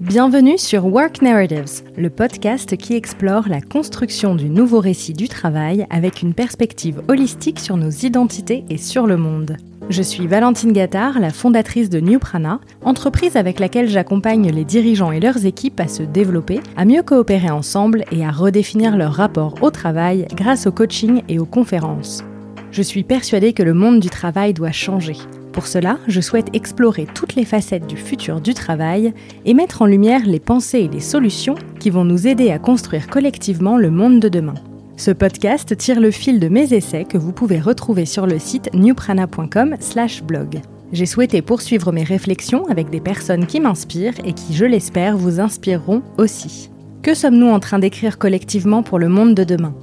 Bienvenue 0.00 0.56
sur 0.56 0.86
Work 0.86 1.20
Narratives, 1.20 1.82
le 1.94 2.08
podcast 2.08 2.74
qui 2.78 2.94
explore 2.94 3.50
la 3.50 3.60
construction 3.60 4.34
du 4.34 4.48
nouveau 4.48 4.80
récit 4.80 5.12
du 5.12 5.28
travail 5.28 5.86
avec 5.90 6.22
une 6.22 6.32
perspective 6.32 7.02
holistique 7.08 7.60
sur 7.60 7.76
nos 7.76 7.90
identités 7.90 8.64
et 8.70 8.78
sur 8.78 9.06
le 9.06 9.18
monde. 9.18 9.58
Je 9.90 10.00
suis 10.00 10.26
Valentine 10.26 10.72
Gattard, 10.72 11.20
la 11.20 11.28
fondatrice 11.28 11.90
de 11.90 12.00
New 12.00 12.18
Prana, 12.18 12.60
entreprise 12.82 13.36
avec 13.36 13.60
laquelle 13.60 13.90
j'accompagne 13.90 14.50
les 14.50 14.64
dirigeants 14.64 15.12
et 15.12 15.20
leurs 15.20 15.44
équipes 15.44 15.80
à 15.80 15.86
se 15.86 16.02
développer, 16.02 16.60
à 16.78 16.86
mieux 16.86 17.02
coopérer 17.02 17.50
ensemble 17.50 18.04
et 18.10 18.24
à 18.24 18.30
redéfinir 18.30 18.96
leur 18.96 19.12
rapport 19.12 19.56
au 19.60 19.70
travail 19.70 20.26
grâce 20.32 20.66
au 20.66 20.72
coaching 20.72 21.20
et 21.28 21.38
aux 21.38 21.44
conférences. 21.44 22.24
Je 22.72 22.80
suis 22.80 23.04
persuadée 23.04 23.52
que 23.52 23.62
le 23.62 23.74
monde 23.74 24.00
du 24.00 24.08
travail 24.08 24.54
doit 24.54 24.72
changer 24.72 25.16
pour 25.52 25.66
cela, 25.66 25.98
je 26.06 26.20
souhaite 26.20 26.54
explorer 26.54 27.06
toutes 27.12 27.34
les 27.34 27.44
facettes 27.44 27.86
du 27.86 27.96
futur 27.96 28.40
du 28.40 28.54
travail 28.54 29.12
et 29.44 29.54
mettre 29.54 29.82
en 29.82 29.86
lumière 29.86 30.24
les 30.24 30.38
pensées 30.38 30.80
et 30.80 30.88
les 30.88 31.00
solutions 31.00 31.56
qui 31.80 31.90
vont 31.90 32.04
nous 32.04 32.28
aider 32.28 32.50
à 32.50 32.58
construire 32.58 33.08
collectivement 33.08 33.76
le 33.76 33.90
monde 33.90 34.20
de 34.20 34.28
demain. 34.28 34.54
Ce 34.96 35.10
podcast 35.10 35.76
tire 35.76 35.98
le 35.98 36.10
fil 36.10 36.40
de 36.40 36.48
mes 36.48 36.72
essais 36.74 37.04
que 37.04 37.18
vous 37.18 37.32
pouvez 37.32 37.58
retrouver 37.58 38.04
sur 38.06 38.26
le 38.26 38.38
site 38.38 38.70
newprana.com/blog. 38.74 40.60
J'ai 40.92 41.06
souhaité 41.06 41.42
poursuivre 41.42 41.90
mes 41.92 42.04
réflexions 42.04 42.66
avec 42.66 42.90
des 42.90 43.00
personnes 43.00 43.46
qui 43.46 43.60
m'inspirent 43.60 44.18
et 44.24 44.32
qui, 44.32 44.54
je 44.54 44.64
l'espère, 44.64 45.16
vous 45.16 45.40
inspireront 45.40 46.02
aussi. 46.18 46.70
Que 47.02 47.14
sommes-nous 47.14 47.48
en 47.48 47.60
train 47.60 47.78
d'écrire 47.78 48.18
collectivement 48.18 48.82
pour 48.82 48.98
le 48.98 49.08
monde 49.08 49.34
de 49.34 49.44
demain? 49.44 49.74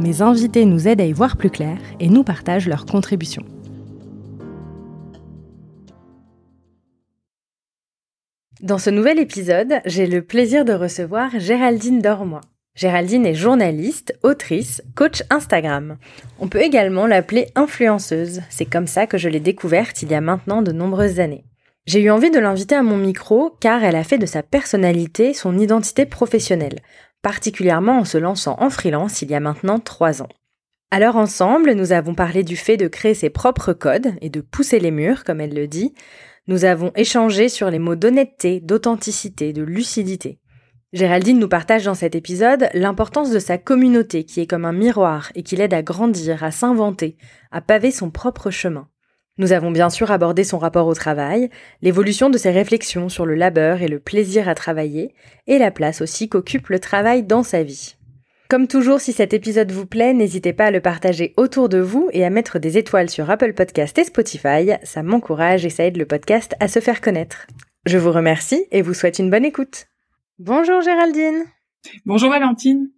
Mes 0.00 0.22
invités 0.22 0.64
nous 0.64 0.88
aident 0.88 1.02
à 1.02 1.06
y 1.06 1.12
voir 1.12 1.36
plus 1.36 1.50
clair 1.50 1.76
et 2.00 2.08
nous 2.08 2.22
partagent 2.22 2.68
leurs 2.68 2.86
contributions. 2.86 3.44
Dans 8.62 8.78
ce 8.78 8.90
nouvel 8.90 9.18
épisode, 9.18 9.80
j'ai 9.86 10.06
le 10.06 10.22
plaisir 10.22 10.64
de 10.64 10.72
recevoir 10.72 11.36
Géraldine 11.40 12.00
Dormois. 12.00 12.42
Géraldine 12.76 13.26
est 13.26 13.34
journaliste, 13.34 14.16
autrice, 14.22 14.82
coach 14.94 15.24
Instagram. 15.30 15.96
On 16.38 16.46
peut 16.46 16.62
également 16.62 17.08
l'appeler 17.08 17.48
influenceuse. 17.56 18.40
C'est 18.50 18.64
comme 18.64 18.86
ça 18.86 19.08
que 19.08 19.18
je 19.18 19.28
l'ai 19.28 19.40
découverte 19.40 20.02
il 20.02 20.12
y 20.12 20.14
a 20.14 20.20
maintenant 20.20 20.62
de 20.62 20.70
nombreuses 20.70 21.18
années. 21.18 21.44
J'ai 21.86 22.02
eu 22.02 22.10
envie 22.12 22.30
de 22.30 22.38
l'inviter 22.38 22.76
à 22.76 22.84
mon 22.84 22.96
micro 22.96 23.50
car 23.60 23.82
elle 23.82 23.96
a 23.96 24.04
fait 24.04 24.18
de 24.18 24.26
sa 24.26 24.44
personnalité 24.44 25.34
son 25.34 25.58
identité 25.58 26.06
professionnelle, 26.06 26.78
particulièrement 27.20 27.98
en 27.98 28.04
se 28.04 28.16
lançant 28.16 28.54
en 28.60 28.70
freelance 28.70 29.22
il 29.22 29.30
y 29.32 29.34
a 29.34 29.40
maintenant 29.40 29.80
trois 29.80 30.22
ans. 30.22 30.28
Alors 30.92 31.16
ensemble, 31.16 31.72
nous 31.72 31.90
avons 31.90 32.14
parlé 32.14 32.44
du 32.44 32.54
fait 32.54 32.76
de 32.76 32.86
créer 32.86 33.14
ses 33.14 33.30
propres 33.30 33.72
codes 33.72 34.12
et 34.20 34.30
de 34.30 34.40
pousser 34.40 34.78
les 34.78 34.90
murs, 34.92 35.24
comme 35.24 35.40
elle 35.40 35.54
le 35.54 35.66
dit, 35.66 35.94
nous 36.48 36.64
avons 36.64 36.90
échangé 36.96 37.48
sur 37.48 37.70
les 37.70 37.78
mots 37.78 37.94
d'honnêteté, 37.94 38.60
d'authenticité, 38.60 39.52
de 39.52 39.62
lucidité. 39.62 40.40
Géraldine 40.92 41.38
nous 41.38 41.48
partage 41.48 41.84
dans 41.84 41.94
cet 41.94 42.14
épisode 42.14 42.68
l'importance 42.74 43.30
de 43.30 43.38
sa 43.38 43.56
communauté 43.56 44.24
qui 44.24 44.40
est 44.40 44.46
comme 44.46 44.64
un 44.64 44.72
miroir 44.72 45.30
et 45.34 45.42
qui 45.42 45.56
l'aide 45.56 45.72
à 45.72 45.82
grandir, 45.82 46.44
à 46.44 46.50
s'inventer, 46.50 47.16
à 47.50 47.60
paver 47.60 47.90
son 47.90 48.10
propre 48.10 48.50
chemin. 48.50 48.88
Nous 49.38 49.52
avons 49.52 49.70
bien 49.70 49.88
sûr 49.88 50.10
abordé 50.10 50.44
son 50.44 50.58
rapport 50.58 50.86
au 50.86 50.94
travail, 50.94 51.48
l'évolution 51.80 52.28
de 52.28 52.36
ses 52.36 52.50
réflexions 52.50 53.08
sur 53.08 53.24
le 53.24 53.34
labeur 53.34 53.80
et 53.80 53.88
le 53.88 54.00
plaisir 54.00 54.48
à 54.48 54.54
travailler, 54.54 55.14
et 55.46 55.58
la 55.58 55.70
place 55.70 56.02
aussi 56.02 56.28
qu'occupe 56.28 56.68
le 56.68 56.78
travail 56.78 57.22
dans 57.22 57.42
sa 57.42 57.62
vie. 57.62 57.96
Comme 58.52 58.68
toujours, 58.68 59.00
si 59.00 59.14
cet 59.14 59.32
épisode 59.32 59.72
vous 59.72 59.86
plaît, 59.86 60.12
n'hésitez 60.12 60.52
pas 60.52 60.66
à 60.66 60.70
le 60.70 60.82
partager 60.82 61.32
autour 61.38 61.70
de 61.70 61.78
vous 61.78 62.10
et 62.12 62.22
à 62.22 62.28
mettre 62.28 62.58
des 62.58 62.76
étoiles 62.76 63.08
sur 63.08 63.30
Apple 63.30 63.54
Podcast 63.54 63.96
et 63.96 64.04
Spotify. 64.04 64.72
Ça 64.82 65.02
m'encourage 65.02 65.64
et 65.64 65.70
ça 65.70 65.86
aide 65.86 65.96
le 65.96 66.04
podcast 66.04 66.54
à 66.60 66.68
se 66.68 66.78
faire 66.78 67.00
connaître. 67.00 67.46
Je 67.86 67.96
vous 67.96 68.12
remercie 68.12 68.66
et 68.70 68.82
vous 68.82 68.92
souhaite 68.92 69.18
une 69.18 69.30
bonne 69.30 69.46
écoute. 69.46 69.86
Bonjour 70.38 70.82
Géraldine. 70.82 71.44
Bonjour 72.04 72.28
Valentine. 72.28 72.90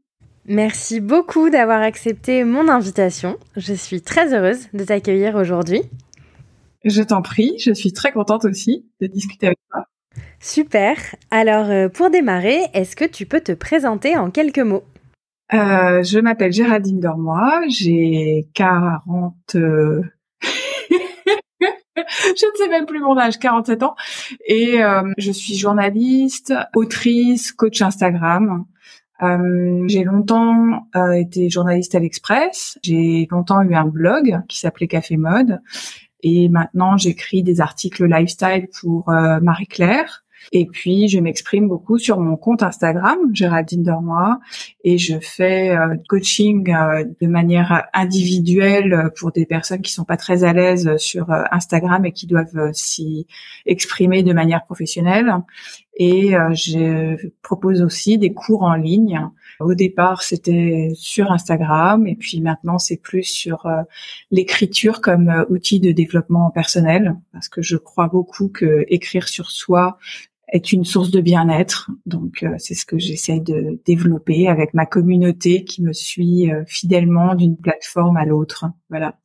Merci 0.44 0.98
beaucoup 0.98 1.50
d'avoir 1.50 1.82
accepté 1.82 2.42
mon 2.42 2.68
invitation. 2.68 3.36
Je 3.54 3.74
suis 3.74 4.02
très 4.02 4.34
heureuse 4.34 4.66
de 4.72 4.82
t'accueillir 4.82 5.36
aujourd'hui. 5.36 5.82
Je 6.84 7.02
t'en 7.04 7.22
prie, 7.22 7.54
je 7.60 7.72
suis 7.72 7.92
très 7.92 8.10
contente 8.10 8.44
aussi 8.44 8.88
de 9.00 9.06
discuter 9.06 9.46
avec 9.46 9.58
toi. 9.70 9.84
Super. 10.40 10.96
Alors, 11.30 11.70
euh, 11.70 11.88
pour 11.88 12.10
démarrer, 12.10 12.58
est-ce 12.72 12.96
que 12.96 13.04
tu 13.04 13.24
peux 13.24 13.40
te 13.40 13.52
présenter 13.52 14.16
en 14.16 14.32
quelques 14.32 14.58
mots? 14.58 14.82
Euh, 15.54 16.02
je 16.02 16.18
m'appelle 16.18 16.52
Géraldine 16.52 17.00
Dormois, 17.00 17.62
j'ai 17.68 18.48
40... 18.54 19.34
Euh, 19.54 20.02
je 21.60 22.46
ne 22.46 22.56
sais 22.56 22.68
même 22.68 22.86
plus 22.86 23.00
mon 23.00 23.16
âge, 23.16 23.38
47 23.38 23.82
ans, 23.84 23.94
et 24.46 24.82
euh, 24.82 25.12
je 25.16 25.30
suis 25.30 25.54
journaliste, 25.54 26.52
autrice, 26.74 27.52
coach 27.52 27.80
Instagram. 27.82 28.64
j'ai 29.20 30.04
longtemps 30.04 30.88
été 31.16 31.48
journaliste 31.48 31.94
à 31.94 32.00
l'Express, 32.00 32.78
j'ai 32.82 33.28
longtemps 33.30 33.62
eu 33.62 33.74
un 33.74 33.86
blog 33.86 34.40
qui 34.48 34.58
s'appelait 34.58 34.88
Café 34.88 35.16
Mode, 35.16 35.60
et 36.22 36.48
maintenant 36.48 36.96
j'écris 36.96 37.42
des 37.44 37.60
articles 37.60 38.04
lifestyle 38.06 38.66
pour 38.80 39.08
Marie 39.40 39.68
Claire. 39.68 40.23
Et 40.52 40.66
puis, 40.66 41.08
je 41.08 41.18
m'exprime 41.18 41.68
beaucoup 41.68 41.98
sur 41.98 42.20
mon 42.20 42.36
compte 42.36 42.62
Instagram, 42.62 43.18
Géraldine 43.32 43.82
Dormois, 43.82 44.40
et 44.82 44.98
je 44.98 45.18
fais 45.20 45.70
euh, 45.70 45.96
coaching 46.08 46.72
euh, 46.72 47.04
de 47.20 47.26
manière 47.26 47.86
individuelle 47.92 49.10
pour 49.18 49.32
des 49.32 49.46
personnes 49.46 49.80
qui 49.80 49.92
sont 49.92 50.04
pas 50.04 50.16
très 50.16 50.44
à 50.44 50.52
l'aise 50.52 50.96
sur 50.96 51.30
euh, 51.30 51.42
Instagram 51.50 52.04
et 52.04 52.12
qui 52.12 52.26
doivent 52.26 52.72
s'y 52.72 53.26
exprimer 53.66 54.22
de 54.22 54.32
manière 54.32 54.64
professionnelle. 54.64 55.32
Et 55.96 56.32
je 56.54 57.30
propose 57.40 57.80
aussi 57.80 58.18
des 58.18 58.32
cours 58.32 58.64
en 58.64 58.74
ligne. 58.74 59.30
Au 59.60 59.74
départ, 59.74 60.22
c'était 60.22 60.90
sur 60.96 61.30
Instagram, 61.30 62.08
et 62.08 62.16
puis 62.16 62.40
maintenant, 62.40 62.78
c'est 62.78 62.96
plus 62.96 63.22
sur 63.22 63.68
l'écriture 64.32 65.00
comme 65.00 65.46
outil 65.50 65.78
de 65.78 65.92
développement 65.92 66.50
personnel, 66.50 67.14
parce 67.32 67.48
que 67.48 67.62
je 67.62 67.76
crois 67.76 68.08
beaucoup 68.08 68.48
que 68.48 68.84
écrire 68.88 69.28
sur 69.28 69.52
soi 69.52 69.98
est 70.54 70.72
une 70.72 70.84
source 70.84 71.10
de 71.10 71.20
bien-être. 71.20 71.90
Donc 72.06 72.42
euh, 72.42 72.54
c'est 72.58 72.74
ce 72.74 72.86
que 72.86 72.96
j'essaie 72.96 73.40
de 73.40 73.80
développer 73.84 74.48
avec 74.48 74.72
ma 74.72 74.86
communauté 74.86 75.64
qui 75.64 75.82
me 75.82 75.92
suit 75.92 76.50
euh, 76.50 76.62
fidèlement 76.66 77.34
d'une 77.34 77.56
plateforme 77.56 78.16
à 78.16 78.24
l'autre. 78.24 78.66
Voilà. 78.88 79.18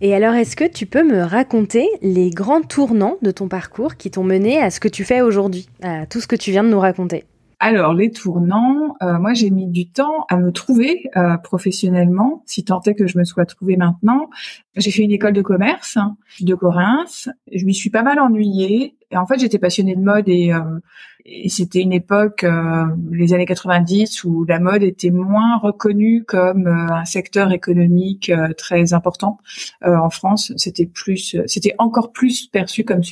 Et 0.00 0.14
alors, 0.14 0.34
est-ce 0.34 0.56
que 0.56 0.68
tu 0.68 0.84
peux 0.84 1.02
me 1.02 1.22
raconter 1.22 1.88
les 2.02 2.30
grands 2.30 2.60
tournants 2.60 3.16
de 3.22 3.30
ton 3.30 3.48
parcours 3.48 3.96
qui 3.96 4.10
t'ont 4.10 4.24
mené 4.24 4.60
à 4.60 4.70
ce 4.70 4.78
que 4.78 4.88
tu 4.88 5.04
fais 5.04 5.22
aujourd'hui, 5.22 5.68
à 5.82 6.06
tout 6.06 6.20
ce 6.20 6.26
que 6.26 6.36
tu 6.36 6.50
viens 6.50 6.64
de 6.64 6.68
nous 6.68 6.80
raconter? 6.80 7.24
Alors 7.60 7.94
les 7.94 8.10
tournants, 8.10 8.94
euh, 9.02 9.18
moi 9.18 9.32
j'ai 9.32 9.48
mis 9.48 9.68
du 9.68 9.88
temps 9.90 10.26
à 10.28 10.36
me 10.36 10.52
trouver 10.52 11.04
professionnellement, 11.44 12.42
si 12.46 12.64
tant 12.64 12.82
est 12.82 12.94
que 12.94 13.06
je 13.06 13.16
me 13.16 13.24
sois 13.24 13.46
trouvée 13.46 13.76
maintenant. 13.76 14.28
J'ai 14.76 14.90
fait 14.90 15.02
une 15.02 15.12
école 15.12 15.32
de 15.32 15.42
commerce 15.42 15.98
de 16.40 16.54
Corinthe, 16.54 17.28
je 17.52 17.64
m'y 17.64 17.74
suis 17.74 17.90
pas 17.90 18.02
mal 18.02 18.18
ennuyée 18.18 18.96
et 19.14 19.16
en 19.16 19.26
fait, 19.26 19.38
j'étais 19.38 19.60
passionnée 19.60 19.94
de 19.94 20.00
mode 20.00 20.28
et, 20.28 20.52
euh, 20.52 20.80
et 21.24 21.48
c'était 21.48 21.80
une 21.80 21.92
époque, 21.92 22.42
euh, 22.42 22.84
les 23.12 23.32
années 23.32 23.46
90, 23.46 24.24
où 24.24 24.44
la 24.44 24.58
mode 24.58 24.82
était 24.82 25.10
moins 25.10 25.56
reconnue 25.58 26.24
comme 26.24 26.66
euh, 26.66 26.92
un 26.92 27.04
secteur 27.04 27.52
économique 27.52 28.32
très 28.58 28.92
important 28.92 29.38
en 29.82 30.10
France. 30.10 30.52
C'était 30.56 30.86
plus, 30.86 31.36
c'était 31.46 31.74
encore 31.78 32.10
plus 32.10 32.48
perçu 32.48 32.84
comme 32.84 33.02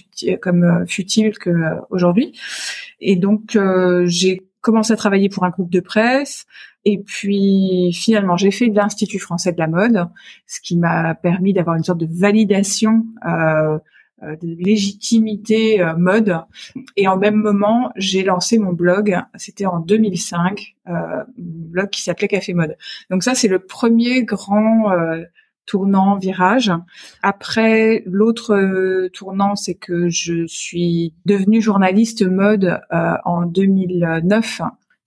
comme 0.41 0.85
futile 0.89 1.39
qu'aujourd'hui. 1.39 2.33
Et 3.01 3.15
donc, 3.15 3.57
j'ai 4.07 4.43
commencé 4.61 4.93
à 4.93 4.97
travailler 4.97 5.29
pour 5.29 5.45
un 5.45 5.51
groupe 5.51 5.71
de 5.71 5.81
presse. 5.81 6.47
Et 6.85 6.99
puis 6.99 7.93
finalement, 7.93 8.37
j'ai 8.37 8.51
fait 8.51 8.69
de 8.69 8.77
l'Institut 8.77 9.19
français 9.19 9.53
de 9.53 9.59
la 9.59 9.69
mode, 9.69 10.09
ce 10.47 10.61
qui 10.61 10.77
m'a 10.77 11.15
permis 11.15 11.53
d'avoir 11.53 11.77
une 11.77 11.85
sorte 11.85 12.01
de 12.01 12.09
validation 12.11 13.05
euh, 13.27 13.79
euh, 14.23 14.37
de 14.37 14.55
légitimité 14.63 15.81
euh, 15.81 15.97
mode. 15.97 16.39
Et 16.97 17.09
en 17.09 17.17
même 17.17 17.35
moment, 17.35 17.91
j'ai 17.97 18.23
lancé 18.23 18.59
mon 18.59 18.73
blog. 18.73 19.19
C'était 19.35 19.67
en 19.67 19.81
2005, 19.81 20.77
euh, 20.89 20.93
un 20.93 21.25
blog 21.37 21.91
qui 21.91 22.03
s'appelait 22.03 22.29
Café 22.29 22.55
Mode. 22.55 22.77
Donc 23.11 23.25
ça, 23.25 23.35
c'est 23.35 23.49
le 23.49 23.59
premier 23.59 24.23
grand 24.23 24.93
euh, 24.93 25.25
tournant 25.67 26.19
virage. 26.19 26.71
Après, 27.23 28.05
l'autre 28.07 29.09
tournant, 29.13 29.57
c'est 29.57 29.75
que 29.75 30.09
je 30.09 30.47
suis 30.47 31.15
devenue 31.25 31.61
journaliste 31.61 32.23
mode 32.23 32.81
en 32.91 33.43
2009 33.43 34.61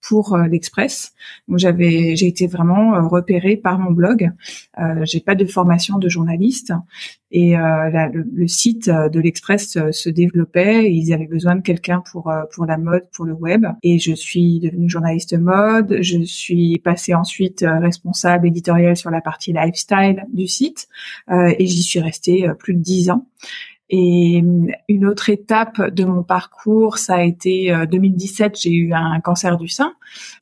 pour 0.06 0.34
euh, 0.34 0.46
l'Express. 0.46 1.12
Donc 1.48 1.58
j'avais, 1.58 2.16
j'ai 2.16 2.26
été 2.26 2.46
vraiment 2.46 2.94
euh, 2.94 3.02
repérée 3.02 3.56
par 3.56 3.78
mon 3.78 3.90
blog. 3.90 4.30
Euh, 4.78 5.04
j'ai 5.04 5.20
pas 5.20 5.34
de 5.34 5.44
formation 5.44 5.98
de 5.98 6.08
journaliste 6.08 6.72
et 7.32 7.58
euh, 7.58 8.08
le, 8.12 8.46
site 8.46 8.88
de 8.88 9.20
l'Express 9.20 9.78
se 9.90 10.08
développait. 10.08 10.92
Ils 10.92 11.12
avaient 11.12 11.26
besoin 11.26 11.56
de 11.56 11.60
quelqu'un 11.60 12.02
pour 12.12 12.32
pour 12.54 12.66
la 12.66 12.78
mode, 12.78 13.02
pour 13.12 13.24
le 13.24 13.32
web. 13.32 13.66
Et 13.82 13.98
je 13.98 14.14
suis 14.14 14.60
devenue 14.60 14.88
journaliste 14.88 15.36
mode. 15.36 15.98
Je 16.00 16.22
suis 16.22 16.78
passée 16.78 17.14
ensuite 17.14 17.64
responsable 17.66 18.46
éditorial 18.46 18.96
sur 18.96 19.10
la 19.10 19.20
partie 19.20 19.52
lifestyle 19.52 20.24
du 20.32 20.46
site 20.46 20.88
et 21.30 21.66
j'y 21.66 21.82
suis 21.82 22.00
restée 22.00 22.48
plus 22.58 22.74
de 22.74 22.80
dix 22.80 23.10
ans. 23.10 23.26
Et 23.88 24.42
une 24.88 25.06
autre 25.06 25.30
étape 25.30 25.90
de 25.90 26.04
mon 26.04 26.22
parcours, 26.22 26.98
ça 26.98 27.16
a 27.16 27.22
été 27.22 27.72
2017, 27.90 28.58
j'ai 28.60 28.72
eu 28.72 28.92
un 28.92 29.20
cancer 29.20 29.56
du 29.56 29.68
sein 29.68 29.92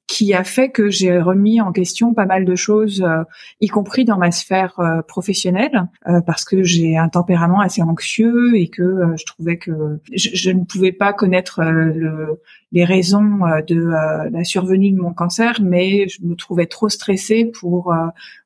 qui 0.06 0.34
a 0.34 0.44
fait 0.44 0.70
que 0.70 0.90
j'ai 0.90 1.18
remis 1.18 1.60
en 1.60 1.72
question 1.72 2.12
pas 2.14 2.26
mal 2.26 2.44
de 2.44 2.54
choses, 2.54 3.02
euh, 3.02 3.24
y 3.60 3.68
compris 3.68 4.04
dans 4.04 4.18
ma 4.18 4.30
sphère 4.30 4.78
euh, 4.78 5.02
professionnelle, 5.02 5.88
euh, 6.06 6.20
parce 6.20 6.44
que 6.44 6.62
j'ai 6.62 6.96
un 6.96 7.08
tempérament 7.08 7.60
assez 7.60 7.82
anxieux 7.82 8.54
et 8.54 8.68
que 8.68 9.14
je 9.16 9.24
trouvais 9.24 9.56
que 9.56 10.00
je, 10.14 10.50
ne 10.50 10.64
pouvais 10.64 10.92
pas 10.92 11.12
connaître 11.12 11.62
le, 11.62 12.40
les 12.72 12.84
raisons 12.84 13.40
de 13.66 14.30
la 14.30 14.44
survenue 14.44 14.90
de 14.90 14.98
mon 14.98 15.14
cancer, 15.14 15.60
mais 15.62 16.06
je 16.08 16.22
me 16.22 16.34
trouvais 16.34 16.66
trop 16.66 16.88
stressée 16.88 17.50
pour 17.58 17.94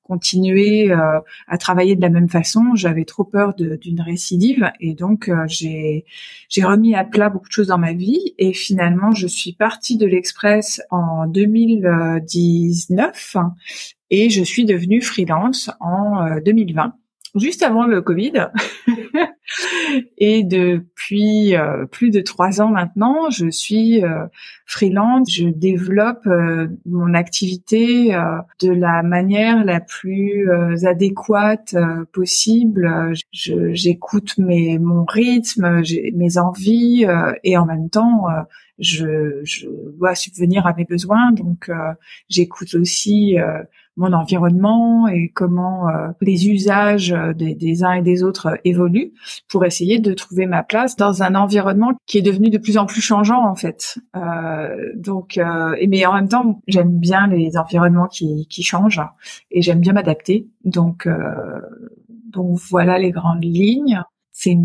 continuer 0.08 0.90
euh, 0.90 1.20
à 1.46 1.58
travailler 1.58 1.94
de 1.94 2.00
la 2.00 2.08
même 2.08 2.28
façon. 2.28 2.74
J'avais 2.74 3.04
trop 3.04 3.24
peur 3.24 3.54
d'une 3.54 4.00
récidive 4.00 4.72
et 4.80 4.94
donc 4.94 5.28
euh, 5.28 5.44
j'ai 5.46 6.06
j'ai 6.48 6.64
remis 6.64 6.94
à 6.94 7.04
plat 7.04 7.28
beaucoup 7.28 7.48
de 7.48 7.52
choses 7.52 7.66
dans 7.68 7.78
ma 7.78 7.92
vie 7.92 8.34
et 8.38 8.54
finalement 8.54 9.12
je 9.12 9.26
suis 9.26 9.52
partie 9.52 9.98
de 9.98 10.06
l'Express 10.06 10.80
en 10.90 11.26
2019 11.26 13.36
et 14.10 14.30
je 14.30 14.42
suis 14.42 14.64
devenue 14.64 15.02
freelance 15.02 15.70
en 15.80 16.40
2020 16.40 16.84
euh, 16.84 16.88
juste 17.34 17.62
avant 17.62 17.86
le 17.86 18.00
Covid. 18.02 18.48
et 20.18 20.44
depuis 20.44 21.56
euh, 21.56 21.86
plus 21.86 22.10
de 22.10 22.20
trois 22.20 22.60
ans 22.60 22.68
maintenant, 22.68 23.30
je 23.30 23.48
suis 23.50 24.04
euh, 24.04 24.26
freelance. 24.66 25.32
Je 25.32 25.48
développe 25.48 26.26
euh, 26.26 26.68
mon 26.86 27.14
activité 27.14 28.16
de 28.60 28.70
la 28.70 29.02
manière 29.02 29.64
la 29.64 29.80
plus 29.80 30.48
adéquate 30.84 31.76
possible. 32.12 33.12
J'écoute 33.32 34.34
mon 34.38 35.04
rythme, 35.04 35.82
mes 36.14 36.38
envies 36.38 37.06
et 37.44 37.56
en 37.56 37.66
même 37.66 37.90
temps 37.90 38.26
je 38.78 39.34
dois 39.96 40.14
subvenir 40.14 40.66
à 40.66 40.74
mes 40.74 40.84
besoins. 40.84 41.32
Donc 41.32 41.70
j'écoute 42.28 42.74
aussi 42.74 43.36
mon 43.98 44.12
environnement 44.12 45.08
et 45.08 45.28
comment 45.34 45.88
euh, 45.88 46.08
les 46.20 46.48
usages 46.48 47.14
des, 47.34 47.84
uns 47.84 47.92
et 47.92 48.02
des 48.02 48.22
autres 48.22 48.58
évoluent 48.64 49.12
pour 49.48 49.64
essayer 49.64 49.98
de 49.98 50.14
trouver 50.14 50.46
ma 50.46 50.62
place 50.62 50.96
dans 50.96 51.22
un 51.22 51.34
environnement 51.34 51.92
qui 52.06 52.18
est 52.18 52.22
devenu 52.22 52.48
de 52.48 52.58
plus 52.58 52.78
en 52.78 52.86
plus 52.86 53.00
changeant 53.00 53.44
en 53.44 53.54
fait. 53.54 53.98
Euh, 54.16 54.92
donc, 54.96 55.36
euh, 55.36 55.76
mais 55.88 56.06
en 56.06 56.14
même 56.14 56.28
temps, 56.28 56.62
j'aime 56.68 56.98
bien 56.98 57.26
les 57.26 57.56
environnements 57.56 58.06
qui, 58.06 58.46
qui 58.48 58.62
changent 58.62 59.02
et 59.50 59.62
j'aime 59.62 59.80
bien 59.80 59.92
m'adapter. 59.92 60.48
Donc, 60.64 61.06
euh, 61.06 61.60
donc 62.30 62.58
voilà 62.70 62.98
les 62.98 63.10
grandes 63.10 63.44
lignes. 63.44 64.02
C'est 64.30 64.56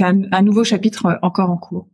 un, 0.00 0.22
un 0.30 0.42
nouveau 0.42 0.64
chapitre 0.64 1.18
encore 1.22 1.50
en 1.50 1.56
cours. 1.56 1.88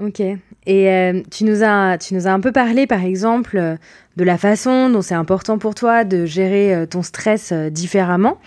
Ok. 0.00 0.20
Et 0.20 0.90
euh, 0.90 1.22
tu, 1.30 1.44
nous 1.44 1.62
as, 1.62 1.98
tu 1.98 2.14
nous 2.14 2.26
as 2.26 2.32
un 2.32 2.40
peu 2.40 2.50
parlé, 2.50 2.86
par 2.86 3.04
exemple, 3.04 3.56
euh, 3.58 3.76
de 4.16 4.24
la 4.24 4.38
façon 4.38 4.90
dont 4.90 5.02
c'est 5.02 5.14
important 5.14 5.58
pour 5.58 5.74
toi 5.74 6.04
de 6.04 6.24
gérer 6.24 6.74
euh, 6.74 6.86
ton 6.86 7.02
stress 7.02 7.52
différemment, 7.52 8.38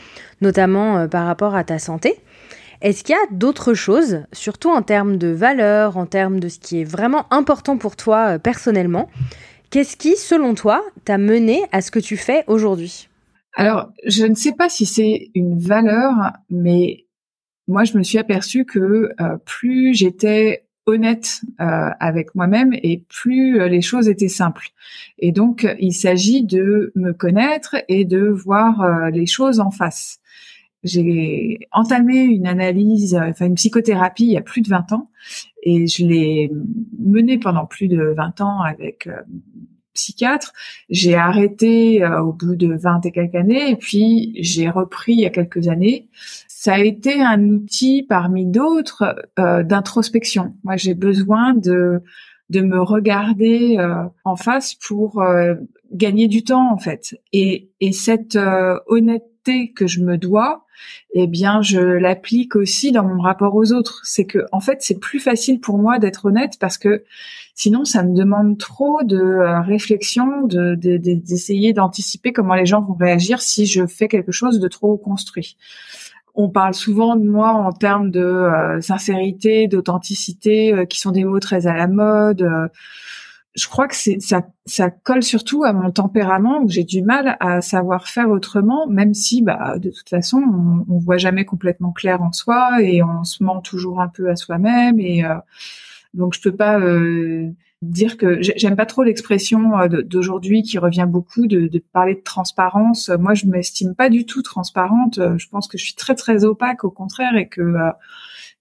notamment 0.42 1.08
par 1.08 1.26
rapport 1.26 1.56
à 1.56 1.64
ta 1.64 1.80
santé. 1.80 2.16
Est-ce 2.82 3.04
qu'il 3.04 3.16
y 3.16 3.18
a 3.18 3.36
d'autres 3.36 3.74
choses, 3.74 4.24
surtout 4.34 4.70
en 4.70 4.82
termes 4.82 5.18
de 5.18 5.30
valeur, 5.30 5.98
en 5.98 6.06
termes 6.06 6.40
de 6.40 6.50
ce 6.50 6.60
qui 6.60 6.82
est 6.82 6.84
vraiment 6.84 7.26
important 7.32 7.78
pour 7.78 7.96
toi 7.96 8.38
personnellement 8.40 9.10
Qu'est-ce 9.70 9.98
qui, 9.98 10.16
selon 10.16 10.54
toi, 10.54 10.86
t'a 11.04 11.18
mené 11.18 11.64
à 11.72 11.82
ce 11.82 11.92
que 11.92 12.00
tu 12.00 12.18
fais 12.18 12.44
aujourd'hui? 12.48 13.10
Alors, 13.54 13.92
je 14.06 14.26
ne 14.26 14.36
sais 14.36 14.54
pas 14.54 14.70
si 14.70 14.86
c'est 14.86 15.30
une 15.34 15.58
valeur, 15.58 16.12
mais 16.50 17.06
moi, 17.68 17.84
je 17.84 17.98
me 17.98 18.04
suis 18.04 18.20
aperçue 18.20 18.64
que 18.64 19.10
plus 19.46 19.96
j'étais 19.96 20.67
honnête 20.88 21.42
euh, 21.60 21.90
avec 22.00 22.34
moi-même 22.34 22.74
et 22.74 23.04
plus 23.10 23.60
euh, 23.60 23.68
les 23.68 23.82
choses 23.82 24.08
étaient 24.08 24.30
simples. 24.30 24.70
Et 25.20 25.32
donc, 25.32 25.68
il 25.80 25.94
s'agit 25.94 26.44
de 26.44 26.92
me 26.96 27.12
connaître 27.12 27.76
et 27.90 28.06
de 28.06 28.26
voir 28.28 28.82
euh, 28.82 29.10
les 29.10 29.26
choses 29.26 29.60
en 29.60 29.70
face. 29.70 30.20
J'ai 30.84 31.60
entamé 31.72 32.22
une 32.22 32.48
analyse, 32.48 33.16
enfin 33.16 33.48
une 33.48 33.56
psychothérapie 33.56 34.26
il 34.26 34.32
y 34.32 34.38
a 34.38 34.42
plus 34.42 34.62
de 34.62 34.70
20 34.70 34.94
ans 34.94 35.10
et 35.64 35.88
je 35.88 36.06
l'ai 36.06 36.52
menée 37.00 37.38
pendant 37.40 37.66
plus 37.66 37.88
de 37.88 38.14
20 38.16 38.42
ans 38.42 38.62
avec 38.62 39.10
psychiatre. 39.96 40.54
J'ai 40.90 41.16
arrêté 41.16 42.06
au 42.06 42.32
bout 42.32 42.56
de 42.56 42.74
20 42.74 43.06
et 43.08 43.12
quelques 43.12 43.36
années 43.36 43.72
et 43.72 43.76
puis 43.76 44.34
j'ai 44.40 44.70
repris 44.70 45.14
il 45.14 45.22
y 45.22 45.26
a 45.26 45.32
quelques 45.32 45.68
années 45.68 46.08
ça 46.60 46.74
a 46.74 46.80
été 46.80 47.22
un 47.22 47.50
outil 47.50 48.02
parmi 48.02 48.48
d'autres 48.48 49.16
euh, 49.38 49.62
d'introspection. 49.62 50.56
Moi, 50.64 50.76
j'ai 50.76 50.96
besoin 50.96 51.54
de 51.54 52.02
de 52.50 52.62
me 52.62 52.82
regarder 52.82 53.78
euh, 53.78 54.06
en 54.24 54.36
face 54.36 54.74
pour 54.74 55.22
euh, 55.22 55.54
gagner 55.92 56.28
du 56.28 56.44
temps 56.44 56.74
en 56.74 56.80
fait. 56.80 57.22
Et, 57.32 57.70
et 57.80 57.92
cette 57.92 58.40
honnêteté 58.88 59.72
que 59.72 59.86
je 59.86 60.02
me 60.02 60.18
dois, 60.18 60.66
eh 61.14 61.28
bien, 61.28 61.62
je 61.62 61.80
l'applique 61.80 62.56
aussi 62.56 62.92
dans 62.92 63.04
mon 63.04 63.22
rapport 63.22 63.54
aux 63.54 63.72
autres. 63.72 64.02
C'est 64.04 64.26
que 64.26 64.40
en 64.52 64.60
fait, 64.60 64.78
c'est 64.82 65.00
plus 65.00 65.20
facile 65.20 65.60
pour 65.60 65.78
moi 65.78 66.00
d'être 66.00 66.26
honnête 66.26 66.54
parce 66.60 66.80
que 66.80 67.04
sinon, 67.54 67.86
ça 67.86 68.02
me 68.02 68.16
demande 68.16 68.58
trop 68.58 69.04
de 69.04 69.62
réflexion, 69.64 70.48
de 70.48 70.74
d'essayer 70.74 71.74
d'anticiper 71.74 72.34
comment 72.34 72.56
les 72.56 72.66
gens 72.66 72.82
vont 72.82 72.96
réagir 72.96 73.42
si 73.42 73.68
je 73.68 73.86
fais 73.86 74.08
quelque 74.08 74.32
chose 74.32 74.60
de 74.60 74.68
trop 74.68 74.98
construit 74.98 75.56
on 76.38 76.50
parle 76.50 76.76
souvent 76.76 77.16
de 77.16 77.28
moi 77.28 77.52
en 77.52 77.72
termes 77.72 78.12
de 78.12 78.22
euh, 78.22 78.80
sincérité, 78.80 79.68
d'authenticité, 79.68 80.72
euh, 80.72 80.86
qui 80.86 81.00
sont 81.00 81.12
des 81.12 81.24
mots 81.24 81.40
très 81.40 81.66
à 81.66 81.74
la 81.74 81.88
mode. 81.88 82.44
Euh. 82.44 82.68
je 83.56 83.68
crois 83.68 83.88
que 83.88 83.96
ça 83.96 84.90
colle 85.04 85.24
surtout 85.24 85.64
à 85.64 85.74
mon 85.74 85.92
tempérament 85.92 86.62
où 86.62 86.70
j'ai 86.70 86.84
du 86.84 87.02
mal 87.02 87.38
à 87.40 87.62
savoir 87.62 88.08
faire 88.08 88.30
autrement, 88.30 88.86
même 88.88 89.16
si, 89.16 89.42
bah, 89.42 89.80
de 89.80 89.90
toute 89.90 90.10
façon, 90.10 90.38
on, 90.38 90.86
on 90.94 91.00
voit 91.00 91.18
jamais 91.18 91.44
complètement 91.44 91.92
clair 91.92 92.22
en 92.22 92.32
soi 92.32 92.84
et 92.84 93.02
on 93.02 93.24
se 93.24 93.44
ment 93.44 93.60
toujours 93.62 94.00
un 94.00 94.08
peu 94.08 94.30
à 94.30 94.36
soi-même 94.36 95.00
et 95.00 95.24
donc 96.14 96.36
je 96.36 96.42
peux 96.42 96.56
pas 96.56 96.80
dire 97.82 98.18
que 98.18 98.42
j'aime 98.42 98.76
pas 98.76 98.86
trop 98.86 99.04
l'expression 99.04 99.80
euh, 99.80 99.88
d'aujourd'hui 100.02 100.64
qui 100.64 100.78
revient 100.78 101.06
beaucoup 101.08 101.48
de, 101.48 101.70
parler 101.94 102.16
de 102.16 102.22
transparence. 102.22 103.10
Moi, 103.10 103.34
je 103.34 103.46
m'estime 103.46 103.96
pas 103.96 104.10
du 104.10 104.26
tout 104.26 104.42
transparente. 104.42 105.20
Euh, 105.20 105.38
je 105.38 105.48
pense 105.48 105.68
que 105.68 105.78
je 105.78 105.86
suis 105.86 105.96
très 105.96 106.16
très 106.16 106.44
opaque 106.44 106.84
au 106.84 106.90
contraire 106.90 107.36
et 107.36 107.48
que 107.48 107.62
euh, 107.62 107.92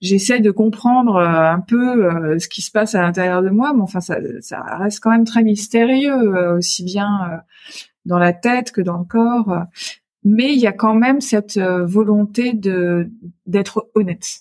j'essaie 0.02 0.40
de 0.40 0.50
comprendre 0.50 1.18
un 1.18 1.60
peu 1.60 2.38
ce 2.38 2.48
qui 2.48 2.60
se 2.60 2.70
passe 2.70 2.94
à 2.94 3.00
l'intérieur 3.00 3.42
de 3.42 3.48
moi. 3.48 3.72
Mais 3.74 3.80
enfin, 3.80 4.00
ça, 4.00 4.18
ça 4.40 4.60
reste 4.60 5.00
quand 5.00 5.10
même 5.10 5.24
très 5.24 5.42
mystérieux, 5.42 6.54
aussi 6.54 6.84
bien 6.84 7.42
dans 8.04 8.18
la 8.18 8.34
tête 8.34 8.72
que 8.72 8.82
dans 8.82 8.98
le 8.98 9.04
corps. 9.04 9.64
Mais 10.22 10.52
il 10.52 10.60
y 10.60 10.66
a 10.66 10.72
quand 10.72 10.94
même 10.94 11.22
cette 11.22 11.58
volonté 11.58 12.52
de 12.52 13.08
d'être 13.46 13.88
honnête. 13.94 14.40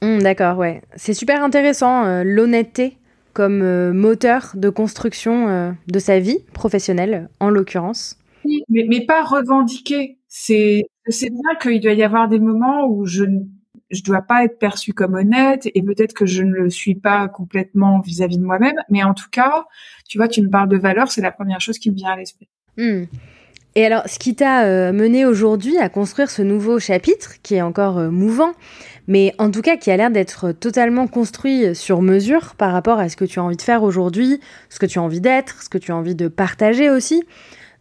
Mmh, 0.00 0.20
d'accord, 0.20 0.56
ouais. 0.56 0.80
C'est 0.96 1.12
super 1.12 1.44
intéressant, 1.44 2.22
l'honnêteté 2.24 2.96
comme 3.32 3.62
euh, 3.62 3.92
moteur 3.92 4.52
de 4.54 4.70
construction 4.70 5.48
euh, 5.48 5.72
de 5.86 5.98
sa 5.98 6.18
vie 6.18 6.38
professionnelle, 6.52 7.28
en 7.40 7.50
l'occurrence. 7.50 8.18
mais, 8.44 8.86
mais 8.88 9.04
pas 9.04 9.22
revendiquer. 9.22 10.18
C'est, 10.26 10.84
bien 11.06 11.54
qu'il 11.60 11.80
doit 11.80 11.92
y 11.92 12.02
avoir 12.02 12.28
des 12.28 12.38
moments 12.38 12.86
où 12.86 13.06
je 13.06 13.24
ne 13.24 13.40
je 13.90 14.02
dois 14.02 14.20
pas 14.20 14.44
être 14.44 14.58
perçue 14.58 14.92
comme 14.92 15.14
honnête 15.14 15.66
et 15.74 15.82
peut-être 15.82 16.12
que 16.12 16.26
je 16.26 16.42
ne 16.42 16.52
le 16.52 16.68
suis 16.68 16.94
pas 16.94 17.26
complètement 17.26 18.00
vis-à-vis 18.00 18.36
de 18.36 18.44
moi-même, 18.44 18.76
mais 18.90 19.02
en 19.02 19.14
tout 19.14 19.30
cas, 19.32 19.64
tu 20.06 20.18
vois, 20.18 20.28
tu 20.28 20.42
me 20.42 20.50
parles 20.50 20.68
de 20.68 20.76
valeur, 20.76 21.10
c'est 21.10 21.22
la 21.22 21.32
première 21.32 21.62
chose 21.62 21.78
qui 21.78 21.90
me 21.90 21.96
vient 21.96 22.10
à 22.10 22.16
l'esprit. 22.16 22.50
Hmm. 22.76 23.04
Et 23.76 23.86
alors, 23.86 24.02
ce 24.06 24.18
qui 24.18 24.34
t'a 24.34 24.66
euh, 24.66 24.92
mené 24.92 25.24
aujourd'hui 25.24 25.78
à 25.78 25.88
construire 25.88 26.28
ce 26.28 26.42
nouveau 26.42 26.78
chapitre, 26.78 27.40
qui 27.42 27.54
est 27.54 27.62
encore 27.62 27.98
mouvant, 28.10 28.52
mais 29.08 29.34
en 29.38 29.50
tout 29.50 29.62
cas 29.62 29.76
qui 29.76 29.90
a 29.90 29.96
l'air 29.96 30.10
d'être 30.10 30.52
totalement 30.52 31.08
construit 31.08 31.74
sur 31.74 32.02
mesure 32.02 32.54
par 32.54 32.72
rapport 32.72 33.00
à 33.00 33.08
ce 33.08 33.16
que 33.16 33.24
tu 33.24 33.40
as 33.40 33.42
envie 33.42 33.56
de 33.56 33.62
faire 33.62 33.82
aujourd'hui, 33.82 34.38
ce 34.68 34.78
que 34.78 34.86
tu 34.86 35.00
as 35.00 35.02
envie 35.02 35.22
d'être, 35.22 35.62
ce 35.62 35.68
que 35.68 35.78
tu 35.78 35.90
as 35.90 35.96
envie 35.96 36.14
de 36.14 36.28
partager 36.28 36.90
aussi. 36.90 37.24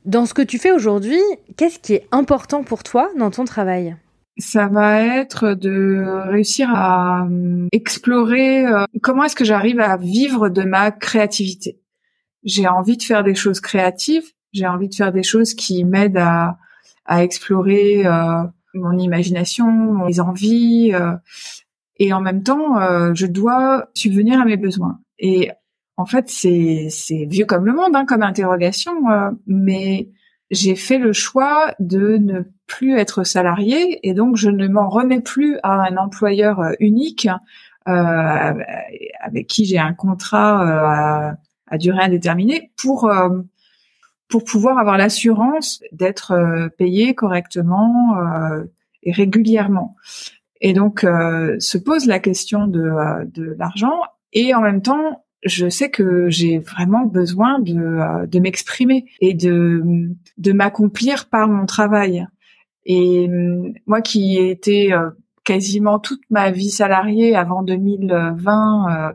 Dans 0.06 0.26
ce 0.26 0.34
que 0.34 0.42
tu 0.42 0.58
fais 0.58 0.72
aujourd'hui, 0.72 1.20
qu'est-ce 1.58 1.80
qui 1.80 1.94
est 1.94 2.08
important 2.14 2.64
pour 2.64 2.82
toi 2.84 3.10
dans 3.20 3.30
ton 3.30 3.44
travail? 3.44 3.98
Ça 4.38 4.68
va 4.68 5.02
être 5.02 5.54
de 5.54 6.06
réussir 6.30 6.70
à 6.74 7.26
euh, 7.26 7.68
explorer 7.74 8.66
euh, 8.66 8.86
comment 9.02 9.26
est-ce 9.26 9.36
que 9.36 9.44
j'arrive 9.44 9.82
à 9.82 9.98
vivre 9.98 10.48
de 10.48 10.62
ma 10.62 10.92
créativité? 10.92 11.82
J'ai 12.44 12.68
envie 12.68 12.96
de 12.96 13.04
faire 13.04 13.24
des 13.24 13.36
choses 13.36 13.60
créatives, 13.60 14.24
j'ai 14.54 14.68
envie 14.68 14.88
de 14.88 14.96
faire 14.96 15.12
des 15.12 15.24
choses 15.24 15.56
qui 15.56 15.84
m'aident 15.84 16.20
à, 16.20 16.58
à 17.06 17.24
explorer 17.24 18.06
euh, 18.06 18.44
mon 18.78 18.98
imagination, 18.98 19.68
mes 20.06 20.20
envies, 20.20 20.92
euh, 20.94 21.14
et 21.98 22.14
en 22.14 22.22
même 22.22 22.44
temps, 22.44 22.80
euh, 22.80 23.12
je 23.14 23.26
dois 23.26 23.90
subvenir 23.94 24.40
à 24.40 24.46
mes 24.46 24.58
besoins. 24.58 25.00
Et 25.20 25.52
en 25.98 26.06
fait, 26.06 26.30
c'est 26.30 26.88
c'est 26.90 27.26
vieux 27.26 27.46
comme 27.46 27.66
le 27.66 27.74
monde, 27.74 27.96
hein, 27.96 28.06
comme 28.06 28.24
interrogation, 28.24 29.10
euh, 29.10 29.32
mais 29.48 30.10
j'ai 30.52 30.76
fait 30.76 31.00
le 31.00 31.14
choix 31.14 31.74
de 31.80 32.18
ne 32.18 32.42
plus 32.68 32.98
être 32.98 33.24
salarié 33.24 34.00
et 34.08 34.14
donc 34.14 34.38
je 34.38 34.50
ne 34.50 34.68
m'en 34.68 34.90
remets 34.90 35.22
plus 35.22 35.58
à 35.64 35.74
un 35.88 35.98
employeur 35.98 36.62
unique 36.80 37.28
avec 37.86 39.48
qui 39.48 39.66
j'ai 39.66 39.78
un 39.78 39.94
contrat 39.94 41.38
à, 41.68 41.78
durée 41.78 42.04
indéterminée 42.04 42.72
pour 42.78 43.10
pour 44.30 44.44
pouvoir 44.44 44.78
avoir 44.78 44.98
l'assurance 44.98 45.82
d'être 45.92 46.70
payé 46.78 47.16
correctement 47.16 48.18
et 49.04 49.12
régulièrement. 49.12 49.96
Et 50.60 50.74
donc 50.74 51.02
se 51.02 51.78
pose 51.78 52.06
la 52.06 52.20
question 52.20 52.68
de, 52.68 52.92
de 53.26 53.56
l'argent 53.58 54.02
et 54.34 54.54
en 54.54 54.62
même 54.62 54.82
temps 54.82 55.24
je 55.44 55.70
sais 55.70 55.90
que 55.90 56.30
j'ai 56.30 56.60
vraiment 56.60 57.06
besoin 57.06 57.60
de, 57.60 57.78
euh, 57.78 58.26
de 58.26 58.40
m'exprimer 58.40 59.06
et 59.22 59.34
de, 59.34 59.84
de 60.38 60.52
m'accomplir 60.52 61.30
par 61.30 61.48
mon 61.48 61.66
travail. 61.66 62.26
Et 62.86 63.28
euh, 63.30 63.74
moi 63.86 64.02
qui 64.02 64.38
ai 64.38 64.50
été 64.50 64.94
euh, 64.94 65.10
quasiment 65.44 66.00
toute 66.00 66.22
ma 66.30 66.52
vie 66.52 66.70
salariée 66.70 67.36
avant 67.36 67.64
2020, 67.64 69.14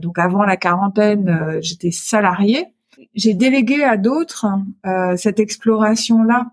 donc 0.00 0.18
avant 0.18 0.44
la 0.44 0.56
quarantaine, 0.56 1.58
j'étais 1.60 1.90
salariée. 1.90 2.66
J'ai 3.14 3.34
délégué 3.34 3.82
à 3.82 3.96
d'autres 3.96 4.46
cette 5.16 5.40
exploration-là. 5.40 6.52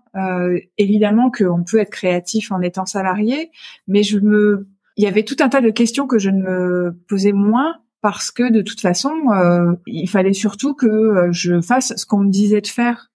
évidemment 0.78 1.30
qu'on 1.30 1.64
peut 1.64 1.78
être 1.78 1.90
créatif 1.90 2.52
en 2.52 2.60
étant 2.60 2.86
salarié, 2.86 3.50
mais 3.88 4.02
je 4.02 4.18
me, 4.18 4.68
il 4.96 5.04
y 5.04 5.06
avait 5.06 5.24
tout 5.24 5.36
un 5.40 5.48
tas 5.48 5.60
de 5.60 5.70
questions 5.70 6.06
que 6.06 6.18
je 6.18 6.30
ne 6.30 6.42
me 6.42 6.96
posais 7.08 7.32
moins 7.32 7.76
parce 8.04 8.30
que 8.30 8.50
de 8.52 8.60
toute 8.60 8.82
façon, 8.82 9.14
euh, 9.32 9.72
il 9.86 10.10
fallait 10.10 10.34
surtout 10.34 10.74
que 10.74 10.86
euh, 10.86 11.32
je 11.32 11.62
fasse 11.62 11.94
ce 11.96 12.04
qu'on 12.04 12.18
me 12.18 12.30
disait 12.30 12.60
de 12.60 12.66
faire. 12.66 13.10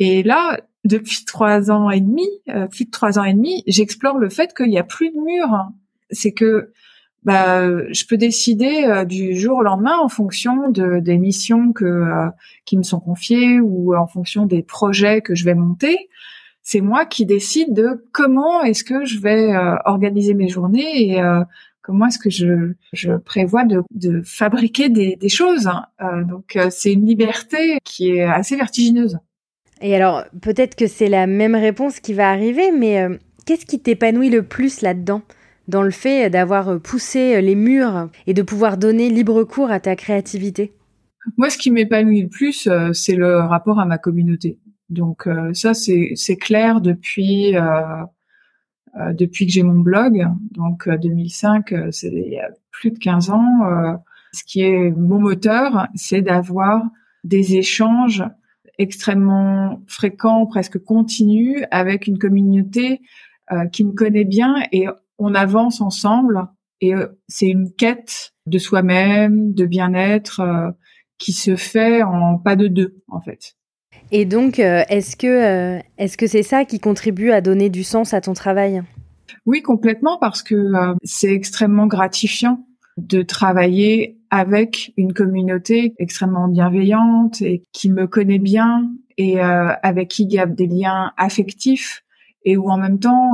Et 0.00 0.22
là, 0.22 0.60
depuis 0.84 1.24
trois 1.24 1.70
ans 1.70 1.88
et 1.88 2.02
demi, 2.02 2.28
euh, 2.50 2.66
plus 2.66 2.84
de 2.84 2.90
trois 2.90 3.18
ans 3.18 3.24
et 3.24 3.32
demi, 3.32 3.62
j'explore 3.66 4.18
le 4.18 4.28
fait 4.28 4.52
qu'il 4.54 4.68
n'y 4.68 4.78
a 4.78 4.84
plus 4.84 5.08
de 5.08 5.18
mur. 5.18 5.48
C'est 6.10 6.32
que 6.32 6.72
bah, 7.24 7.68
je 7.92 8.04
peux 8.06 8.16
décider 8.16 9.04
du 9.06 9.38
jour 9.38 9.58
au 9.58 9.62
lendemain 9.62 9.96
en 9.98 10.08
fonction 10.08 10.70
de, 10.70 10.98
des 11.00 11.18
missions 11.18 11.72
que 11.72 12.04
qui 12.64 12.76
me 12.76 12.82
sont 12.82 13.00
confiées 13.00 13.60
ou 13.60 13.94
en 13.94 14.06
fonction 14.06 14.46
des 14.46 14.62
projets 14.62 15.20
que 15.20 15.34
je 15.34 15.44
vais 15.44 15.54
monter. 15.54 16.08
C'est 16.62 16.80
moi 16.80 17.04
qui 17.06 17.26
décide 17.26 17.74
de 17.74 18.04
comment 18.12 18.62
est-ce 18.62 18.84
que 18.84 19.04
je 19.04 19.18
vais 19.18 19.52
organiser 19.84 20.34
mes 20.34 20.48
journées 20.48 21.10
et 21.10 21.22
comment 21.82 22.06
est-ce 22.06 22.18
que 22.18 22.30
je, 22.30 22.72
je 22.92 23.12
prévois 23.12 23.64
de, 23.64 23.82
de 23.94 24.22
fabriquer 24.24 24.88
des, 24.88 25.16
des 25.16 25.28
choses. 25.28 25.66
Hein. 25.66 25.86
Euh, 26.00 26.24
donc 26.24 26.56
euh, 26.56 26.68
c'est 26.70 26.92
une 26.92 27.04
liberté 27.04 27.78
qui 27.84 28.10
est 28.10 28.22
assez 28.22 28.56
vertigineuse. 28.56 29.18
Et 29.80 29.94
alors 29.96 30.24
peut-être 30.40 30.76
que 30.76 30.86
c'est 30.86 31.08
la 31.08 31.26
même 31.26 31.56
réponse 31.56 32.00
qui 32.00 32.14
va 32.14 32.30
arriver, 32.30 32.70
mais 32.70 33.02
euh, 33.02 33.16
qu'est-ce 33.44 33.66
qui 33.66 33.80
t'épanouit 33.80 34.30
le 34.30 34.44
plus 34.44 34.80
là-dedans? 34.80 35.22
Dans 35.68 35.82
le 35.82 35.90
fait 35.90 36.30
d'avoir 36.30 36.80
poussé 36.80 37.40
les 37.40 37.54
murs 37.54 38.08
et 38.26 38.34
de 38.34 38.42
pouvoir 38.42 38.76
donner 38.76 39.08
libre 39.08 39.44
cours 39.44 39.70
à 39.70 39.80
ta 39.80 39.96
créativité 39.96 40.72
Moi, 41.36 41.50
ce 41.50 41.58
qui 41.58 41.70
m'épanouit 41.70 42.22
le 42.22 42.28
plus, 42.28 42.68
c'est 42.92 43.14
le 43.14 43.38
rapport 43.38 43.78
à 43.78 43.84
ma 43.84 43.98
communauté. 43.98 44.58
Donc 44.90 45.28
ça, 45.52 45.72
c'est 45.74 46.36
clair 46.36 46.80
depuis 46.80 47.56
euh, 49.00 49.12
depuis 49.14 49.46
que 49.46 49.52
j'ai 49.52 49.62
mon 49.62 49.78
blog, 49.78 50.26
donc 50.50 50.88
2005, 50.88 51.72
euh, 51.72 51.76
euh, 51.76 51.90
c'est 51.90 52.08
il 52.08 52.32
y 52.32 52.38
a 52.38 52.50
plus 52.70 52.90
de 52.90 52.98
15 52.98 53.30
ans. 53.30 53.98
ce 54.32 54.44
qui 54.44 54.62
est 54.62 54.90
mon 54.90 55.18
moteur, 55.18 55.88
c'est 55.94 56.22
d'avoir 56.22 56.82
des 57.24 57.56
échanges 57.56 58.24
extrêmement 58.78 59.80
fréquents, 59.86 60.46
presque 60.46 60.78
continus, 60.78 61.64
avec 61.70 62.06
une 62.06 62.18
communauté 62.18 63.00
qui 63.70 63.84
me 63.84 63.92
connaît 63.92 64.24
bien 64.24 64.56
et 64.72 64.86
on 65.22 65.34
avance 65.34 65.80
ensemble. 65.80 66.46
Et 66.80 66.94
c'est 67.28 67.46
une 67.46 67.72
quête 67.72 68.32
de 68.46 68.58
soi-même, 68.58 69.54
de 69.54 69.66
bien-être 69.66 70.74
qui 71.18 71.32
se 71.32 71.54
fait 71.54 72.02
en 72.02 72.38
pas 72.38 72.56
de 72.56 72.66
deux, 72.66 72.96
en 73.08 73.20
fait. 73.20 73.54
Et 74.10 74.26
donc, 74.26 74.58
euh, 74.58 74.82
est-ce 74.90 75.16
que 75.16 75.26
euh, 75.26 75.80
est-ce 75.96 76.18
que 76.18 76.26
c'est 76.26 76.42
ça 76.42 76.64
qui 76.64 76.80
contribue 76.80 77.30
à 77.30 77.40
donner 77.40 77.70
du 77.70 77.82
sens 77.82 78.12
à 78.12 78.20
ton 78.20 78.34
travail? 78.34 78.82
Oui, 79.46 79.62
complètement, 79.62 80.18
parce 80.18 80.42
que 80.42 80.54
euh, 80.54 80.94
c'est 81.02 81.32
extrêmement 81.32 81.86
gratifiant 81.86 82.66
de 82.98 83.22
travailler 83.22 84.18
avec 84.30 84.92
une 84.98 85.14
communauté 85.14 85.94
extrêmement 85.98 86.48
bienveillante 86.48 87.40
et 87.40 87.62
qui 87.72 87.90
me 87.90 88.06
connaît 88.06 88.38
bien 88.38 88.90
et 89.16 89.40
avec 89.40 90.08
qui 90.08 90.24
il 90.24 90.32
y 90.32 90.38
a 90.38 90.46
des 90.46 90.66
liens 90.66 91.12
affectifs 91.16 92.02
et 92.44 92.56
où 92.56 92.70
en 92.70 92.76
même 92.76 92.98
temps 92.98 93.32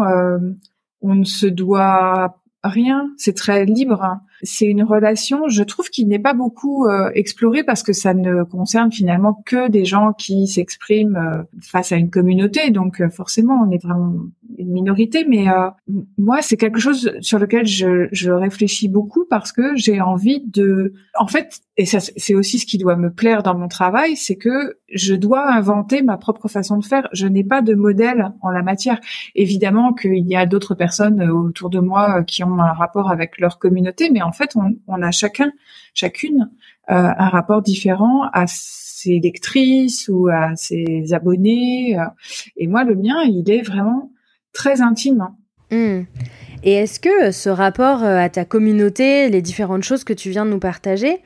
on 1.01 1.15
ne 1.15 1.25
se 1.25 1.47
doit 1.47 2.41
rien, 2.65 3.13
c'est 3.17 3.37
très 3.37 3.65
libre. 3.65 4.21
C'est 4.43 4.67
une 4.67 4.83
relation, 4.83 5.49
je 5.49 5.63
trouve, 5.63 5.89
qui 5.91 6.05
n'est 6.07 6.19
pas 6.19 6.35
beaucoup 6.35 6.87
euh, 6.87 7.11
explorée 7.15 7.65
parce 7.65 7.83
que 7.83 7.93
ça 7.93 8.15
ne 8.15 8.45
concerne 8.45 8.93
finalement 8.93 9.43
que 9.45 9.69
des 9.69 9.85
gens 9.85 10.13
qui 10.13 10.47
s'expriment 10.47 11.17
euh, 11.17 11.43
face 11.61 11.93
à 11.93 11.97
une 11.97 12.11
communauté. 12.11 12.71
Donc 12.71 13.01
euh, 13.01 13.11
forcément, 13.11 13.65
on 13.67 13.71
est 13.71 13.83
vraiment 13.83 14.15
une 14.57 14.73
minorité. 14.73 15.25
Mais 15.29 15.47
moi, 16.17 16.43
c'est 16.43 16.57
quelque 16.57 16.81
chose 16.81 17.13
sur 17.21 17.39
lequel 17.39 17.67
je, 17.67 18.09
je 18.13 18.31
réfléchis 18.31 18.89
beaucoup 18.89 19.25
parce 19.29 19.53
que 19.53 19.77
j'ai 19.77 20.01
envie 20.01 20.43
de... 20.47 20.93
En 21.19 21.27
fait, 21.27 21.61
et 21.77 21.87
ça, 21.87 21.99
c'est 22.01 22.35
aussi 22.35 22.59
ce 22.59 22.67
qui 22.67 22.77
doit 22.77 22.97
me 22.97 23.11
plaire 23.13 23.45
dans 23.45 23.57
mon 23.57 23.69
travail, 23.69 24.17
c'est 24.17 24.35
que 24.37 24.79
je 24.93 25.15
dois 25.15 25.53
inventer 25.53 26.03
ma 26.03 26.17
propre 26.17 26.49
façon 26.49 26.77
de 26.79 26.85
faire. 26.85 27.09
Je 27.13 27.27
n'ai 27.27 27.45
pas 27.45 27.63
de 27.63 27.75
modèle 27.75 28.33
en 28.43 28.51
la 28.51 28.63
matière. 28.63 29.01
Évidemment 29.37 29.93
qu'il 29.93 30.27
y 30.27 30.35
a 30.35 30.45
d'autres 30.45 30.75
personnes 30.75 31.23
autour 31.31 31.71
de 31.71 31.79
moi 31.79 32.25
qui 32.25 32.43
ont 32.43 32.59
un 32.59 32.73
rapport 32.73 33.11
avec 33.11 33.39
leur 33.39 33.59
communauté, 33.59 34.11
mais 34.11 34.23
fait, 34.33 34.57
on, 34.87 35.03
a 35.03 35.11
chacun, 35.11 35.53
chacune, 35.95 36.51
euh, 36.91 36.95
un 36.95 37.29
rapport 37.29 37.63
différent 37.63 38.25
à 38.33 38.45
ses 38.47 39.21
lectrices 39.21 40.09
ou 40.09 40.29
à 40.29 40.55
ses 40.57 41.13
abonnés. 41.13 41.99
Euh. 41.99 42.05
et 42.57 42.67
moi, 42.67 42.85
le 42.85 42.95
mien, 42.95 43.23
il 43.25 43.51
est 43.51 43.63
vraiment 43.63 44.11
très 44.53 44.81
intime. 44.81 45.21
Hein. 45.21 45.37
Hmm. 45.71 46.05
Et 46.63 46.73
est-ce 46.73 46.99
que 46.99 47.31
ce 47.31 47.49
rapport 47.49 48.03
euh, 48.03 48.19
à 48.19 48.29
ta 48.29 48.45
communauté, 48.45 49.29
les 49.29 49.43
différentes 49.43 49.85
choses 49.85 50.05
que 50.05 50.13
tu 50.13 50.31
viens 50.31 50.45
de 50.45 50.51
nous 50.51 50.59
partager, 50.59 51.19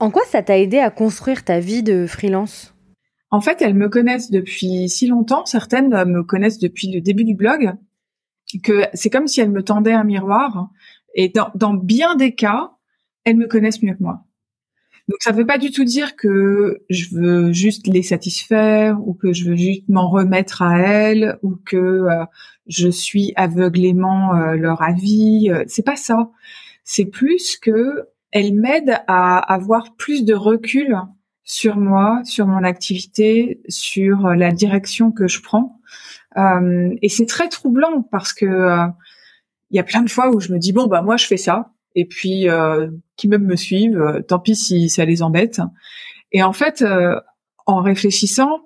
en 0.00 0.10
quoi 0.10 0.22
ça 0.26 0.42
t'a 0.42 0.58
aidé 0.58 0.78
à 0.78 0.90
construire 0.90 1.44
ta 1.44 1.60
vie 1.60 1.82
de 1.82 2.06
freelance? 2.06 2.74
En 3.30 3.40
fait, 3.40 3.60
elles 3.60 3.74
me 3.74 3.88
connaissent 3.88 4.30
depuis 4.30 4.88
si 4.88 5.06
longtemps. 5.06 5.44
Certaines 5.44 5.90
me 6.04 6.22
connaissent 6.22 6.58
depuis 6.58 6.90
le 6.90 7.00
début 7.00 7.24
du 7.24 7.34
blog 7.34 7.74
que 8.62 8.84
c'est 8.94 9.10
comme 9.10 9.26
si 9.26 9.40
elles 9.40 9.50
me 9.50 9.62
tendaient 9.62 9.92
un 9.92 10.04
miroir 10.04 10.70
et 11.18 11.28
dans, 11.28 11.50
dans 11.56 11.74
bien 11.74 12.14
des 12.14 12.32
cas, 12.32 12.70
elles 13.24 13.36
me 13.36 13.48
connaissent 13.48 13.82
mieux 13.82 13.94
que 13.94 14.02
moi. 14.02 14.24
Donc 15.08 15.16
ça 15.20 15.32
ne 15.32 15.36
veut 15.36 15.46
pas 15.46 15.58
du 15.58 15.72
tout 15.72 15.82
dire 15.82 16.14
que 16.14 16.84
je 16.90 17.06
veux 17.12 17.52
juste 17.52 17.88
les 17.88 18.04
satisfaire 18.04 18.96
ou 19.04 19.14
que 19.14 19.32
je 19.32 19.50
veux 19.50 19.56
juste 19.56 19.88
m'en 19.88 20.08
remettre 20.08 20.62
à 20.62 20.78
elles 20.78 21.36
ou 21.42 21.56
que 21.56 21.76
euh, 21.76 22.24
je 22.68 22.88
suis 22.88 23.32
aveuglément 23.34 24.36
euh, 24.36 24.54
leur 24.54 24.80
avis. 24.80 25.50
Euh, 25.50 25.64
c'est 25.66 25.84
pas 25.84 25.96
ça. 25.96 26.30
C'est 26.84 27.06
plus 27.06 27.56
que 27.56 28.06
elles 28.30 28.54
m'aident 28.54 29.00
à 29.08 29.38
avoir 29.38 29.96
plus 29.96 30.24
de 30.24 30.34
recul 30.34 30.96
sur 31.42 31.78
moi, 31.78 32.20
sur 32.22 32.46
mon 32.46 32.62
activité, 32.62 33.60
sur 33.68 34.28
la 34.28 34.52
direction 34.52 35.10
que 35.10 35.26
je 35.26 35.42
prends. 35.42 35.80
et 36.36 37.08
c'est 37.08 37.26
très 37.26 37.48
troublant 37.48 38.02
parce 38.02 38.34
que 38.34 38.86
il 39.70 39.76
y 39.76 39.80
a 39.80 39.84
plein 39.84 40.02
de 40.02 40.10
fois 40.10 40.34
où 40.34 40.40
je 40.40 40.52
me 40.52 40.58
dis 40.58 40.72
bon 40.72 40.86
bah 40.86 41.02
moi 41.02 41.16
je 41.16 41.26
fais 41.26 41.36
ça 41.36 41.72
et 41.94 42.04
puis 42.04 42.48
euh, 42.48 42.88
qui 43.18 43.28
même 43.28 43.44
me 43.44 43.56
suivent, 43.56 44.00
euh, 44.00 44.22
tant 44.22 44.38
pis 44.38 44.56
si 44.56 44.88
ça 44.88 45.04
les 45.04 45.22
embête. 45.22 45.60
Et 46.32 46.42
en 46.42 46.54
fait, 46.54 46.80
euh, 46.80 47.20
en 47.66 47.82
réfléchissant, 47.82 48.60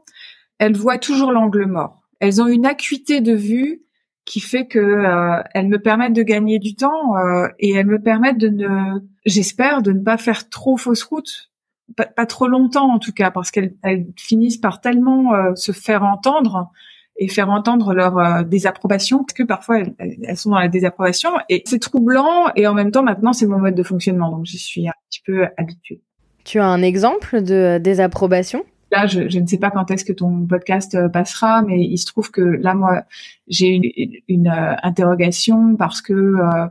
elles 0.58 0.76
voient 0.76 0.98
toujours 0.98 1.32
l'angle 1.32 1.66
mort. 1.66 2.02
Elles 2.20 2.40
ont 2.40 2.46
une 2.46 2.66
acuité 2.66 3.20
de 3.20 3.32
vue 3.32 3.82
qui 4.24 4.38
fait 4.38 4.68
que 4.68 4.78
euh, 4.78 5.42
elles 5.54 5.68
me 5.68 5.78
permettent 5.78 6.12
de 6.12 6.22
gagner 6.22 6.60
du 6.60 6.76
temps 6.76 7.14
et 7.58 7.72
elles 7.72 7.86
me 7.86 8.00
permettent 8.00 8.38
de 8.38 8.48
ne, 8.48 9.00
j'espère, 9.26 9.82
de 9.82 9.90
ne 9.92 10.00
pas 10.00 10.16
faire 10.16 10.48
trop 10.48 10.76
fausse 10.76 11.02
route, 11.02 11.50
pas, 11.96 12.06
pas 12.06 12.26
trop 12.26 12.46
longtemps 12.46 12.92
en 12.92 13.00
tout 13.00 13.12
cas, 13.12 13.32
parce 13.32 13.50
qu'elles 13.50 13.74
finissent 14.16 14.58
par 14.58 14.80
tellement 14.80 15.32
se 15.56 15.72
faire 15.72 16.04
entendre 16.04 16.70
et 17.16 17.28
faire 17.28 17.50
entendre 17.50 17.94
leur 17.94 18.18
euh, 18.18 18.42
désapprobation 18.42 19.18
parce 19.18 19.34
que 19.34 19.42
parfois 19.42 19.80
elles, 19.98 20.36
sont 20.36 20.50
dans 20.50 20.58
la 20.58 20.68
désapprobation 20.68 21.30
et 21.48 21.62
c'est 21.66 21.78
troublant 21.78 22.52
et 22.56 22.66
en 22.66 22.74
même 22.74 22.90
temps 22.90 23.02
maintenant 23.02 23.32
c'est 23.32 23.46
mon 23.46 23.58
mode 23.58 23.74
de 23.74 23.82
fonctionnement 23.82 24.30
donc 24.30 24.46
j'y 24.46 24.58
suis 24.58 24.88
un 24.88 24.94
petit 25.08 25.22
peu 25.24 25.46
habituée. 25.56 26.00
Tu 26.44 26.58
as 26.58 26.66
un 26.66 26.82
exemple 26.82 27.42
de 27.42 27.78
désapprobation? 27.78 28.64
Là, 28.92 29.06
je, 29.06 29.26
je, 29.28 29.38
ne 29.38 29.46
sais 29.46 29.56
pas 29.56 29.70
quand 29.70 29.90
est-ce 29.90 30.04
que 30.04 30.12
ton 30.12 30.46
podcast 30.46 30.94
euh, 30.94 31.08
passera, 31.08 31.62
mais 31.62 31.80
il 31.80 31.96
se 31.96 32.04
trouve 32.04 32.30
que 32.30 32.42
là, 32.42 32.74
moi, 32.74 33.04
j'ai 33.48 33.68
une, 33.68 33.90
une, 34.28 34.48
euh, 34.48 34.74
interrogation 34.82 35.76
parce 35.76 36.02
que 36.02 36.12
euh, 36.12 36.66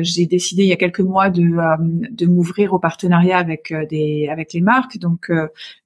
j'ai 0.00 0.26
décidé 0.26 0.64
il 0.64 0.68
y 0.68 0.72
a 0.72 0.76
quelques 0.76 1.00
mois 1.00 1.30
de, 1.30 1.42
euh, 1.42 1.76
de 2.10 2.26
m'ouvrir 2.26 2.74
au 2.74 2.78
partenariat 2.78 3.38
avec 3.38 3.72
euh, 3.72 3.86
des 3.86 4.28
avec 4.30 4.52
les 4.52 4.60
marques, 4.60 4.98
donc 4.98 5.30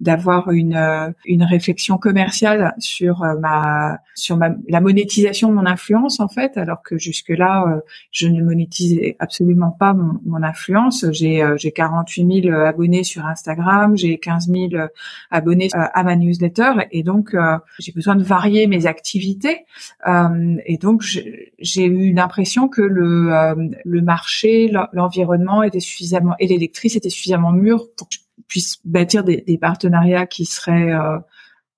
d'avoir 0.01 0.51
une 0.51 1.15
une 1.25 1.43
réflexion 1.45 1.99
commerciale 1.99 2.75
sur 2.79 3.21
ma 3.41 3.99
sur 4.15 4.37
ma, 4.37 4.51
la 4.69 4.81
monétisation 4.81 5.49
de 5.49 5.55
mon 5.55 5.67
influence 5.67 6.21
en 6.21 6.29
fait, 6.29 6.57
alors 6.57 6.83
que 6.83 6.99
jusque 6.99 7.31
là 7.31 7.81
je 8.11 8.29
ne 8.29 8.43
monétisais 8.43 9.17
absolument 9.19 9.71
pas 9.71 9.95
mon, 9.95 10.19
mon 10.25 10.43
influence. 10.43 11.05
J'ai 11.13 11.45
j'ai 11.57 11.73
48 11.73 12.43
000 12.43 12.57
abonnés 12.57 13.05
sur 13.05 13.25
Instagram, 13.27 13.97
j'ai 13.97 14.19
15 14.19 14.49
000 14.49 14.69
abonnés 15.31 15.69
à 15.73 16.03
ma 16.03 16.17
newsletter 16.17 16.73
et 16.91 17.03
donc 17.03 17.37
j'ai 17.79 17.93
besoin 17.93 18.17
de 18.17 18.25
varier 18.25 18.67
mes 18.67 18.87
activités 18.87 19.65
et 20.07 20.79
donc 20.79 21.03
j'ai 21.03 21.85
eu 21.87 22.13
l'impression 22.13 22.69
que 22.69 22.83
le 22.83 23.76
le 23.85 24.03
marché, 24.03 24.71
l'environnement 24.93 25.63
était 25.63 25.81
suffisamment 25.81 26.35
et 26.39 26.47
les 26.47 26.59
lectrices 26.59 26.97
étaient 26.97 27.11
suffisamment 27.11 27.53
mûres 27.53 27.87
pour 27.97 28.09
que 28.09 28.15
je 28.15 28.21
puisse 28.49 28.79
bâtir 28.85 29.25
des, 29.25 29.59
partenariats 29.61 30.27
qui 30.27 30.45
seraient 30.45 30.93
euh, 30.93 31.19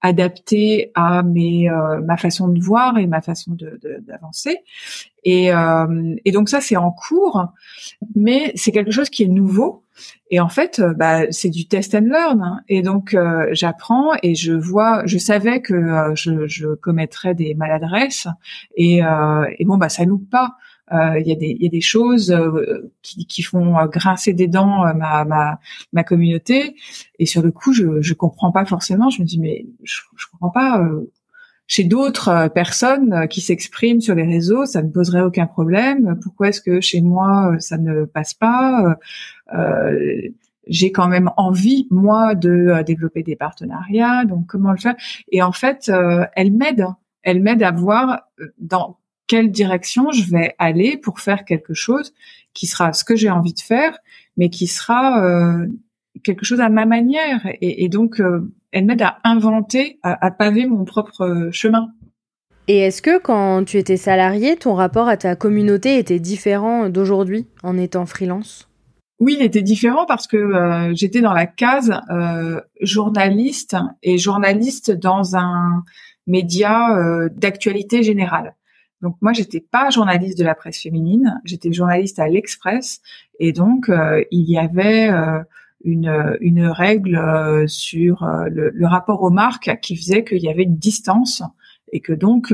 adaptés 0.00 0.92
à 0.94 1.22
mes 1.22 1.68
euh, 1.68 2.00
ma 2.00 2.16
façon 2.16 2.48
de 2.48 2.60
voir 2.60 2.98
et 2.98 3.06
ma 3.06 3.20
façon 3.20 3.52
de 3.52 3.80
d'avancer. 4.06 4.58
Et, 5.24 5.52
euh, 5.52 6.14
et 6.24 6.32
donc 6.32 6.48
ça 6.48 6.60
c'est 6.60 6.76
en 6.76 6.90
cours, 6.90 7.46
mais 8.14 8.52
c'est 8.54 8.72
quelque 8.72 8.90
chose 8.90 9.10
qui 9.10 9.24
est 9.24 9.28
nouveau. 9.28 9.84
Et 10.30 10.38
en 10.38 10.48
fait, 10.48 10.80
bah, 10.96 11.22
c'est 11.32 11.48
du 11.48 11.66
test 11.66 11.92
and 11.94 12.06
learn. 12.06 12.40
Hein. 12.40 12.60
Et 12.68 12.82
donc, 12.82 13.16
j'apprends 13.50 14.10
et 14.22 14.36
je 14.36 14.52
vois, 14.52 15.02
je 15.06 15.18
savais 15.18 15.60
que 15.60 16.12
je, 16.14 16.46
je 16.46 16.74
commettrais 16.74 17.34
des 17.34 17.54
maladresses. 17.54 18.28
Et, 18.76 18.98
et 18.98 19.64
bon, 19.64 19.76
bah, 19.76 19.88
ça 19.88 20.04
loupe 20.04 20.30
pas. 20.30 20.54
Euh, 20.92 21.20
il 21.20 21.26
y, 21.26 21.32
a 21.32 21.34
des, 21.34 21.56
y 21.60 21.66
a 21.66 21.68
des 21.68 21.80
choses 21.80 22.30
euh, 22.30 22.90
qui, 23.02 23.26
qui 23.26 23.42
font 23.42 23.74
grincer 23.86 24.32
des 24.32 24.48
dents 24.48 24.86
euh, 24.86 24.94
ma, 24.94 25.24
ma, 25.24 25.60
ma 25.92 26.04
communauté. 26.04 26.76
Et 27.18 27.26
sur 27.26 27.42
le 27.42 27.50
coup, 27.52 27.72
je 27.72 28.00
je 28.00 28.14
comprends 28.14 28.52
pas 28.52 28.64
forcément. 28.64 29.10
Je 29.10 29.20
me 29.20 29.26
dis 29.26 29.38
mais 29.38 29.66
je, 29.82 30.00
je 30.16 30.26
comprends 30.30 30.50
pas. 30.50 30.88
chez 31.66 31.84
d'autres 31.84 32.48
personnes 32.54 33.28
qui 33.28 33.40
s'expriment 33.40 34.00
sur 34.00 34.14
les 34.14 34.24
réseaux, 34.24 34.64
ça 34.64 34.82
ne 34.82 34.88
poserait 34.90 35.22
aucun 35.22 35.46
problème. 35.46 36.18
Pourquoi 36.22 36.48
est-ce 36.48 36.62
que 36.62 36.80
chez 36.80 37.02
moi 37.02 37.56
ça 37.58 37.76
ne 37.78 38.04
passe 38.04 38.34
pas 38.34 38.96
J'ai 40.66 40.92
quand 40.92 41.08
même 41.08 41.30
envie 41.36 41.86
moi 41.90 42.34
de 42.34 42.82
développer 42.86 43.22
des 43.22 43.36
partenariats. 43.36 44.24
Donc 44.24 44.46
comment 44.46 44.72
le 44.72 44.78
faire? 44.78 44.96
Et 45.30 45.42
en 45.42 45.52
fait, 45.52 45.90
elle 46.34 46.52
m'aide. 46.52 46.86
Elle 47.22 47.42
m'aide 47.42 47.62
à 47.62 47.72
voir 47.72 48.22
dans 48.58 48.96
quelle 49.28 49.52
direction 49.52 50.10
je 50.10 50.28
vais 50.28 50.54
aller 50.58 50.96
pour 50.96 51.20
faire 51.20 51.44
quelque 51.44 51.74
chose 51.74 52.12
qui 52.54 52.66
sera 52.66 52.92
ce 52.92 53.04
que 53.04 53.14
j'ai 53.14 53.30
envie 53.30 53.54
de 53.54 53.60
faire, 53.60 53.96
mais 54.36 54.48
qui 54.48 54.66
sera 54.66 55.22
euh, 55.24 55.66
quelque 56.24 56.44
chose 56.44 56.60
à 56.60 56.70
ma 56.70 56.86
manière. 56.86 57.40
Et, 57.60 57.88
donc, 57.88 58.20
euh, 58.20 58.50
elle 58.72 58.86
m'aide 58.86 59.02
à 59.02 59.18
inventer, 59.22 60.00
à, 60.02 60.30
paver 60.32 60.66
mon 60.66 60.84
propre 60.84 61.22
euh, 61.22 61.50
chemin. 61.52 61.90
Et 62.66 62.78
est-ce 62.78 63.00
que 63.00 63.18
quand 63.18 63.64
tu 63.64 63.76
étais 63.76 63.96
salarié, 63.96 64.56
ton 64.56 64.74
rapport 64.74 65.08
à 65.08 65.16
ta 65.16 65.36
communauté 65.36 65.98
était 65.98 66.18
différent 66.18 66.88
d'aujourd'hui 66.88 67.46
en 67.62 67.78
étant 67.78 68.06
freelance? 68.06 68.68
Oui, 69.20 69.36
il 69.38 69.44
était 69.44 69.62
différent 69.62 70.04
parce 70.06 70.26
que 70.26 70.92
j'étais 70.92 71.20
dans 71.20 71.32
la 71.32 71.46
case 71.46 71.98
journaliste 72.82 73.74
et 74.02 74.16
journaliste 74.16 74.92
dans 74.92 75.34
un 75.34 75.82
média 76.28 77.28
d'actualité 77.34 78.04
générale. 78.04 78.54
Donc 79.02 79.16
moi, 79.20 79.32
j'étais 79.32 79.60
pas 79.60 79.90
journaliste 79.90 80.38
de 80.38 80.44
la 80.44 80.54
presse 80.54 80.82
féminine, 80.82 81.40
j'étais 81.44 81.72
journaliste 81.72 82.18
à 82.18 82.28
l'Express, 82.28 83.00
et 83.38 83.52
donc 83.52 83.88
euh, 83.88 84.24
il 84.30 84.50
y 84.50 84.58
avait 84.58 85.08
euh, 85.08 85.40
une, 85.84 86.36
une 86.40 86.66
règle 86.66 87.16
euh, 87.16 87.66
sur 87.68 88.26
le, 88.50 88.86
rapport 88.86 89.22
aux 89.22 89.30
marques 89.30 89.78
qui 89.80 89.96
faisait 89.96 90.24
qu'il 90.24 90.42
y 90.42 90.48
avait 90.48 90.64
une 90.64 90.76
distance 90.76 91.42
et 91.92 92.00
que 92.00 92.12
donc 92.12 92.52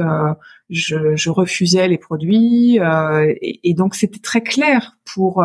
je, 0.70 1.16
je, 1.16 1.30
refusais 1.30 1.88
les 1.88 1.98
produits, 1.98 2.76
et, 2.76 3.60
et, 3.68 3.74
donc 3.74 3.96
c'était 3.96 4.20
très 4.20 4.42
clair 4.42 4.96
pour 5.04 5.44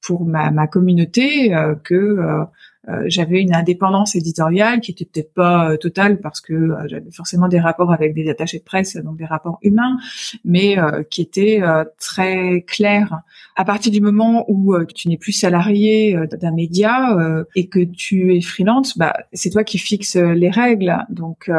pour 0.00 0.24
ma, 0.24 0.52
ma 0.52 0.68
communauté 0.68 1.52
que 1.82 2.46
euh, 2.88 3.04
j'avais 3.06 3.40
une 3.40 3.54
indépendance 3.54 4.16
éditoriale 4.16 4.80
qui 4.80 4.90
était 4.90 5.04
peut-être 5.04 5.32
pas 5.32 5.70
euh, 5.70 5.76
totale 5.76 6.20
parce 6.20 6.40
que 6.40 6.52
euh, 6.52 6.88
j'avais 6.88 7.12
forcément 7.12 7.46
des 7.46 7.60
rapports 7.60 7.92
avec 7.92 8.12
des 8.12 8.28
attachés 8.28 8.58
de 8.58 8.64
presse, 8.64 8.96
donc 8.96 9.16
des 9.18 9.24
rapports 9.24 9.58
humains, 9.62 9.98
mais 10.44 10.76
qui 11.10 11.22
était 11.22 11.60
très 11.98 12.62
clair. 12.62 13.20
À 13.56 13.64
partir 13.64 13.92
du 13.92 14.00
moment 14.00 14.44
où 14.48 14.74
tu 14.84 15.08
n'es 15.08 15.16
plus 15.16 15.32
salarié 15.32 16.16
d'un 16.40 16.52
média 16.52 17.16
et 17.54 17.68
que 17.68 17.80
tu 17.80 18.34
es 18.34 18.40
freelance, 18.40 18.96
bah, 18.96 19.14
c'est 19.32 19.50
toi 19.50 19.64
qui 19.64 19.78
fixes 19.78 20.16
les 20.16 20.50
règles. 20.50 20.96
Donc 21.10 21.50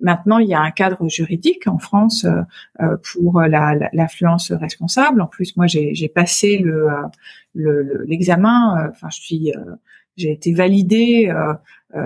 Maintenant, 0.00 0.38
il 0.38 0.48
y 0.48 0.54
a 0.54 0.60
un 0.60 0.72
cadre 0.72 1.08
juridique 1.08 1.68
en 1.68 1.78
France 1.78 2.26
pour 3.12 3.40
l'influence 3.40 4.50
la, 4.50 4.58
responsable. 4.58 5.20
En 5.20 5.26
plus, 5.26 5.56
moi, 5.56 5.66
j'ai 5.66 6.08
passé 6.08 6.58
le 6.58 6.88
l'examen. 7.54 8.88
enfin, 8.90 9.08
je 9.10 9.20
suis 9.20 9.52
j'ai 10.16 10.32
été 10.32 10.52
validée, 10.52 11.28
euh, 11.28 11.54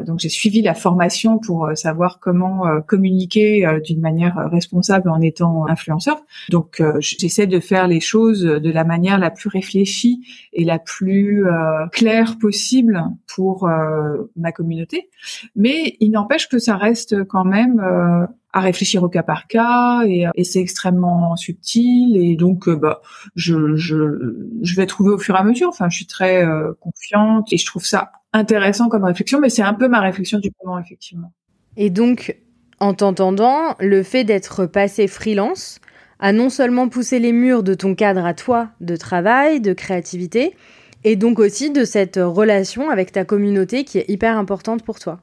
donc 0.04 0.18
j'ai 0.20 0.28
suivi 0.28 0.62
la 0.62 0.74
formation 0.74 1.38
pour 1.38 1.66
euh, 1.66 1.74
savoir 1.74 2.18
comment 2.20 2.64
communiquer 2.86 3.66
d'une 3.84 4.00
manière 4.00 4.36
responsable 4.50 5.08
en 5.10 5.20
étant 5.20 5.66
influenceur. 5.68 6.20
Donc 6.50 6.82
j'essaie 7.00 7.46
de 7.46 7.60
faire 7.60 7.86
les 7.86 8.00
choses 8.00 8.42
de 8.42 8.70
la 8.70 8.84
manière 8.84 9.18
la 9.18 9.30
plus 9.30 9.48
réfléchie 9.48 10.20
et 10.52 10.64
la 10.64 10.78
plus 10.78 11.44
claire 11.92 12.38
possible 12.38 13.02
pour 13.26 13.68
ma 14.36 14.52
communauté. 14.52 15.08
Mais 15.54 15.96
il 16.00 16.10
n'empêche 16.10 16.48
que 16.48 16.58
ça 16.58 16.76
reste 16.76 17.24
quand 17.24 17.44
même 17.44 17.80
à 18.56 18.60
réfléchir 18.60 19.02
au 19.02 19.10
cas 19.10 19.22
par 19.22 19.48
cas 19.48 20.04
et, 20.06 20.24
et 20.34 20.42
c'est 20.42 20.60
extrêmement 20.60 21.36
subtil 21.36 22.16
et 22.16 22.36
donc 22.36 22.68
euh, 22.68 22.76
bah 22.76 23.02
je, 23.34 23.76
je 23.76 24.38
je 24.62 24.76
vais 24.76 24.86
trouver 24.86 25.10
au 25.10 25.18
fur 25.18 25.34
et 25.36 25.38
à 25.38 25.44
mesure 25.44 25.68
enfin 25.68 25.90
je 25.90 25.96
suis 25.96 26.06
très 26.06 26.42
euh, 26.42 26.72
confiante 26.80 27.52
et 27.52 27.58
je 27.58 27.66
trouve 27.66 27.84
ça 27.84 28.12
intéressant 28.36 28.88
comme 28.88 29.04
réflexion 29.04 29.40
mais 29.40 29.50
c'est 29.50 29.62
un 29.62 29.74
peu 29.74 29.88
ma 29.88 30.00
réflexion 30.00 30.38
du 30.38 30.50
moment 30.62 30.78
effectivement. 30.78 31.32
Et 31.76 31.90
donc 31.90 32.36
en 32.80 32.94
t'entendant 32.94 33.74
le 33.80 34.02
fait 34.02 34.24
d'être 34.24 34.66
passé 34.66 35.08
freelance 35.08 35.80
a 36.18 36.32
non 36.32 36.48
seulement 36.48 36.88
poussé 36.88 37.18
les 37.18 37.32
murs 37.32 37.62
de 37.62 37.74
ton 37.74 37.94
cadre 37.94 38.24
à 38.24 38.34
toi 38.34 38.70
de 38.80 38.96
travail 38.96 39.60
de 39.60 39.72
créativité 39.72 40.54
et 41.04 41.16
donc 41.16 41.38
aussi 41.38 41.70
de 41.70 41.84
cette 41.84 42.16
relation 42.16 42.90
avec 42.90 43.12
ta 43.12 43.24
communauté 43.24 43.84
qui 43.84 43.98
est 43.98 44.08
hyper 44.08 44.36
importante 44.36 44.82
pour 44.82 44.98
toi. 44.98 45.20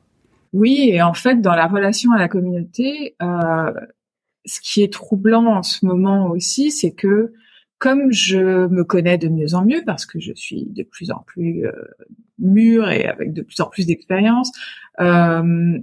Oui, 0.53 0.89
et 0.93 1.01
en 1.01 1.13
fait, 1.13 1.41
dans 1.41 1.55
la 1.55 1.67
relation 1.67 2.11
à 2.11 2.19
la 2.19 2.27
communauté, 2.27 3.15
euh, 3.21 3.73
ce 4.45 4.61
qui 4.61 4.83
est 4.83 4.93
troublant 4.93 5.45
en 5.45 5.63
ce 5.63 5.85
moment 5.85 6.29
aussi, 6.29 6.71
c'est 6.71 6.93
que 6.93 7.33
comme 7.79 8.13
je 8.13 8.67
me 8.67 8.83
connais 8.83 9.17
de 9.17 9.27
mieux 9.27 9.55
en 9.55 9.65
mieux, 9.65 9.81
parce 9.85 10.05
que 10.05 10.19
je 10.19 10.31
suis 10.33 10.67
de 10.69 10.83
plus 10.83 11.11
en 11.11 11.23
plus 11.25 11.65
euh, 11.65 11.71
mûre 12.39 12.89
et 12.89 13.05
avec 13.05 13.33
de 13.33 13.41
plus 13.41 13.59
en 13.61 13.69
plus 13.69 13.85
d'expérience, 13.85 14.51
euh, 14.99 15.77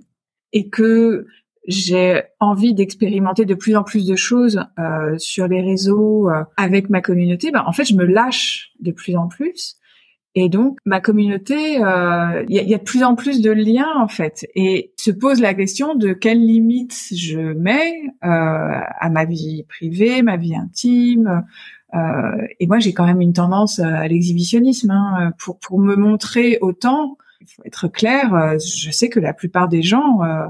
et 0.53 0.69
que 0.69 1.27
j'ai 1.67 2.23
envie 2.41 2.75
d'expérimenter 2.75 3.45
de 3.45 3.55
plus 3.55 3.77
en 3.77 3.85
plus 3.85 4.07
de 4.07 4.17
choses 4.17 4.65
euh, 4.79 5.17
sur 5.19 5.47
les 5.47 5.61
réseaux 5.61 6.31
euh, 6.31 6.43
avec 6.57 6.91
ma 6.91 7.01
communauté, 7.01 7.51
ben, 7.51 7.63
en 7.67 7.73
fait, 7.73 7.85
je 7.85 7.95
me 7.95 8.05
lâche 8.05 8.73
de 8.81 8.93
plus 8.93 9.17
en 9.17 9.29
plus. 9.29 9.77
Et 10.37 10.49
donc, 10.49 10.79
ma 10.85 11.01
communauté, 11.01 11.75
il 11.75 11.83
euh, 11.83 12.45
y, 12.49 12.61
a, 12.61 12.63
y, 12.63 12.75
a, 12.75 12.79
de 12.79 12.85
plus 12.85 13.03
en 13.03 13.17
plus 13.17 13.41
de 13.41 13.51
liens 13.51 13.93
en 13.97 14.07
fait, 14.07 14.47
et 14.55 14.93
se 14.97 15.11
pose 15.11 15.41
la 15.41 15.55
question 15.55 15.97
de 15.97 16.13
quelles 16.13 16.41
limites 16.41 17.09
je 17.13 17.41
mets 17.41 17.95
euh, 18.23 18.29
à 18.29 19.11
ma 19.11 19.25
vie 19.25 19.65
privée, 19.69 20.23
ma 20.23 20.37
vie 20.37 20.55
intime. 20.55 21.43
Euh, 21.95 22.47
et 22.59 22.67
moi, 22.67 22.79
j'ai 22.79 22.93
quand 22.93 23.07
même 23.07 23.21
une 23.21 23.33
tendance 23.33 23.79
à 23.79 24.07
l'exhibitionnisme. 24.09 24.91
Hein, 24.91 25.33
pour 25.39 25.59
pour 25.59 25.79
me 25.79 25.97
montrer 25.97 26.59
autant, 26.61 27.17
il 27.41 27.47
faut 27.47 27.63
être 27.65 27.89
clair. 27.89 28.35
Euh, 28.35 28.59
je 28.59 28.91
sais 28.91 29.09
que 29.09 29.21
la 29.21 29.33
plupart 29.33 29.69
des 29.69 29.83
gens 29.83 30.23
euh, 30.23 30.47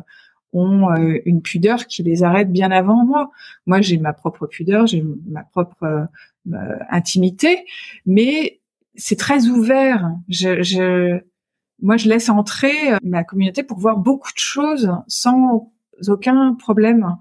ont 0.53 0.91
euh, 0.91 1.19
une 1.25 1.43
pudeur 1.43 1.87
qui 1.87 2.03
les 2.03 2.23
arrête 2.23 2.51
bien 2.51 2.71
avant 2.71 3.05
moi. 3.05 3.31
Moi, 3.67 3.81
j'ai 3.81 3.99
ma 3.99 4.13
propre 4.13 4.47
pudeur, 4.47 4.87
j'ai 4.87 5.05
ma 5.29 5.45
propre 5.45 6.09
intimité, 6.91 7.65
mais 8.07 8.61
c'est 8.97 9.19
très 9.19 9.47
ouvert. 9.47 10.11
Je, 10.29 10.63
je, 10.63 11.21
moi, 11.83 11.97
je 11.97 12.09
laisse 12.09 12.29
entrer 12.29 12.93
euh, 12.93 12.99
ma 13.03 13.25
communauté 13.25 13.63
pour 13.63 13.79
voir 13.79 13.97
beaucoup 13.97 14.33
de 14.33 14.39
choses 14.39 14.93
sans 15.07 15.71
aucun 16.09 16.55
problème. 16.55 17.17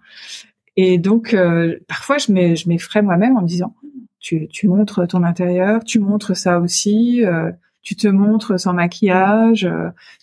Et 0.76 0.98
donc, 0.98 1.34
euh, 1.34 1.78
parfois, 1.88 2.18
je 2.18 2.68
m'effraie 2.68 3.02
moi-même 3.02 3.38
en 3.38 3.42
me 3.42 3.48
disant, 3.48 3.76
tu, 4.20 4.50
montres 4.68 5.08
ton 5.08 5.24
intérieur, 5.24 5.84
tu 5.84 6.00
montres 6.00 6.36
ça 6.36 6.60
aussi, 6.60 7.26
euh, 7.26 7.52
tu 7.82 7.96
te 7.96 8.08
montres 8.08 8.60
sans 8.60 8.74
maquillage, 8.74 9.70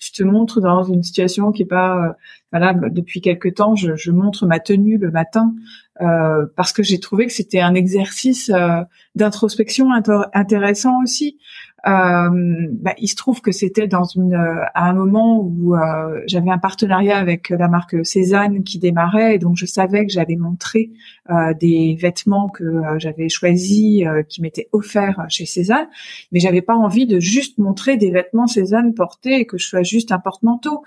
tu 0.00 0.12
te 0.12 0.22
montres 0.22 0.60
dans 0.60 0.84
une 0.84 1.02
situation 1.02 1.52
qui 1.52 1.62
est 1.62 1.66
pas, 1.66 2.16
voilà, 2.52 2.74
depuis 2.74 3.20
quelque 3.20 3.48
temps, 3.48 3.74
je, 3.74 3.96
je 3.96 4.10
montre 4.10 4.46
ma 4.46 4.60
tenue 4.60 4.98
le 4.98 5.10
matin 5.10 5.54
euh, 6.00 6.46
parce 6.56 6.72
que 6.72 6.82
j'ai 6.82 7.00
trouvé 7.00 7.26
que 7.26 7.32
c'était 7.32 7.60
un 7.60 7.74
exercice 7.74 8.50
euh, 8.50 8.82
d'introspection 9.14 9.88
intéressant 10.32 11.02
aussi. 11.02 11.38
Euh, 11.86 12.30
bah, 12.72 12.94
il 12.98 13.06
se 13.06 13.14
trouve 13.14 13.40
que 13.40 13.52
c'était 13.52 13.86
dans 13.86 14.02
une 14.02 14.34
à 14.34 14.88
un 14.88 14.92
moment 14.92 15.38
où 15.40 15.76
euh, 15.76 16.20
j'avais 16.26 16.50
un 16.50 16.58
partenariat 16.58 17.16
avec 17.16 17.50
la 17.50 17.68
marque 17.68 18.04
Cézanne 18.04 18.64
qui 18.64 18.80
démarrait 18.80 19.36
et 19.36 19.38
donc 19.38 19.56
je 19.56 19.66
savais 19.66 20.04
que 20.04 20.10
j'avais 20.12 20.34
montré 20.34 20.90
euh, 21.30 21.54
des 21.54 21.96
vêtements 22.00 22.48
que 22.48 22.64
j'avais 22.98 23.28
choisis 23.28 24.04
qui 24.28 24.42
m'étaient 24.42 24.68
offerts 24.72 25.26
chez 25.28 25.46
Cézanne 25.46 25.86
mais 26.32 26.40
j'avais 26.40 26.62
pas 26.62 26.74
envie 26.74 27.06
de 27.06 27.20
juste 27.20 27.58
montrer 27.58 27.96
des 27.96 28.10
vêtements 28.10 28.48
Cézanne 28.48 28.92
portés 28.92 29.40
et 29.40 29.46
que 29.46 29.56
je 29.56 29.68
sois 29.68 29.84
juste 29.84 30.10
un 30.10 30.18
porte-manteau 30.18 30.82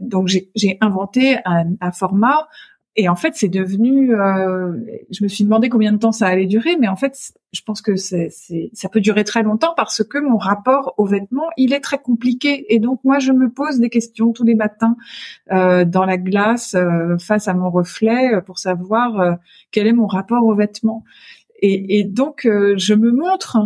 donc 0.00 0.26
j'ai 0.26 0.78
inventé 0.84 1.38
un, 1.44 1.92
format 1.92 2.46
et 2.96 3.08
en 3.08 3.16
fait, 3.16 3.32
c'est 3.34 3.48
devenu. 3.48 4.14
Euh, 4.14 4.72
je 5.10 5.24
me 5.24 5.28
suis 5.28 5.42
demandé 5.42 5.68
combien 5.68 5.90
de 5.90 5.98
temps 5.98 6.12
ça 6.12 6.28
allait 6.28 6.46
durer, 6.46 6.76
mais 6.78 6.86
en 6.86 6.94
fait, 6.94 7.32
je 7.52 7.60
pense 7.62 7.82
que 7.82 7.96
ça 7.96 8.88
peut 8.88 9.00
durer 9.00 9.24
très 9.24 9.42
longtemps 9.42 9.74
parce 9.76 10.04
que 10.04 10.18
mon 10.18 10.36
rapport 10.36 10.94
aux 10.96 11.06
vêtements, 11.06 11.48
il 11.56 11.72
est 11.72 11.80
très 11.80 11.98
compliqué. 11.98 12.72
Et 12.72 12.78
donc, 12.78 13.00
moi, 13.02 13.18
je 13.18 13.32
me 13.32 13.50
pose 13.50 13.80
des 13.80 13.90
questions 13.90 14.32
tous 14.32 14.44
les 14.44 14.54
matins 14.54 14.96
euh, 15.50 15.84
dans 15.84 16.04
la 16.04 16.18
glace, 16.18 16.74
euh, 16.74 17.18
face 17.18 17.48
à 17.48 17.54
mon 17.54 17.68
reflet, 17.68 18.40
pour 18.46 18.60
savoir 18.60 19.38
quel 19.72 19.88
est 19.88 19.92
mon 19.92 20.06
rapport 20.06 20.44
aux 20.44 20.54
vêtements. 20.54 21.02
Et, 21.60 21.98
et 21.98 22.04
donc, 22.04 22.42
je 22.44 22.94
me 22.94 23.10
montre 23.10 23.58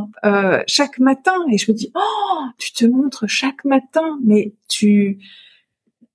chaque 0.66 0.98
matin 1.00 1.34
et 1.52 1.58
je 1.58 1.70
me 1.70 1.76
dis, 1.76 1.92
oh, 1.94 2.44
tu 2.56 2.72
te 2.72 2.86
montres 2.86 3.28
chaque 3.28 3.64
matin, 3.66 4.18
mais 4.24 4.54
tu 4.68 5.18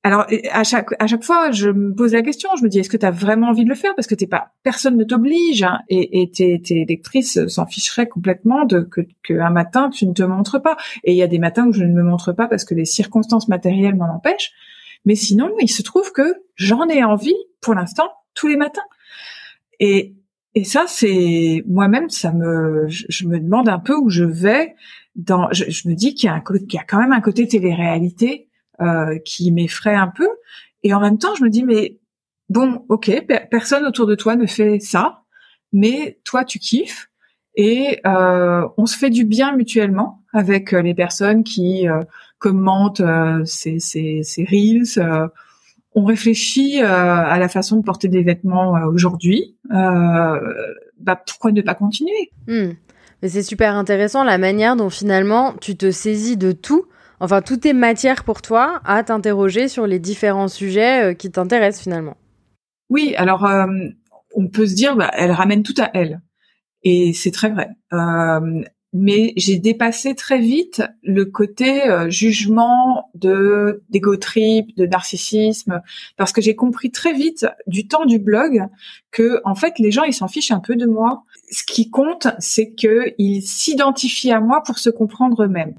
alors 0.05 0.25
à 0.51 0.65
chaque 0.65 0.89
à 0.99 1.07
chaque 1.07 1.23
fois, 1.23 1.51
je 1.51 1.69
me 1.69 1.95
pose 1.95 2.11
la 2.11 2.21
question, 2.21 2.49
je 2.57 2.63
me 2.63 2.67
dis 2.67 2.79
est-ce 2.79 2.89
que 2.89 2.97
tu 2.97 3.05
as 3.05 3.11
vraiment 3.11 3.47
envie 3.47 3.63
de 3.63 3.69
le 3.69 3.75
faire? 3.75 3.95
Parce 3.95 4.05
que 4.05 4.15
t'es 4.15 4.27
pas 4.27 4.51
personne 4.61 4.97
ne 4.97 5.05
t'oblige 5.05 5.63
hein, 5.63 5.79
et, 5.87 6.29
tes, 6.29 6.61
tes 6.61 6.83
lectrices 6.83 7.47
s'en 7.47 7.65
ficheraient 7.65 8.09
complètement 8.09 8.65
de 8.65 8.81
que, 8.81 9.01
que 9.23 9.39
un 9.39 9.49
matin 9.49 9.89
tu 9.89 10.05
ne 10.05 10.13
te 10.13 10.23
montres 10.23 10.61
pas. 10.61 10.75
Et 11.05 11.13
il 11.13 11.17
y 11.17 11.23
a 11.23 11.27
des 11.27 11.39
matins 11.39 11.67
où 11.67 11.71
je 11.71 11.85
ne 11.85 11.93
me 11.93 12.03
montre 12.03 12.33
pas 12.33 12.47
parce 12.47 12.65
que 12.65 12.75
les 12.75 12.83
circonstances 12.83 13.47
matérielles 13.47 13.95
m'en 13.95 14.13
empêchent. 14.13 14.51
Mais 15.05 15.15
sinon, 15.15 15.49
il 15.61 15.69
se 15.69 15.81
trouve 15.81 16.11
que 16.11 16.35
j'en 16.55 16.87
ai 16.87 17.03
envie 17.03 17.35
pour 17.61 17.73
l'instant 17.73 18.09
tous 18.33 18.47
les 18.47 18.57
matins. 18.57 18.81
Et 19.79 20.15
et 20.55 20.65
ça, 20.65 20.83
c'est 20.87 21.63
moi-même, 21.67 22.11
ça 22.11 22.31
me, 22.31 22.85
je, 22.87 23.25
me 23.25 23.39
demande 23.39 23.67
un 23.69 23.79
peu 23.79 23.95
où 23.95 24.09
je 24.09 24.23
vais. 24.23 24.75
Dans, 25.15 25.51
je, 25.51 25.65
je 25.69 25.87
me 25.89 25.95
dis 25.95 26.13
qu'il 26.13 26.27
y 26.27 26.29
a 26.29 26.35
un 26.35 26.41
qu'il 26.41 26.73
y 26.73 26.77
a 26.77 26.83
quand 26.83 26.99
même 26.99 27.11
un 27.11 27.21
côté 27.21 27.47
télé-réalité 27.47 28.49
euh, 28.81 29.19
qui 29.19 29.51
m'effraie 29.51 29.95
un 29.95 30.07
peu. 30.07 30.27
Et 30.81 30.93
en 30.93 30.99
même 30.99 31.17
temps, 31.19 31.35
je 31.35 31.43
me 31.43 31.49
dis, 31.49 31.63
mais 31.63 31.99
bon, 32.49 32.85
ok, 32.89 33.11
personne 33.51 33.85
autour 33.85 34.07
de 34.07 34.15
toi 34.15 34.35
ne 34.35 34.47
fait 34.47 34.79
ça, 34.79 35.21
mais 35.71 36.19
toi, 36.23 36.43
tu 36.43 36.59
kiffes. 36.59 37.09
Et 37.55 37.99
euh, 38.07 38.67
on 38.77 38.87
se 38.87 38.97
fait 38.97 39.11
du 39.11 39.25
bien 39.25 39.55
mutuellement 39.55 40.23
avec 40.33 40.73
euh, 40.73 40.81
les 40.81 40.95
personnes 40.95 41.43
qui 41.43 41.85
commentent 42.39 43.03
ces, 43.45 43.79
ces, 43.79 44.21
ces 44.23 44.43
reels. 44.43 45.29
on 45.93 46.03
réfléchit 46.03 46.81
à 46.81 47.37
la 47.37 47.47
façon 47.47 47.77
de 47.77 47.83
porter 47.83 48.07
des 48.07 48.23
vêtements 48.23 48.73
aujourd'hui. 48.87 49.55
bah, 49.69 51.21
pourquoi 51.27 51.51
ne 51.51 51.61
pas 51.61 51.75
continuer? 51.75 52.31
Hmm. 52.47 52.71
Mais 53.21 53.29
c'est 53.29 53.43
super 53.43 53.75
intéressant 53.75 54.25
la 54.25 54.37
manière 54.37 54.75
dont 54.75 54.89
finalement 54.89 55.53
tu 55.61 55.77
te 55.77 55.91
saisis 55.91 56.35
de 56.35 56.51
tout 56.51 56.87
Enfin, 57.23 57.41
tout 57.41 57.65
est 57.65 57.71
matière 57.71 58.25
pour 58.25 58.41
toi 58.41 58.81
à 58.83 59.01
t'interroger 59.01 59.69
sur 59.69 59.87
les 59.87 59.97
différents 59.97 60.49
sujets 60.49 61.05
euh, 61.05 61.13
qui 61.13 61.31
t'intéressent 61.31 61.83
finalement. 61.83 62.17
Oui, 62.89 63.15
alors 63.15 63.45
euh, 63.45 63.65
on 64.35 64.49
peut 64.49 64.67
se 64.67 64.75
dire, 64.75 64.97
bah, 64.97 65.09
elle 65.13 65.31
ramène 65.31 65.63
tout 65.63 65.73
à 65.77 65.89
elle. 65.93 66.21
Et 66.83 67.13
c'est 67.13 67.31
très 67.31 67.49
vrai. 67.49 67.69
Euh, 67.93 68.61
mais 68.91 69.31
j'ai 69.37 69.57
dépassé 69.57 70.15
très 70.15 70.37
vite 70.37 70.83
le 71.01 71.23
côté 71.23 71.83
jugement 72.09 73.09
de 73.15 73.81
d'ego 73.89 74.17
de 74.17 74.85
narcissisme, 74.85 75.81
parce 76.17 76.31
que 76.33 76.41
j'ai 76.41 76.55
compris 76.55 76.91
très 76.91 77.13
vite 77.13 77.47
du 77.65 77.87
temps 77.87 78.05
du 78.05 78.19
blog 78.19 78.67
que 79.11 79.41
en 79.45 79.55
fait 79.55 79.79
les 79.79 79.89
gens 79.89 80.03
ils 80.03 80.13
s'en 80.13 80.27
fichent 80.27 80.51
un 80.51 80.59
peu 80.59 80.75
de 80.75 80.85
moi. 80.85 81.23
Ce 81.49 81.63
qui 81.63 81.89
compte, 81.89 82.27
c'est 82.37 82.73
qu'ils 82.73 83.41
s'identifient 83.41 84.33
à 84.33 84.41
moi 84.41 84.61
pour 84.61 84.77
se 84.77 84.91
comprendre 84.91 85.43
eux-mêmes. 85.43 85.73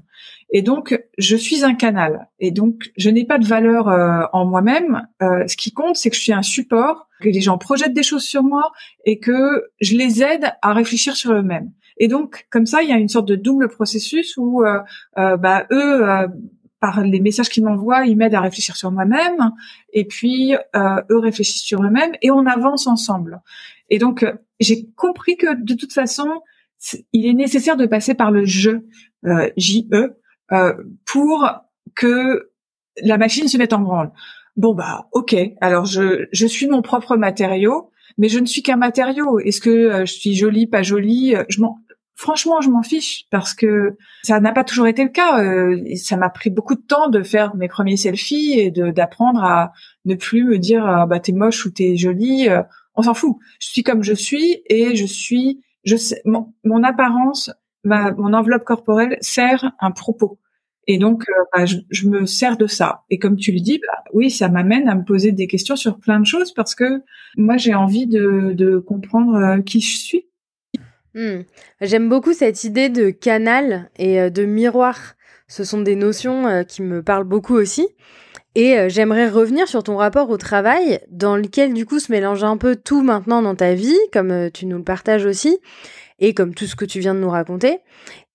Et 0.57 0.61
donc, 0.61 0.97
je 1.17 1.35
suis 1.35 1.65
un 1.65 1.75
canal. 1.75 2.29
Et 2.39 2.49
donc, 2.49 2.89
je 2.95 3.09
n'ai 3.09 3.25
pas 3.25 3.39
de 3.39 3.45
valeur 3.45 3.89
euh, 3.89 4.21
en 4.31 4.45
moi-même. 4.45 5.05
Euh, 5.21 5.45
ce 5.47 5.57
qui 5.57 5.73
compte, 5.73 5.97
c'est 5.97 6.09
que 6.09 6.15
je 6.15 6.21
suis 6.21 6.31
un 6.31 6.43
support, 6.43 7.09
que 7.19 7.27
les 7.27 7.41
gens 7.41 7.57
projettent 7.57 7.93
des 7.93 8.03
choses 8.03 8.23
sur 8.23 8.41
moi 8.41 8.71
et 9.03 9.19
que 9.19 9.65
je 9.81 9.97
les 9.97 10.23
aide 10.23 10.53
à 10.61 10.71
réfléchir 10.71 11.17
sur 11.17 11.33
eux-mêmes. 11.33 11.73
Et 11.97 12.07
donc, 12.07 12.47
comme 12.51 12.65
ça, 12.65 12.83
il 12.83 12.89
y 12.89 12.93
a 12.93 12.97
une 12.97 13.09
sorte 13.09 13.27
de 13.27 13.35
double 13.35 13.67
processus 13.67 14.37
où, 14.37 14.63
euh, 14.63 14.79
bah, 15.35 15.65
eux, 15.71 16.05
par 16.79 17.01
les 17.01 17.19
messages 17.19 17.49
qu'ils 17.49 17.65
m'envoient, 17.65 18.05
ils 18.05 18.15
m'aident 18.15 18.35
à 18.35 18.39
réfléchir 18.39 18.77
sur 18.77 18.91
moi-même. 18.91 19.51
Et 19.91 20.05
puis, 20.05 20.53
eux 20.53 21.19
réfléchissent 21.19 21.63
sur 21.63 21.83
eux-mêmes 21.83 22.13
et 22.21 22.31
on 22.31 22.45
avance 22.45 22.87
ensemble. 22.87 23.41
Et 23.89 23.99
donc, 23.99 24.25
j'ai 24.61 24.87
compris 24.95 25.35
que 25.35 25.53
de 25.61 25.73
toute 25.73 25.91
façon, 25.91 26.29
il 27.11 27.25
est 27.25 27.33
nécessaire 27.33 27.75
de 27.75 27.85
passer 27.85 28.13
par 28.13 28.31
le 28.31 28.45
J-E, 28.45 28.83
euh, 29.25 30.09
pour 31.05 31.49
que 31.95 32.51
la 33.01 33.17
machine 33.17 33.47
se 33.47 33.57
mette 33.57 33.73
en 33.73 33.79
branle. 33.79 34.11
Bon 34.57 34.73
bah 34.73 35.07
ok, 35.11 35.35
alors 35.59 35.85
je, 35.85 36.27
je 36.31 36.45
suis 36.47 36.67
mon 36.67 36.81
propre 36.81 37.17
matériau, 37.17 37.91
mais 38.17 38.29
je 38.29 38.39
ne 38.39 38.45
suis 38.45 38.63
qu'un 38.63 38.77
matériau. 38.77 39.39
Est-ce 39.39 39.59
que 39.59 39.69
euh, 39.69 40.05
je 40.05 40.13
suis 40.13 40.35
jolie, 40.35 40.67
pas 40.67 40.81
jolie 40.81 41.35
euh, 41.35 41.43
Je 41.49 41.61
m'en 41.61 41.79
franchement, 42.15 42.61
je 42.61 42.69
m'en 42.69 42.81
fiche 42.81 43.25
parce 43.29 43.53
que 43.53 43.97
ça 44.23 44.39
n'a 44.39 44.53
pas 44.53 44.63
toujours 44.63 44.87
été 44.87 45.03
le 45.03 45.09
cas. 45.09 45.43
ça 45.97 46.15
m'a 46.15 46.29
pris 46.29 46.49
beaucoup 46.49 46.75
de 46.75 46.81
temps 46.81 47.09
de 47.09 47.21
faire 47.21 47.57
mes 47.57 47.67
premiers 47.67 47.97
selfies 47.97 48.57
et 48.57 48.71
d'apprendre 48.71 49.43
à 49.43 49.73
ne 50.05 50.15
plus 50.15 50.45
me 50.45 50.57
dire 50.57 50.85
ah, 50.85 51.05
bah 51.07 51.19
t'es 51.19 51.33
moche 51.33 51.65
ou 51.65 51.71
t'es 51.71 51.97
jolie. 51.97 52.47
on 52.95 53.01
s'en 53.01 53.13
fout. 53.13 53.35
Je 53.59 53.67
suis 53.67 53.83
comme 53.83 54.01
je 54.01 54.13
suis 54.13 54.61
et 54.67 54.95
je 54.95 55.05
suis. 55.05 55.61
Je 55.83 55.97
sais 55.97 56.21
mon, 56.23 56.53
mon 56.63 56.83
apparence 56.83 57.51
mon 57.85 58.33
enveloppe 58.33 58.63
corporelle 58.63 59.17
sert 59.21 59.71
un 59.79 59.91
propos. 59.91 60.39
Et 60.87 60.97
donc, 60.97 61.23
euh, 61.29 61.33
bah, 61.53 61.65
je, 61.65 62.07
me 62.07 62.25
sers 62.25 62.57
de 62.57 62.67
ça. 62.67 63.03
Et 63.09 63.17
comme 63.17 63.37
tu 63.37 63.51
le 63.51 63.59
dis, 63.59 63.79
bah, 63.79 64.03
oui, 64.13 64.29
ça 64.29 64.49
m'amène 64.49 64.87
à 64.87 64.95
me 64.95 65.03
poser 65.03 65.31
des 65.31 65.47
questions 65.47 65.75
sur 65.75 65.97
plein 65.97 66.19
de 66.19 66.25
choses 66.25 66.53
parce 66.53 66.75
que 66.75 67.01
moi, 67.37 67.57
j'ai 67.57 67.73
envie 67.73 68.07
de, 68.07 68.83
comprendre 68.85 69.35
euh, 69.35 69.61
qui 69.61 69.81
je 69.81 69.97
suis. 69.97 70.27
Hmm. 71.15 71.41
J'aime 71.81 72.09
beaucoup 72.09 72.33
cette 72.33 72.63
idée 72.65 72.89
de 72.89 73.09
canal 73.09 73.89
et 73.97 74.19
euh, 74.19 74.29
de 74.29 74.45
miroir. 74.45 75.15
Ce 75.47 75.63
sont 75.63 75.81
des 75.81 75.95
notions 75.95 76.63
qui 76.67 76.81
me 76.81 77.03
parlent 77.03 77.23
beaucoup 77.23 77.53
aussi. 77.53 77.87
Et 78.55 78.89
j'aimerais 78.89 79.29
revenir 79.29 79.67
sur 79.67 79.83
ton 79.83 79.97
rapport 79.97 80.31
au 80.31 80.37
travail, 80.37 80.99
dans 81.11 81.35
lequel 81.35 81.73
du 81.73 81.85
coup 81.85 81.99
se 81.99 82.11
mélange 82.11 82.43
un 82.43 82.57
peu 82.57 82.75
tout 82.75 83.03
maintenant 83.03 83.43
dans 83.43 83.53
ta 83.53 83.75
vie, 83.75 83.99
comme 84.11 84.49
tu 84.51 84.65
nous 84.65 84.77
le 84.77 84.83
partages 84.83 85.25
aussi 85.25 85.59
et 86.25 86.33
comme 86.33 86.55
tout 86.55 86.65
ce 86.65 86.75
que 86.75 86.85
tu 86.85 86.99
viens 86.99 87.13
de 87.13 87.19
nous 87.19 87.29
raconter. 87.29 87.77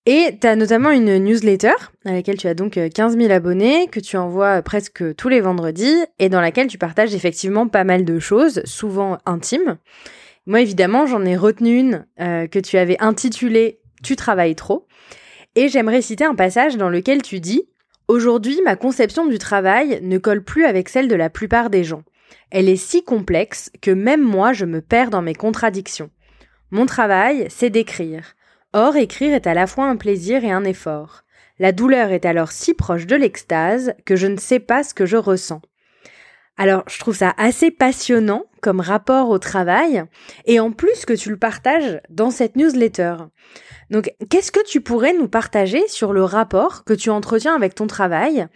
Et 0.07 0.39
tu 0.41 0.47
as 0.47 0.55
notamment 0.55 0.91
une 0.91 1.19
newsletter 1.19 1.75
à 2.05 2.13
laquelle 2.13 2.37
tu 2.37 2.47
as 2.47 2.55
donc 2.55 2.79
15 2.89 3.17
euh, 3.17 3.21
000 3.21 3.33
abonnés, 3.33 3.89
que 3.89 3.99
tu 3.99 4.17
envoies 4.17 4.63
presque 4.63 5.15
tous 5.17 5.29
les 5.29 5.41
vendredis 5.41 5.97
et 6.21 6.29
dans 6.29 6.41
laquelle 6.41 6.69
tu 6.69 6.79
partages 6.79 7.15
effectivement 7.15 7.67
pas 7.67 7.83
mal 7.83 8.05
de 8.05 8.19
choses, 8.21 8.63
souvent 8.65 9.19
intimes. 9.27 9.77
Moi, 10.47 10.61
évidemment, 10.61 11.07
j'en 11.07 11.25
ai 11.25 11.37
retenu 11.37 11.77
une 11.77 12.07
euh, 12.21 12.47
que 12.47 12.61
tu 12.61 12.79
avais 12.79 12.97
intitulée 13.01 13.81
Tu 14.05 14.15
travailles 14.15 14.55
trop. 14.55 14.87
Et 15.57 15.69
j'aimerais 15.69 16.01
citer 16.01 16.25
un 16.25 16.37
passage 16.37 16.77
dans 16.77 16.91
lequel 16.91 17.23
tu 17.23 17.41
dis 17.41 17.65
Aujourd'hui, 18.07 18.61
ma 18.65 18.77
conception 18.77 19.27
du 19.27 19.39
travail 19.39 19.99
ne 20.03 20.19
colle 20.19 20.45
plus 20.45 20.65
avec 20.65 20.89
celle 20.89 21.09
de 21.09 21.17
la 21.17 21.29
plupart 21.29 21.71
des 21.71 21.83
gens. 21.83 22.05
Elle 22.53 22.69
est 22.69 22.77
si 22.77 23.05
complexe 23.05 23.71
que 23.83 23.91
même 23.91 24.23
moi, 24.23 24.53
je 24.53 24.65
me 24.65 24.81
perds 24.81 25.11
dans 25.11 25.23
mes 25.23 25.35
contradictions. 25.35 26.11
Mon 26.71 26.87
travail, 26.87 27.47
c'est 27.49 27.71
d'écrire. 27.71 28.35
Or, 28.73 28.97
écrire 28.97 29.35
est 29.35 29.49
à 29.49 29.55
la 29.55 29.67
fois 29.67 29.87
un 29.87 29.97
plaisir 29.97 30.45
et 30.45 30.53
un 30.53 30.65
effort. 30.65 31.25
La 31.59 31.73
douleur 31.73 32.11
est 32.13 32.25
alors 32.25 32.53
si 32.53 32.75
proche 32.75 33.07
de 33.07 33.17
l'extase 33.17 33.95
que 34.05 34.15
je 34.15 34.29
ne 34.29 34.39
sais 34.39 34.61
pas 34.61 34.85
ce 34.85 34.95
que 34.95 35.05
je 35.05 35.17
ressens. 35.17 35.61
Alors, 36.57 36.85
je 36.89 36.99
trouve 36.99 37.17
ça 37.17 37.35
assez 37.39 37.71
passionnant 37.71 38.45
comme 38.61 38.81
rapport 38.81 39.31
au 39.31 39.39
travail, 39.39 40.05
et 40.45 40.61
en 40.61 40.73
plus 40.73 41.07
que 41.07 41.15
tu 41.15 41.31
le 41.31 41.39
partages 41.39 42.01
dans 42.11 42.31
cette 42.31 42.55
newsletter. 42.55 43.17
Donc, 43.89 44.13
qu'est-ce 44.29 44.53
que 44.53 44.65
tu 44.65 44.81
pourrais 44.81 45.15
nous 45.15 45.29
partager 45.29 45.89
sur 45.89 46.13
le 46.13 46.23
rapport 46.23 46.85
que 46.85 46.93
tu 46.93 47.11
entretiens 47.11 47.57
avec 47.57 47.75
ton 47.75 47.87
travail? 47.87 48.47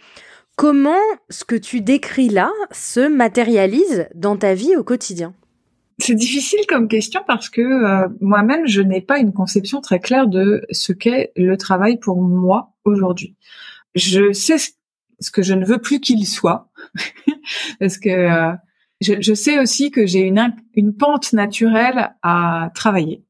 Comment 0.55 1.01
ce 1.29 1.43
que 1.43 1.55
tu 1.55 1.81
décris 1.81 2.29
là 2.29 2.51
se 2.71 3.07
matérialise 3.07 4.07
dans 4.13 4.37
ta 4.37 4.53
vie 4.53 4.75
au 4.77 4.83
quotidien? 4.83 5.33
C'est 5.97 6.15
difficile 6.15 6.59
comme 6.67 6.87
question 6.87 7.21
parce 7.25 7.49
que 7.49 7.61
euh, 7.61 8.07
moi-même, 8.19 8.67
je 8.67 8.81
n'ai 8.81 9.01
pas 9.01 9.19
une 9.19 9.33
conception 9.33 9.79
très 9.79 9.99
claire 9.99 10.27
de 10.27 10.65
ce 10.71 10.91
qu'est 10.91 11.31
le 11.35 11.55
travail 11.57 11.97
pour 11.97 12.21
moi 12.21 12.73
aujourd'hui. 12.83 13.35
Je 13.95 14.33
sais 14.33 14.57
ce 14.57 15.31
que 15.31 15.41
je 15.41 15.53
ne 15.53 15.65
veux 15.65 15.77
plus 15.77 16.01
qu'il 16.01 16.25
soit 16.27 16.69
parce 17.79 17.97
que 17.97 18.09
euh, 18.09 18.53
Je, 18.99 19.33
sais 19.33 19.57
aussi 19.59 19.89
que 19.89 20.05
j'ai 20.05 20.21
une, 20.21 20.53
une 20.73 20.95
pente 20.95 21.31
naturelle 21.31 22.13
à 22.21 22.71
travailler 22.75 23.23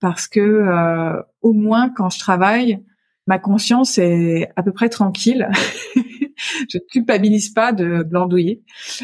parce 0.00 0.28
que 0.28 0.40
euh, 0.40 1.22
au 1.42 1.52
moins 1.52 1.90
quand 1.90 2.08
je 2.08 2.18
travaille, 2.18 2.82
ma 3.26 3.38
conscience 3.38 3.98
est 3.98 4.48
à 4.56 4.62
peu 4.62 4.72
près 4.72 4.88
tranquille. 4.88 5.50
je 6.68 6.78
ne 6.78 6.82
culpabilise 6.90 7.50
pas 7.50 7.72
de 7.72 8.02
glandouiller. 8.02 8.62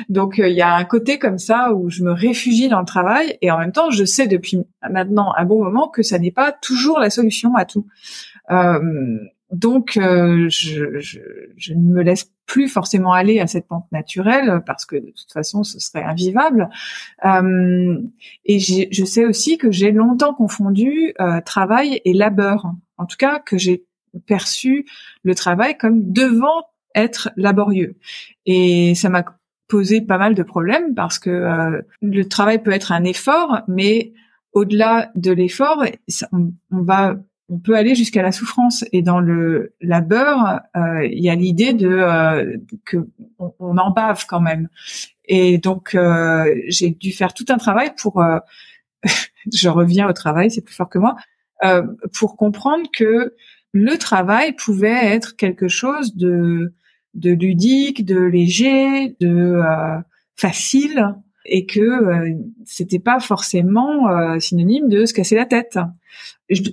Donc 0.08 0.38
euh, 0.38 0.48
il 0.48 0.56
y 0.56 0.62
a 0.62 0.74
un 0.74 0.84
côté 0.84 1.18
comme 1.18 1.38
ça 1.38 1.72
où 1.72 1.90
je 1.90 2.02
me 2.02 2.12
réfugie 2.12 2.68
dans 2.68 2.80
le 2.80 2.86
travail 2.86 3.38
et 3.42 3.50
en 3.50 3.58
même 3.58 3.72
temps 3.72 3.90
je 3.90 4.04
sais 4.04 4.26
depuis 4.26 4.58
maintenant 4.90 5.32
un 5.36 5.44
bon 5.44 5.62
moment 5.62 5.88
que 5.88 6.02
ça 6.02 6.18
n'est 6.18 6.30
pas 6.30 6.52
toujours 6.52 6.98
la 6.98 7.10
solution 7.10 7.54
à 7.54 7.64
tout. 7.64 7.86
Euh, 8.50 9.18
donc, 9.54 9.96
euh, 9.96 10.48
je, 10.48 10.98
je, 10.98 11.20
je, 11.56 11.74
ne 11.74 11.94
me 11.94 12.02
laisse 12.02 12.30
plus 12.46 12.68
forcément 12.68 13.12
aller 13.12 13.38
à 13.38 13.46
cette 13.46 13.68
pente 13.68 13.86
naturelle 13.92 14.62
parce 14.66 14.84
que 14.84 14.96
de 14.96 15.10
toute 15.10 15.32
façon, 15.32 15.62
ce 15.62 15.78
serait 15.78 16.02
invivable. 16.02 16.68
Euh, 17.24 17.98
et 18.44 18.58
je 18.58 19.04
sais 19.04 19.24
aussi 19.24 19.56
que 19.56 19.70
j'ai 19.70 19.92
longtemps 19.92 20.34
confondu 20.34 21.14
euh, 21.20 21.40
travail 21.40 22.00
et 22.04 22.12
labeur. 22.12 22.72
En 22.98 23.06
tout 23.06 23.16
cas, 23.16 23.38
que 23.38 23.56
j'ai 23.56 23.84
perçu 24.26 24.86
le 25.22 25.34
travail 25.34 25.76
comme 25.78 26.12
devant 26.12 26.64
être 26.94 27.30
laborieux. 27.36 27.96
Et 28.46 28.94
ça 28.94 29.08
m'a 29.08 29.24
posé 29.68 30.00
pas 30.00 30.18
mal 30.18 30.34
de 30.34 30.42
problèmes 30.42 30.94
parce 30.94 31.18
que 31.18 31.30
euh, 31.30 31.82
le 32.02 32.28
travail 32.28 32.62
peut 32.62 32.72
être 32.72 32.92
un 32.92 33.04
effort, 33.04 33.62
mais 33.68 34.12
au-delà 34.52 35.10
de 35.16 35.32
l'effort, 35.32 35.84
on, 36.32 36.52
va 36.70 37.16
on 37.48 37.58
peut 37.58 37.76
aller 37.76 37.94
jusqu'à 37.94 38.22
la 38.22 38.32
souffrance. 38.32 38.84
Et 38.92 39.02
dans 39.02 39.20
le 39.20 39.74
labeur, 39.80 40.60
euh, 40.76 41.06
il 41.06 41.22
y 41.22 41.28
a 41.28 41.34
l'idée 41.34 41.72
de 41.72 41.88
euh, 41.88 42.56
que 42.84 43.08
on, 43.38 43.52
on, 43.58 43.76
en 43.76 43.90
bave 43.90 44.24
quand 44.26 44.40
même. 44.40 44.68
Et 45.26 45.58
donc 45.58 45.94
euh, 45.94 46.54
j'ai 46.68 46.90
dû 46.90 47.12
faire 47.12 47.34
tout 47.34 47.46
un 47.48 47.58
travail 47.58 47.92
pour. 48.00 48.22
je 49.52 49.68
reviens 49.68 50.08
au 50.08 50.12
travail, 50.12 50.50
c'est 50.50 50.62
plus 50.62 50.74
fort 50.74 50.88
que 50.88 50.98
moi, 50.98 51.16
pour 52.12 52.36
comprendre 52.36 52.86
que 52.96 53.34
le 53.72 53.98
travail 53.98 54.52
pouvait 54.52 55.14
être 55.14 55.36
quelque 55.36 55.68
chose 55.68 56.14
de 56.14 56.72
de 57.14 57.30
ludique, 57.30 58.04
de 58.04 58.18
léger, 58.18 59.16
de 59.20 59.60
facile, 60.36 61.14
et 61.46 61.66
que 61.66 62.36
c'était 62.64 62.98
pas 62.98 63.20
forcément 63.20 64.38
synonyme 64.40 64.88
de 64.88 65.04
se 65.04 65.14
casser 65.14 65.36
la 65.36 65.46
tête 65.46 65.78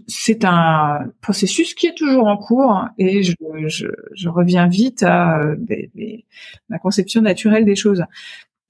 c'est 0.07 0.43
un 0.43 1.11
processus 1.21 1.73
qui 1.73 1.87
est 1.87 1.95
toujours 1.95 2.27
en 2.27 2.37
cours 2.37 2.85
et 2.97 3.23
je, 3.23 3.33
je, 3.67 4.29
reviens 4.29 4.67
vite 4.67 5.03
à 5.03 5.39
euh, 5.39 5.55
ma 6.69 6.77
conception 6.77 7.21
naturelle 7.21 7.65
des 7.65 7.75
choses. 7.75 8.03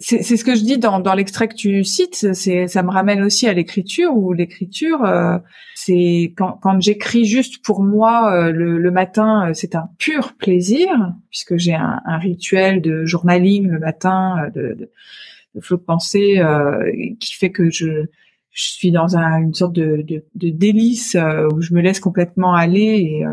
C'est 0.04 0.36
ce 0.36 0.44
que 0.44 0.56
je 0.56 0.64
dis 0.64 0.78
dans, 0.78 1.00
dans 1.00 1.14
l'extrait 1.14 1.48
que 1.48 1.56
tu 1.56 1.84
cites. 1.84 2.34
C'est 2.34 2.68
ça 2.68 2.82
me 2.84 2.90
ramène 2.90 3.22
aussi 3.22 3.48
à 3.48 3.54
l'écriture 3.54 4.16
où 4.16 4.34
l'écriture, 4.34 5.06
euh, 5.06 5.38
c'est 5.76 6.34
quand, 6.36 6.60
quand 6.62 6.82
j'écris 6.82 7.26
juste 7.26 7.64
pour 7.64 7.84
moi 7.84 8.34
euh, 8.34 8.52
le, 8.52 8.78
le, 8.80 8.92
matin, 8.92 9.52
c'est 9.54 9.76
un 9.76 9.90
pur 10.00 10.34
plaisir 10.34 10.90
puisque 11.30 11.56
j'ai 11.58 11.76
un, 11.76 12.02
un, 12.06 12.18
rituel 12.18 12.82
de 12.82 13.06
journaling 13.06 13.68
le 13.68 13.80
matin, 13.80 14.50
de, 14.56 14.74
de, 14.74 14.92
de 15.56 15.62
flot 15.62 15.78
de 15.78 15.84
pensée 15.84 16.42
qui 17.20 17.34
fait 17.36 17.52
que 17.52 17.70
je 17.70 18.08
je 18.52 18.64
suis 18.64 18.92
dans 18.92 19.18
un, 19.18 19.42
une 19.42 19.54
sorte 19.54 19.74
de, 19.74 20.04
de, 20.06 20.26
de 20.36 20.50
délice 20.50 21.16
euh, 21.16 21.48
où 21.54 21.62
je 21.62 21.74
me 21.74 21.82
laisse 21.82 22.00
complètement 22.00 22.54
aller 22.54 23.00
et 23.00 23.26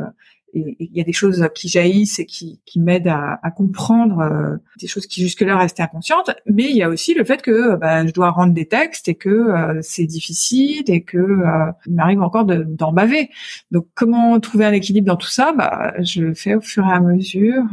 euh, 0.57 0.61
il 0.79 0.91
y 0.93 1.01
a 1.01 1.05
des 1.05 1.13
choses 1.13 1.47
qui 1.55 1.69
jaillissent 1.69 2.19
et 2.19 2.27
qui, 2.27 2.61
m'aident 2.77 3.09
à, 3.09 3.51
comprendre 3.57 4.21
euh, 4.21 4.57
des 4.81 4.87
choses 4.87 5.07
qui 5.07 5.21
jusque-là 5.21 5.57
restaient 5.57 5.83
inconscientes. 5.83 6.31
Mais 6.47 6.65
il 6.65 6.77
y 6.77 6.83
a 6.83 6.89
aussi 6.89 7.15
le 7.15 7.25
fait 7.25 7.43
que 7.43 7.77
bah, 7.77 8.07
je 8.07 8.13
dois 8.13 8.31
rendre 8.31 8.55
des 8.55 8.67
textes 8.67 9.09
et 9.09 9.15
que 9.15 9.79
c'est 9.83 10.07
difficile 10.07 10.85
et 10.89 11.03
que 11.03 11.43
il 11.87 11.95
m'arrive 11.95 12.23
encore 12.23 12.45
d'en 12.45 12.93
baver. 12.93 13.31
Donc 13.71 13.87
comment 13.95 14.39
trouver 14.41 14.65
un 14.65 14.73
équilibre 14.73 15.07
dans 15.07 15.17
tout 15.17 15.29
ça? 15.29 15.53
Bah, 15.53 15.95
Je 16.01 16.23
le 16.23 16.35
fais 16.35 16.55
au 16.55 16.61
fur 16.61 16.87
et 16.87 16.93
à 16.93 17.01
mesure. 17.01 17.65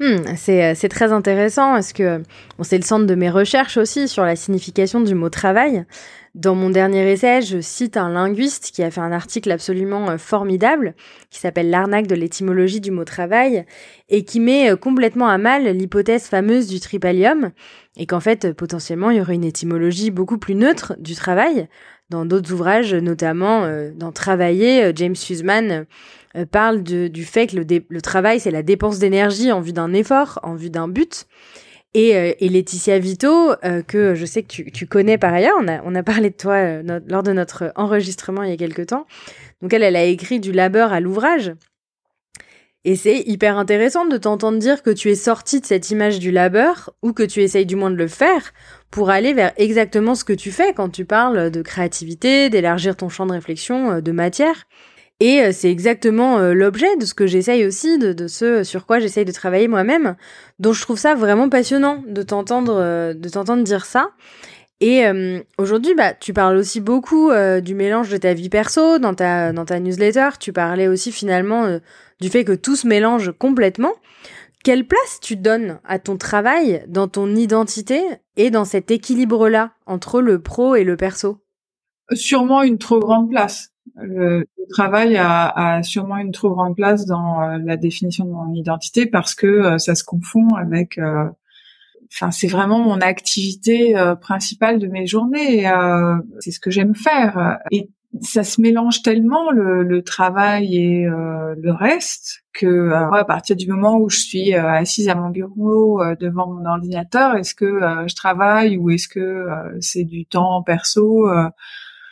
Hmm, 0.00 0.18
euh, 0.48 0.72
c'est 0.76 0.88
très 0.88 1.10
intéressant 1.10 1.72
parce 1.72 1.92
que 1.92 2.22
c'est 2.62 2.78
le 2.78 2.84
centre 2.84 3.06
de 3.06 3.14
mes 3.16 3.30
recherches 3.30 3.76
aussi 3.76 4.06
sur 4.06 4.24
la 4.24 4.36
signification 4.36 5.00
du 5.00 5.14
mot 5.14 5.28
travail. 5.28 5.84
Dans 6.34 6.54
mon 6.54 6.70
dernier 6.70 7.10
essai, 7.10 7.42
je 7.42 7.60
cite 7.60 7.96
un 7.96 8.10
linguiste 8.10 8.70
qui 8.72 8.82
a 8.82 8.90
fait 8.90 9.00
un 9.00 9.12
article 9.12 9.50
absolument 9.50 10.10
euh, 10.10 10.18
formidable 10.18 10.94
qui 11.30 11.40
s'appelle 11.40 11.70
L'arnaque 11.70 12.06
de 12.06 12.14
l'étymologie 12.14 12.80
du 12.80 12.90
mot 12.90 13.04
travail 13.04 13.64
et 14.08 14.24
qui 14.24 14.40
met 14.40 14.70
euh, 14.70 14.76
complètement 14.76 15.28
à 15.28 15.38
mal 15.38 15.64
l'hypothèse 15.76 16.24
fameuse 16.24 16.68
du 16.68 16.80
tripalium 16.80 17.50
et 17.96 18.06
qu'en 18.06 18.20
fait 18.20 18.52
potentiellement 18.52 19.10
il 19.10 19.18
y 19.18 19.20
aurait 19.20 19.34
une 19.34 19.44
étymologie 19.44 20.10
beaucoup 20.10 20.38
plus 20.38 20.54
neutre 20.54 20.94
du 20.98 21.14
travail. 21.14 21.68
Dans 22.10 22.24
d'autres 22.24 22.52
ouvrages, 22.54 22.94
notamment 22.94 23.68
dans 23.94 24.12
Travailler, 24.12 24.92
James 24.94 25.14
euh, 26.36 26.44
parle 26.44 26.82
du 26.82 27.24
fait 27.24 27.46
que 27.46 27.56
le, 27.56 28.00
travail, 28.02 28.40
c'est 28.40 28.50
la 28.50 28.62
dépense 28.62 28.98
d'énergie 28.98 29.50
en 29.50 29.60
vue 29.60 29.72
d'un 29.72 29.92
effort, 29.92 30.38
en 30.42 30.54
vue 30.54 30.70
d'un 30.70 30.88
but. 30.88 31.26
Et, 31.94 32.14
euh, 32.16 32.32
Laetitia 32.40 32.98
Vito, 32.98 33.52
euh, 33.64 33.82
que 33.82 34.14
je 34.14 34.26
sais 34.26 34.42
que 34.42 34.48
tu, 34.48 34.86
connais 34.86 35.18
par 35.18 35.32
ailleurs, 35.32 35.56
on 35.60 35.68
a, 35.68 35.82
on 35.84 35.94
a 35.94 36.02
parlé 36.02 36.30
de 36.30 36.36
toi 36.36 36.82
lors 36.82 37.22
de 37.22 37.32
notre 37.32 37.72
enregistrement 37.76 38.42
il 38.42 38.50
y 38.50 38.52
a 38.52 38.56
quelque 38.56 38.82
temps. 38.82 39.06
Donc 39.62 39.72
elle, 39.72 39.82
elle 39.82 39.96
a 39.96 40.04
écrit 40.04 40.40
du 40.40 40.52
labeur 40.52 40.92
à 40.92 41.00
l'ouvrage. 41.00 41.52
Et 42.84 42.94
c'est 42.94 43.18
hyper 43.26 43.58
intéressant 43.58 44.06
de 44.06 44.16
t'entendre 44.16 44.58
dire 44.58 44.82
que 44.82 44.90
tu 44.90 45.10
es 45.10 45.14
sorti 45.14 45.60
de 45.60 45.66
cette 45.66 45.90
image 45.90 46.20
du 46.20 46.30
labeur, 46.30 46.94
ou 47.02 47.12
que 47.12 47.24
tu 47.24 47.42
essayes 47.42 47.66
du 47.66 47.74
moins 47.74 47.90
de 47.90 47.96
le 47.96 48.06
faire, 48.06 48.52
pour 48.90 49.10
aller 49.10 49.34
vers 49.34 49.52
exactement 49.56 50.14
ce 50.14 50.24
que 50.24 50.32
tu 50.32 50.52
fais 50.52 50.72
quand 50.72 50.88
tu 50.88 51.04
parles 51.04 51.50
de 51.50 51.62
créativité, 51.62 52.50
d'élargir 52.50 52.96
ton 52.96 53.08
champ 53.08 53.26
de 53.26 53.32
réflexion, 53.32 54.00
de 54.00 54.12
matière. 54.12 54.66
Et 55.20 55.40
euh, 55.40 55.50
c'est 55.52 55.70
exactement 55.70 56.38
euh, 56.38 56.54
l'objet 56.54 56.96
de 56.96 57.04
ce 57.04 57.14
que 57.14 57.26
j'essaye 57.26 57.66
aussi, 57.66 57.98
de, 57.98 58.12
de, 58.12 58.28
ce 58.28 58.62
sur 58.62 58.86
quoi 58.86 59.00
j'essaye 59.00 59.24
de 59.24 59.32
travailler 59.32 59.66
moi-même. 59.66 60.14
Donc 60.60 60.74
je 60.74 60.82
trouve 60.82 60.98
ça 60.98 61.14
vraiment 61.14 61.48
passionnant 61.48 62.04
de 62.06 62.22
t'entendre, 62.22 62.76
euh, 62.76 63.14
de 63.14 63.28
t'entendre 63.28 63.64
dire 63.64 63.84
ça. 63.84 64.10
Et 64.80 65.02
aujourd'hui, 65.58 65.96
bah, 65.96 66.12
tu 66.14 66.32
parles 66.32 66.56
aussi 66.56 66.80
beaucoup 66.80 67.32
du 67.64 67.74
mélange 67.74 68.10
de 68.10 68.16
ta 68.16 68.32
vie 68.32 68.48
perso 68.48 69.00
dans 69.00 69.12
ta 69.12 69.52
dans 69.52 69.64
ta 69.64 69.80
newsletter. 69.80 70.28
Tu 70.38 70.52
parlais 70.52 70.86
aussi 70.86 71.10
finalement 71.10 71.80
du 72.20 72.28
fait 72.28 72.44
que 72.44 72.52
tout 72.52 72.76
se 72.76 72.86
mélange 72.86 73.32
complètement. 73.36 73.92
Quelle 74.62 74.86
place 74.86 75.18
tu 75.20 75.34
donnes 75.34 75.80
à 75.82 75.98
ton 75.98 76.16
travail 76.16 76.84
dans 76.86 77.08
ton 77.08 77.34
identité 77.34 78.00
et 78.36 78.50
dans 78.50 78.64
cet 78.64 78.92
équilibre-là 78.92 79.72
entre 79.84 80.20
le 80.20 80.40
pro 80.40 80.76
et 80.76 80.84
le 80.84 80.96
perso? 80.96 81.38
Sûrement 82.12 82.62
une 82.62 82.78
trop 82.78 83.00
grande 83.00 83.30
place 83.30 83.72
le, 84.02 84.46
travail 84.70 85.16
a, 85.16 85.48
a, 85.48 85.82
sûrement 85.82 86.18
une 86.18 86.32
trop 86.32 86.50
grande 86.50 86.76
place 86.76 87.06
dans 87.06 87.42
euh, 87.42 87.58
la 87.58 87.76
définition 87.76 88.24
de 88.24 88.30
mon 88.30 88.52
identité 88.52 89.06
parce 89.06 89.34
que 89.34 89.46
euh, 89.46 89.78
ça 89.78 89.94
se 89.94 90.04
confond 90.04 90.48
avec. 90.56 90.98
Euh, 90.98 91.24
enfin, 92.12 92.30
c'est 92.30 92.48
vraiment 92.48 92.78
mon 92.80 93.00
activité 93.00 93.94
principale 94.20 94.78
de 94.78 94.86
mes 94.86 95.06
journées. 95.06 95.70
c'est 96.40 96.50
ce 96.50 96.60
que 96.60 96.70
j'aime 96.70 96.94
faire. 96.94 97.58
Et 97.70 97.90
ça 98.22 98.44
se 98.44 98.62
mélange 98.62 99.02
tellement 99.02 99.50
le, 99.50 99.82
le 99.82 100.02
travail 100.02 100.74
et 100.74 101.04
le 101.04 101.70
reste 101.70 102.44
que 102.54 102.90
à 102.92 103.24
partir 103.26 103.56
du 103.56 103.68
moment 103.68 103.98
où 103.98 104.08
je 104.08 104.20
suis 104.20 104.54
assise 104.54 105.10
à 105.10 105.16
mon 105.16 105.28
bureau 105.28 106.02
devant 106.18 106.50
mon 106.50 106.64
ordinateur, 106.64 107.36
est-ce 107.36 107.54
que 107.54 107.78
je 108.06 108.14
travaille 108.14 108.78
ou 108.78 108.88
est-ce 108.88 109.08
que 109.08 109.46
c'est 109.80 110.04
du 110.04 110.24
temps 110.24 110.62
perso 110.62 111.28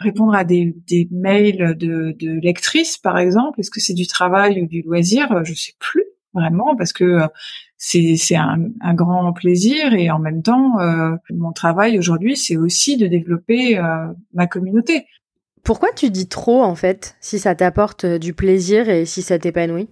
répondre 0.00 0.34
à 0.34 0.44
des, 0.44 0.74
des 0.86 1.08
mails 1.10 1.76
de, 1.76 2.14
de 2.18 2.40
lectrices, 2.40 2.98
par 2.98 3.18
exemple? 3.18 3.60
Est-ce 3.60 3.70
que 3.70 3.80
c'est 3.80 3.94
du 3.94 4.06
travail 4.06 4.62
ou 4.62 4.66
du 4.66 4.82
loisir? 4.82 5.44
Je 5.44 5.54
sais 5.54 5.74
plus 5.78 6.04
vraiment 6.36 6.76
parce 6.76 6.92
que 6.92 7.04
euh, 7.04 7.26
c'est 7.78 8.36
un, 8.36 8.68
un, 8.80 8.94
grand 8.94 9.32
plaisir 9.32 9.92
et 9.94 10.10
en 10.10 10.18
même 10.18 10.42
temps 10.42 10.78
euh, 10.80 11.16
mon 11.30 11.52
travail 11.52 11.98
aujourd'hui 11.98 12.36
c'est 12.36 12.56
aussi 12.56 12.96
de 12.96 13.06
développer 13.06 13.78
euh, 13.78 14.06
ma 14.34 14.46
communauté. 14.46 15.06
Pourquoi 15.62 15.88
tu 15.96 16.10
dis 16.10 16.28
trop 16.28 16.62
en 16.62 16.74
fait 16.74 17.16
si 17.20 17.38
ça 17.38 17.54
t'apporte 17.54 18.06
du 18.06 18.34
plaisir 18.34 18.88
et 18.88 19.04
si 19.04 19.22
ça 19.22 19.38
t'épanouit? 19.38 19.88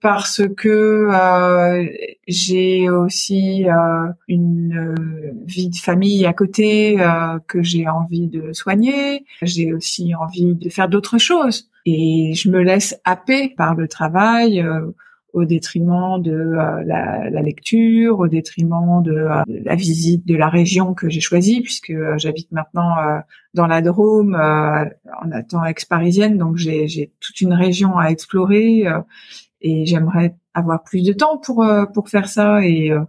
Parce 0.00 0.42
que 0.56 1.08
euh, 1.10 1.84
j'ai 2.28 2.88
aussi 2.90 3.68
euh, 3.68 4.06
une 4.28 4.94
euh, 4.94 5.32
vie 5.46 5.68
de 5.68 5.76
famille 5.76 6.26
à 6.26 6.32
côté 6.32 6.96
que 7.48 7.62
j'ai 7.62 7.88
envie 7.88 8.28
de 8.28 8.52
soigner. 8.52 9.24
J'ai 9.42 9.72
aussi 9.72 10.14
envie 10.14 10.54
de 10.54 10.68
faire 10.68 10.88
d'autres 10.88 11.18
choses 11.18 11.70
et 11.86 12.32
je 12.34 12.50
me 12.50 12.62
laisse 12.62 13.00
happer 13.04 13.48
par 13.48 13.74
le 13.74 13.88
travail 13.88 14.64
au 15.32 15.44
détriment 15.44 16.22
de 16.22 16.32
la, 16.32 17.28
la, 17.28 17.42
lecture, 17.42 18.20
au 18.20 18.26
détriment 18.28 19.02
de, 19.02 19.12
la 19.12 19.74
visite 19.74 20.26
de 20.26 20.34
la 20.34 20.48
région 20.48 20.94
que 20.94 21.10
j'ai 21.10 21.20
choisie, 21.20 21.60
puisque 21.60 21.92
j'habite 22.16 22.50
maintenant 22.52 22.94
dans 23.54 23.66
la 23.66 23.82
Drôme, 23.82 24.34
en 24.34 25.38
étant 25.38 25.64
ex-parisienne, 25.64 26.38
donc 26.38 26.56
j'ai 26.56 27.12
toute 27.20 27.40
une 27.40 27.52
région 27.52 27.98
à 27.98 28.06
explorer 28.06 28.86
et 29.66 29.86
j'aimerais 29.86 30.36
avoir 30.54 30.82
plus 30.82 31.02
de 31.02 31.12
temps 31.12 31.38
pour 31.38 31.62
euh, 31.62 31.84
pour 31.86 32.08
faire 32.08 32.28
ça 32.28 32.64
et 32.64 32.90
euh, 32.90 33.04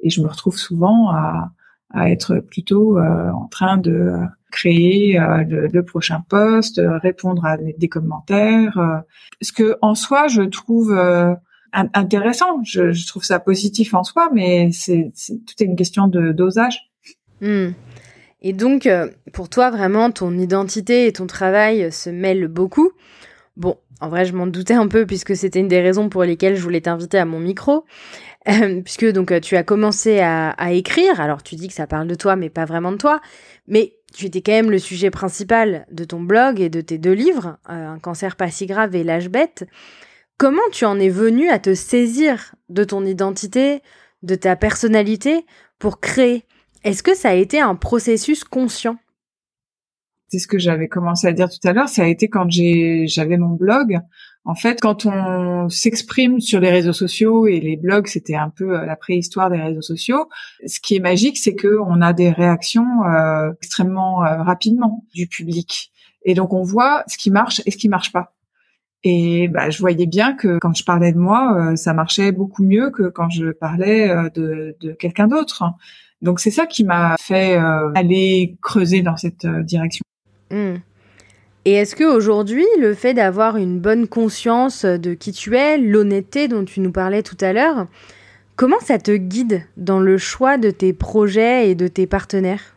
Et 0.00 0.10
je 0.10 0.20
me 0.22 0.28
retrouve 0.28 0.56
souvent 0.56 1.10
à, 1.10 1.50
à 1.90 2.10
être 2.10 2.40
plutôt 2.40 2.98
en 2.98 3.46
train 3.48 3.76
de 3.76 4.12
créer 4.50 5.18
le, 5.18 5.80
prochain 5.82 6.22
poste, 6.28 6.80
répondre 7.02 7.44
à 7.44 7.56
des 7.56 7.88
commentaires. 7.88 9.02
ce 9.42 9.52
que 9.52 9.76
en 9.82 9.94
soi, 9.94 10.28
je 10.28 10.42
trouve 10.42 10.92
intéressant. 11.72 12.62
Je, 12.64 13.06
trouve 13.06 13.24
ça 13.24 13.40
positif 13.40 13.94
en 13.94 14.04
soi, 14.04 14.30
mais 14.32 14.70
c'est 14.72 15.12
tout 15.46 15.54
est 15.60 15.66
une 15.66 15.76
question 15.76 16.08
de 16.08 16.32
dosage. 16.32 16.90
Hmm. 17.40 17.70
Et 18.42 18.52
donc, 18.52 18.86
euh, 18.86 19.08
pour 19.32 19.48
toi, 19.48 19.70
vraiment, 19.70 20.10
ton 20.10 20.38
identité 20.38 21.06
et 21.06 21.12
ton 21.12 21.26
travail 21.26 21.92
se 21.92 22.10
mêlent 22.10 22.48
beaucoup. 22.48 22.90
Bon, 23.56 23.76
en 24.00 24.08
vrai, 24.08 24.24
je 24.24 24.34
m'en 24.34 24.46
doutais 24.46 24.74
un 24.74 24.88
peu 24.88 25.06
puisque 25.06 25.36
c'était 25.36 25.60
une 25.60 25.68
des 25.68 25.80
raisons 25.80 26.08
pour 26.08 26.24
lesquelles 26.24 26.56
je 26.56 26.62
voulais 26.62 26.80
t'inviter 26.80 27.18
à 27.18 27.24
mon 27.24 27.38
micro. 27.38 27.84
Euh, 28.48 28.80
puisque 28.80 29.04
donc 29.12 29.38
tu 29.42 29.56
as 29.56 29.62
commencé 29.62 30.20
à, 30.20 30.50
à, 30.50 30.72
écrire, 30.72 31.20
alors 31.20 31.42
tu 31.42 31.56
dis 31.56 31.68
que 31.68 31.74
ça 31.74 31.86
parle 31.86 32.06
de 32.06 32.14
toi, 32.14 32.36
mais 32.36 32.48
pas 32.48 32.64
vraiment 32.64 32.90
de 32.90 32.96
toi, 32.96 33.20
mais 33.68 33.94
tu 34.14 34.26
étais 34.26 34.40
quand 34.40 34.52
même 34.52 34.70
le 34.70 34.78
sujet 34.78 35.10
principal 35.10 35.86
de 35.90 36.04
ton 36.04 36.20
blog 36.20 36.60
et 36.60 36.68
de 36.68 36.80
tes 36.80 36.98
deux 36.98 37.12
livres, 37.12 37.58
euh, 37.68 37.88
Un 37.88 37.98
cancer 37.98 38.36
pas 38.36 38.50
si 38.50 38.66
grave 38.66 38.94
et 38.94 39.04
L'âge 39.04 39.28
bête. 39.28 39.66
Comment 40.38 40.60
tu 40.72 40.84
en 40.84 40.98
es 40.98 41.10
venu 41.10 41.50
à 41.50 41.58
te 41.58 41.74
saisir 41.74 42.54
de 42.70 42.82
ton 42.82 43.04
identité, 43.04 43.82
de 44.22 44.34
ta 44.34 44.56
personnalité 44.56 45.44
pour 45.78 46.00
créer? 46.00 46.44
Est-ce 46.82 47.02
que 47.02 47.14
ça 47.14 47.30
a 47.30 47.34
été 47.34 47.60
un 47.60 47.74
processus 47.74 48.42
conscient? 48.44 48.96
C'est 50.30 50.38
ce 50.38 50.46
que 50.46 50.60
j'avais 50.60 50.86
commencé 50.86 51.26
à 51.26 51.32
dire 51.32 51.48
tout 51.48 51.66
à 51.66 51.72
l'heure. 51.72 51.88
Ça 51.88 52.04
a 52.04 52.06
été 52.06 52.28
quand 52.28 52.46
j'avais 52.48 53.36
mon 53.36 53.50
blog. 53.56 53.98
En 54.44 54.54
fait, 54.54 54.80
quand 54.80 55.04
on 55.04 55.68
s'exprime 55.68 56.40
sur 56.40 56.60
les 56.60 56.70
réseaux 56.70 56.92
sociaux 56.92 57.48
et 57.48 57.58
les 57.60 57.76
blogs, 57.76 58.06
c'était 58.06 58.36
un 58.36 58.48
peu 58.48 58.78
euh, 58.78 58.86
la 58.86 58.96
préhistoire 58.96 59.50
des 59.50 59.60
réseaux 59.60 59.82
sociaux. 59.82 60.28
Ce 60.66 60.80
qui 60.80 60.96
est 60.96 61.00
magique, 61.00 61.36
c'est 61.36 61.54
que 61.54 61.78
on 61.84 62.00
a 62.00 62.12
des 62.12 62.30
réactions 62.30 63.04
euh, 63.04 63.50
extrêmement 63.60 64.24
euh, 64.24 64.42
rapidement 64.42 65.04
du 65.14 65.26
public, 65.26 65.92
et 66.24 66.34
donc 66.34 66.54
on 66.54 66.62
voit 66.62 67.04
ce 67.06 67.18
qui 67.18 67.30
marche 67.30 67.60
et 67.66 67.70
ce 67.70 67.76
qui 67.76 67.88
marche 67.88 68.12
pas. 68.12 68.32
Et 69.02 69.48
bah, 69.48 69.68
je 69.70 69.78
voyais 69.78 70.06
bien 70.06 70.34
que 70.34 70.58
quand 70.58 70.74
je 70.76 70.84
parlais 70.84 71.12
de 71.12 71.18
moi, 71.18 71.72
euh, 71.72 71.76
ça 71.76 71.92
marchait 71.92 72.32
beaucoup 72.32 72.62
mieux 72.62 72.90
que 72.90 73.08
quand 73.08 73.30
je 73.30 73.50
parlais 73.50 74.08
de, 74.34 74.76
quelqu'un 74.98 75.26
d'autre. 75.26 75.64
Donc 76.22 76.38
c'est 76.40 76.50
ça 76.50 76.66
qui 76.66 76.84
m'a 76.84 77.16
fait 77.18 77.56
aller 77.94 78.58
creuser 78.62 79.02
dans 79.02 79.16
cette 79.16 79.46
direction. 79.46 80.04
Hmm. 80.50 80.76
Et 81.64 81.74
est-ce 81.74 81.94
que 81.94 82.04
aujourd'hui, 82.04 82.66
le 82.78 82.94
fait 82.94 83.14
d'avoir 83.14 83.56
une 83.56 83.80
bonne 83.80 84.08
conscience 84.08 84.84
de 84.84 85.14
qui 85.14 85.32
tu 85.32 85.56
es, 85.56 85.76
l'honnêteté 85.78 86.48
dont 86.48 86.64
tu 86.64 86.80
nous 86.80 86.92
parlais 86.92 87.22
tout 87.22 87.36
à 87.40 87.52
l'heure, 87.52 87.86
comment 88.56 88.80
ça 88.80 88.98
te 88.98 89.14
guide 89.14 89.66
dans 89.76 90.00
le 90.00 90.16
choix 90.16 90.56
de 90.56 90.70
tes 90.70 90.92
projets 90.92 91.70
et 91.70 91.74
de 91.74 91.86
tes 91.86 92.06
partenaires? 92.06 92.76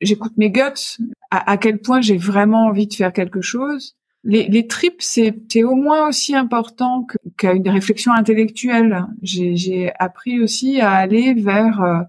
J'écoute 0.00 0.32
mes 0.36 0.50
guts, 0.50 0.98
à 1.30 1.56
quel 1.56 1.78
point 1.78 2.00
j'ai 2.00 2.16
vraiment 2.16 2.66
envie 2.66 2.88
de 2.88 2.94
faire 2.94 3.12
quelque 3.12 3.40
chose 3.40 3.96
les, 4.24 4.46
les 4.48 4.66
tripes, 4.66 5.02
c'est 5.02 5.64
au 5.64 5.74
moins 5.74 6.08
aussi 6.08 6.34
important 6.34 7.06
qu'une 7.36 7.68
réflexion 7.68 8.12
intellectuelle. 8.12 9.06
J'ai 9.22 9.92
appris 9.98 10.40
aussi 10.40 10.80
à 10.80 10.92
aller 10.92 11.34
vers 11.34 11.82
euh, 11.82 12.02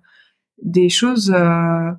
des 0.62 0.90
choses. 0.90 1.34
Euh, 1.36 1.92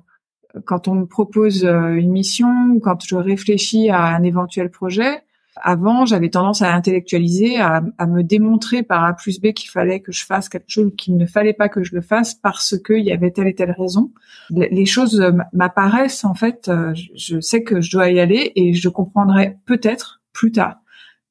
quand 0.65 0.87
on 0.87 0.95
me 0.95 1.05
propose 1.05 1.65
euh, 1.65 1.93
une 1.93 2.11
mission, 2.11 2.79
quand 2.81 3.05
je 3.05 3.15
réfléchis 3.15 3.89
à 3.89 4.03
un 4.03 4.23
éventuel 4.23 4.69
projet, 4.69 5.21
avant, 5.61 6.05
j'avais 6.05 6.29
tendance 6.29 6.61
à 6.61 6.73
intellectualiser, 6.73 7.57
à, 7.57 7.81
me 8.07 8.23
démontrer 8.23 8.83
par 8.83 9.03
A 9.05 9.13
plus 9.13 9.39
B 9.39 9.53
qu'il 9.53 9.69
fallait 9.69 10.01
que 10.01 10.11
je 10.11 10.25
fasse 10.25 10.49
quelque 10.49 10.69
chose 10.69 10.91
qu'il 10.97 11.15
ne 11.15 11.25
fallait 11.25 11.53
pas 11.53 11.69
que 11.69 11.81
je 11.81 11.95
le 11.95 12.01
fasse 12.01 12.35
parce 12.35 12.77
qu'il 12.77 13.05
y 13.05 13.11
avait 13.11 13.31
telle 13.31 13.47
et 13.47 13.55
telle 13.55 13.71
raison. 13.71 14.11
Les 14.49 14.85
choses 14.85 15.25
m'apparaissent 15.53 16.25
en 16.25 16.33
fait. 16.33 16.67
Euh, 16.67 16.93
je 17.15 17.39
sais 17.39 17.63
que 17.63 17.79
je 17.79 17.91
dois 17.91 18.09
y 18.09 18.19
aller 18.19 18.51
et 18.55 18.73
je 18.73 18.89
comprendrai 18.89 19.57
peut-être 19.65 20.21
plus 20.33 20.51
tard. 20.51 20.75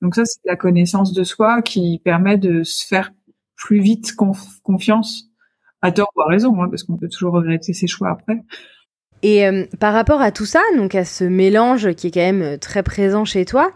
Donc 0.01 0.15
ça, 0.15 0.25
c'est 0.25 0.41
la 0.47 0.57
connaissance 0.57 1.13
de 1.13 1.23
soi 1.23 1.61
qui 1.61 2.01
permet 2.03 2.39
de 2.39 2.63
se 2.63 2.87
faire 2.87 3.13
plus 3.57 3.81
vite 3.81 4.15
confiance, 4.63 5.31
à 5.83 5.93
tort 5.93 6.11
ou 6.17 6.23
à 6.23 6.27
raison, 6.27 6.63
hein, 6.63 6.69
parce 6.69 6.83
qu'on 6.83 6.97
peut 6.97 7.09
toujours 7.09 7.35
regretter 7.35 7.73
ses 7.73 7.87
choix 7.87 8.11
après. 8.11 8.43
Et 9.25 9.47
euh, 9.47 9.65
par 9.81 9.95
rapport 9.95 10.21
à 10.21 10.31
tout 10.31 10.45
ça, 10.45 10.61
donc 10.77 10.95
à 10.95 11.07
ce 11.07 11.25
mélange 11.25 11.95
qui 11.95 12.09
est 12.09 12.11
quand 12.11 12.21
même 12.21 12.43
euh, 12.43 12.57
très 12.59 12.83
présent 12.83 13.25
chez 13.25 13.47
toi, 13.47 13.73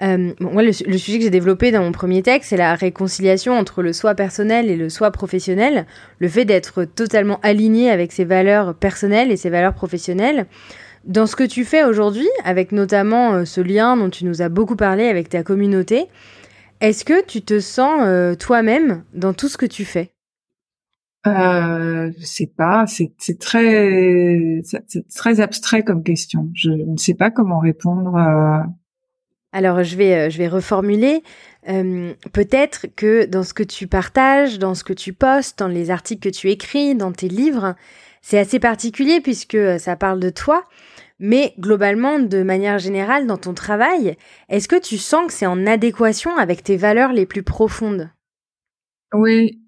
euh, 0.00 0.32
moi, 0.40 0.62
le, 0.62 0.72
sujet 0.72 1.18
que 1.18 1.24
j'ai 1.24 1.30
développé 1.30 1.70
dans 1.72 1.82
mon 1.82 1.92
premier 1.92 2.22
texte, 2.22 2.48
c'est 2.48 2.56
la 2.56 2.74
réconciliation 2.74 3.52
entre 3.52 3.82
le 3.82 3.92
soi 3.92 4.14
personnel 4.14 4.70
et 4.70 4.76
le 4.76 4.88
soi 4.88 5.10
professionnel, 5.10 5.84
le 6.20 6.28
fait 6.28 6.46
d'être 6.46 6.84
totalement 6.84 7.38
aligné 7.42 7.90
avec 7.90 8.12
ses 8.12 8.24
valeurs 8.24 8.74
personnelles 8.74 9.30
et 9.30 9.36
ses 9.36 9.50
valeurs 9.50 9.74
professionnelles. 9.74 10.46
Dans 11.04 11.26
ce 11.26 11.36
que 11.36 11.44
tu 11.44 11.66
fais 11.66 11.84
aujourd'hui, 11.84 12.28
avec 12.44 12.72
notamment 12.72 13.44
ce 13.44 13.60
lien 13.60 13.94
dont 13.94 14.08
tu 14.08 14.24
nous 14.24 14.40
as 14.40 14.48
beaucoup 14.48 14.76
parlé 14.76 15.08
avec 15.08 15.28
ta 15.28 15.42
communauté, 15.42 16.06
est-ce 16.80 17.04
que 17.04 17.22
tu 17.26 17.42
te 17.42 17.60
sens 17.60 18.36
toi-même 18.38 19.02
dans 19.12 19.34
tout 19.34 19.48
ce 19.48 19.58
que 19.58 19.66
tu 19.66 19.84
fais? 19.84 20.12
Euh, 21.28 22.10
Je 22.18 22.24
sais 22.24 22.46
pas, 22.46 22.86
c'est 22.86 23.38
très, 23.38 24.62
c'est 24.64 25.08
très 25.08 25.40
abstrait 25.40 25.82
comme 25.82 26.02
question. 26.02 26.50
Je 26.54 26.70
ne 26.70 26.96
sais 26.96 27.14
pas 27.14 27.30
comment 27.30 27.58
répondre. 27.58 28.16
Euh, 28.16 28.62
alors 29.52 29.82
je 29.82 29.96
vais, 29.96 30.14
euh, 30.14 30.30
je 30.30 30.38
vais 30.38 30.48
reformuler. 30.48 31.22
Euh, 31.68 32.12
peut-être 32.32 32.86
que 32.96 33.24
dans 33.26 33.42
ce 33.42 33.54
que 33.54 33.62
tu 33.62 33.86
partages, 33.86 34.58
dans 34.58 34.74
ce 34.74 34.84
que 34.84 34.92
tu 34.92 35.12
postes, 35.12 35.58
dans 35.58 35.68
les 35.68 35.90
articles 35.90 36.30
que 36.30 36.34
tu 36.34 36.50
écris, 36.50 36.94
dans 36.94 37.12
tes 37.12 37.28
livres, 37.28 37.74
c'est 38.20 38.38
assez 38.38 38.58
particulier 38.58 39.20
puisque 39.20 39.58
ça 39.78 39.96
parle 39.96 40.20
de 40.20 40.30
toi. 40.30 40.64
Mais 41.20 41.54
globalement, 41.58 42.20
de 42.20 42.42
manière 42.42 42.78
générale, 42.78 43.26
dans 43.26 43.38
ton 43.38 43.52
travail, 43.52 44.16
est-ce 44.48 44.68
que 44.68 44.80
tu 44.80 44.98
sens 44.98 45.26
que 45.26 45.32
c'est 45.32 45.46
en 45.46 45.66
adéquation 45.66 46.36
avec 46.36 46.62
tes 46.62 46.76
valeurs 46.76 47.12
les 47.12 47.26
plus 47.26 47.42
profondes? 47.42 48.10
Oui, 49.12 49.60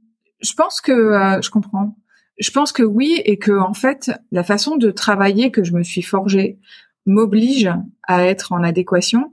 je 0.42 0.52
pense 0.54 0.80
que 0.80 0.92
je 1.42 1.50
comprends. 1.50 1.96
Je 2.38 2.50
pense 2.50 2.72
que 2.72 2.82
oui, 2.82 3.20
et 3.24 3.38
que 3.38 3.52
en 3.52 3.74
fait, 3.74 4.10
la 4.32 4.42
façon 4.42 4.76
de 4.76 4.90
travailler 4.90 5.50
que 5.50 5.62
je 5.62 5.72
me 5.72 5.82
suis 5.82 6.02
forgée 6.02 6.58
m'oblige 7.06 7.70
à 8.04 8.24
être 8.24 8.52
en 8.52 8.62
adéquation 8.62 9.32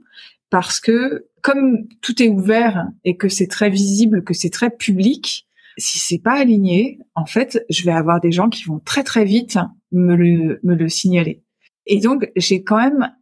parce 0.50 0.80
que 0.80 1.28
comme 1.42 1.86
tout 2.02 2.22
est 2.22 2.28
ouvert 2.28 2.86
et 3.04 3.16
que 3.16 3.28
c'est 3.28 3.46
très 3.46 3.70
visible, 3.70 4.24
que 4.24 4.34
c'est 4.34 4.50
très 4.50 4.70
public, 4.70 5.46
si 5.78 5.98
c'est 5.98 6.18
pas 6.18 6.34
aligné, 6.34 6.98
en 7.14 7.26
fait, 7.26 7.64
je 7.70 7.84
vais 7.84 7.92
avoir 7.92 8.20
des 8.20 8.32
gens 8.32 8.48
qui 8.48 8.64
vont 8.64 8.80
très 8.80 9.04
très 9.04 9.24
vite 9.24 9.58
me 9.92 10.16
le, 10.16 10.60
me 10.62 10.74
le 10.74 10.88
signaler. 10.88 11.42
Et 11.86 12.00
donc, 12.00 12.30
j'ai 12.36 12.62
quand 12.62 12.78
même 12.78 13.12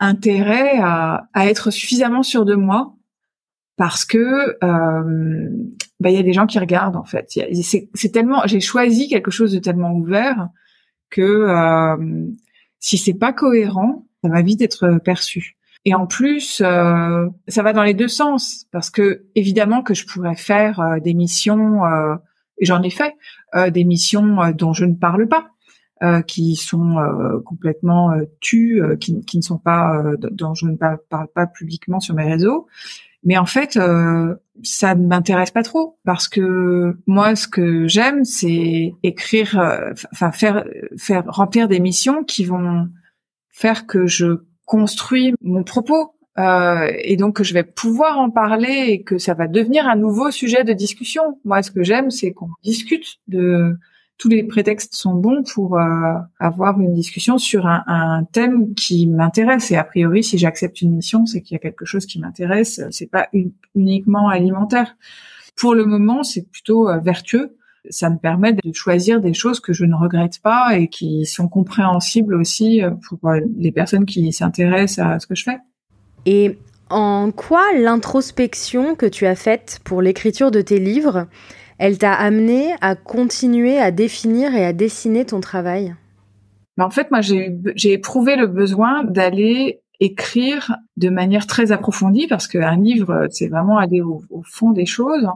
intérêt 0.00 0.78
à, 0.78 1.28
à, 1.32 1.46
être 1.46 1.70
suffisamment 1.70 2.22
sûr 2.22 2.44
de 2.44 2.54
moi 2.54 2.95
parce 3.76 4.04
que 4.04 4.56
euh, 4.64 5.48
bah, 6.00 6.10
il 6.10 6.16
y 6.16 6.18
a 6.18 6.22
des 6.22 6.32
gens 6.32 6.46
qui 6.46 6.58
regardent 6.58 6.96
en 6.96 7.04
fait. 7.04 7.28
C'est 7.52 8.12
tellement, 8.12 8.42
j'ai 8.46 8.60
choisi 8.60 9.08
quelque 9.08 9.30
chose 9.30 9.52
de 9.52 9.58
tellement 9.58 9.92
ouvert 9.92 10.48
que 11.10 11.22
euh, 11.22 12.26
si 12.80 12.98
c'est 12.98 13.14
pas 13.14 13.32
cohérent, 13.32 14.06
ça 14.22 14.28
va 14.28 14.42
vite 14.42 14.62
être 14.62 14.98
perçu. 15.04 15.56
Et 15.86 15.94
en 15.94 16.08
plus, 16.08 16.60
euh, 16.64 17.28
ça 17.46 17.62
va 17.62 17.72
dans 17.72 17.84
les 17.84 17.94
deux 17.94 18.08
sens 18.08 18.66
parce 18.72 18.90
que 18.90 19.24
évidemment 19.36 19.82
que 19.82 19.94
je 19.94 20.04
pourrais 20.04 20.34
faire 20.34 20.80
euh, 20.80 20.98
des 20.98 21.14
missions, 21.14 21.84
euh, 21.84 22.16
j'en 22.60 22.82
ai 22.82 22.90
fait, 22.90 23.14
des 23.70 23.84
missions 23.84 24.52
dont 24.52 24.72
je 24.72 24.84
ne 24.84 24.94
parle 24.94 25.28
pas, 25.28 25.52
qui 26.26 26.56
sont 26.56 26.96
complètement 27.46 28.10
tues, 28.40 28.82
qui, 29.00 29.24
qui, 29.24 29.38
ne 29.38 29.42
sont 29.42 29.56
pas, 29.56 30.02
dont 30.18 30.52
je 30.52 30.66
ne 30.66 30.76
parle, 30.76 30.98
pas 31.34 31.46
publiquement 31.46 32.00
sur 32.00 32.14
mes 32.14 32.24
réseaux. 32.24 32.66
Mais 33.26 33.36
en 33.36 33.44
fait, 33.44 33.78
ça 34.62 34.94
ne 34.94 35.06
m'intéresse 35.06 35.50
pas 35.50 35.62
trop 35.62 35.98
parce 36.04 36.28
que 36.28 36.96
moi, 37.06 37.36
ce 37.36 37.46
que 37.46 37.86
j'aime, 37.86 38.24
c'est 38.24 38.94
écrire, 39.02 39.60
enfin 40.12 40.32
faire, 40.32 40.64
faire 40.96 41.24
remplir 41.26 41.68
des 41.68 41.80
missions 41.80 42.24
qui 42.24 42.44
vont 42.44 42.88
faire 43.50 43.86
que 43.86 44.06
je 44.06 44.44
construit 44.64 45.34
mon 45.42 45.64
propos 45.64 46.16
euh, 46.38 46.90
et 46.98 47.16
donc 47.16 47.36
que 47.36 47.44
je 47.44 47.54
vais 47.54 47.62
pouvoir 47.62 48.18
en 48.18 48.30
parler 48.30 48.86
et 48.88 49.02
que 49.02 49.16
ça 49.16 49.32
va 49.32 49.48
devenir 49.48 49.88
un 49.88 49.96
nouveau 49.96 50.30
sujet 50.30 50.64
de 50.64 50.74
discussion. 50.74 51.40
Moi, 51.44 51.62
ce 51.62 51.70
que 51.70 51.82
j'aime, 51.82 52.10
c'est 52.10 52.32
qu'on 52.32 52.50
discute 52.62 53.16
de 53.26 53.78
tous 54.18 54.28
les 54.28 54.44
prétextes 54.44 54.94
sont 54.94 55.14
bons 55.14 55.42
pour 55.42 55.78
euh, 55.78 56.14
avoir 56.38 56.80
une 56.80 56.94
discussion 56.94 57.38
sur 57.38 57.66
un, 57.66 58.24
thème 58.32 58.74
qui 58.74 59.06
m'intéresse. 59.06 59.70
Et 59.70 59.76
a 59.76 59.84
priori, 59.84 60.24
si 60.24 60.38
j'accepte 60.38 60.80
une 60.80 60.96
mission, 60.96 61.26
c'est 61.26 61.42
qu'il 61.42 61.54
y 61.54 61.56
a 61.56 61.60
quelque 61.60 61.84
chose 61.84 62.06
qui 62.06 62.18
m'intéresse. 62.18 62.80
C'est 62.90 63.10
pas 63.10 63.28
uniquement 63.74 64.28
alimentaire. 64.28 64.96
Pour 65.56 65.74
le 65.74 65.84
moment, 65.84 66.22
c'est 66.22 66.48
plutôt 66.50 66.88
euh, 66.88 66.98
vertueux 66.98 67.56
ça 67.88 68.10
me 68.10 68.18
permet 68.18 68.52
de 68.52 68.72
choisir 68.72 69.20
des 69.20 69.32
choses 69.32 69.60
que 69.60 69.72
je 69.72 69.84
ne 69.84 69.94
regrette 69.94 70.40
pas 70.40 70.76
et 70.76 70.88
qui 70.88 71.24
sont 71.24 71.46
compréhensibles 71.48 72.34
aussi 72.34 72.82
euh, 72.82 72.90
pour 72.90 73.30
les 73.56 73.70
personnes 73.70 74.06
qui 74.06 74.32
s'intéressent 74.32 75.06
à 75.06 75.20
ce 75.20 75.26
que 75.28 75.34
je 75.34 75.44
fais. 75.44 75.58
Et 76.24 76.58
en 76.90 77.30
quoi 77.32 77.62
l'introspection 77.74 78.94
que 78.94 79.06
tu 79.06 79.26
as 79.26 79.34
faite 79.34 79.80
pour 79.84 80.02
l'écriture 80.02 80.50
de 80.50 80.60
tes 80.60 80.78
livres, 80.78 81.26
elle 81.78 81.98
t'a 81.98 82.12
amené 82.12 82.74
à 82.80 82.94
continuer 82.94 83.78
à 83.78 83.90
définir 83.90 84.54
et 84.54 84.64
à 84.64 84.72
dessiner 84.72 85.24
ton 85.24 85.40
travail 85.40 85.94
En 86.78 86.90
fait, 86.90 87.10
moi, 87.10 87.20
j'ai 87.20 87.92
éprouvé 87.92 88.36
le 88.36 88.46
besoin 88.46 89.04
d'aller 89.04 89.80
écrire 90.00 90.76
de 90.96 91.08
manière 91.08 91.46
très 91.46 91.72
approfondie 91.72 92.26
parce 92.26 92.48
qu'un 92.48 92.76
livre, 92.76 93.26
c'est 93.30 93.48
vraiment 93.48 93.78
aller 93.78 94.00
au, 94.00 94.22
fond 94.44 94.72
des 94.72 94.86
choses, 94.86 95.26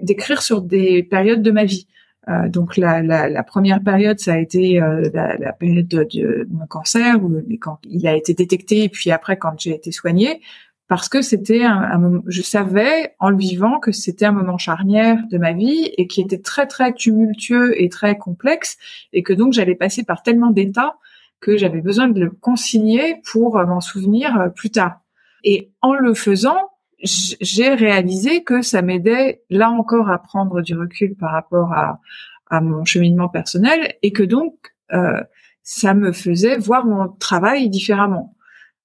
d'écrire 0.00 0.42
sur 0.42 0.62
des 0.62 1.02
périodes 1.02 1.42
de 1.42 1.50
ma 1.50 1.64
vie. 1.64 1.86
Euh, 2.28 2.48
donc 2.48 2.78
la, 2.78 3.02
la, 3.02 3.42
première 3.42 3.82
période, 3.82 4.18
ça 4.18 4.32
a 4.32 4.38
été 4.38 4.80
euh, 4.80 5.10
la, 5.12 5.36
la, 5.36 5.52
période 5.52 5.86
de, 5.86 6.48
mon 6.50 6.66
cancer, 6.66 7.22
où, 7.22 7.30
quand 7.60 7.78
il 7.84 8.06
a 8.06 8.16
été 8.16 8.32
détecté, 8.32 8.84
et 8.84 8.88
puis 8.88 9.10
après 9.10 9.36
quand 9.36 9.60
j'ai 9.60 9.74
été 9.74 9.92
soignée, 9.92 10.40
parce 10.86 11.08
que 11.08 11.22
c'était 11.22 11.64
un, 11.64 11.98
moment, 11.98 12.22
je 12.26 12.42
savais 12.42 13.14
en 13.18 13.30
le 13.30 13.36
vivant 13.36 13.78
que 13.78 13.90
c'était 13.90 14.26
un 14.26 14.32
moment 14.32 14.58
charnière 14.58 15.18
de 15.30 15.38
ma 15.38 15.52
vie 15.52 15.90
et 15.96 16.06
qui 16.06 16.20
était 16.20 16.40
très 16.40 16.66
très 16.66 16.92
tumultueux 16.92 17.80
et 17.80 17.88
très 17.88 18.18
complexe, 18.18 18.76
et 19.12 19.22
que 19.22 19.32
donc 19.32 19.52
j'allais 19.52 19.74
passer 19.74 20.04
par 20.04 20.22
tellement 20.22 20.50
d'états 20.50 20.96
que 21.40 21.56
j'avais 21.56 21.80
besoin 21.80 22.08
de 22.08 22.20
le 22.20 22.30
consigner 22.30 23.20
pour 23.30 23.58
euh, 23.58 23.66
m'en 23.66 23.80
souvenir 23.80 24.38
euh, 24.40 24.48
plus 24.48 24.70
tard. 24.70 25.00
Et 25.42 25.70
en 25.82 25.94
le 25.94 26.14
faisant, 26.14 26.70
j'ai 27.02 27.74
réalisé 27.74 28.44
que 28.44 28.62
ça 28.62 28.80
m'aidait 28.80 29.42
là 29.50 29.70
encore 29.70 30.10
à 30.10 30.22
prendre 30.22 30.62
du 30.62 30.74
recul 30.74 31.14
par 31.16 31.32
rapport 31.32 31.72
à, 31.72 32.00
à 32.48 32.60
mon 32.60 32.84
cheminement 32.84 33.28
personnel 33.28 33.94
et 34.02 34.12
que 34.12 34.22
donc 34.22 34.74
euh, 34.92 35.20
ça 35.62 35.94
me 35.94 36.12
faisait 36.12 36.58
voir 36.58 36.86
mon 36.86 37.08
travail 37.08 37.68
différemment. 37.68 38.34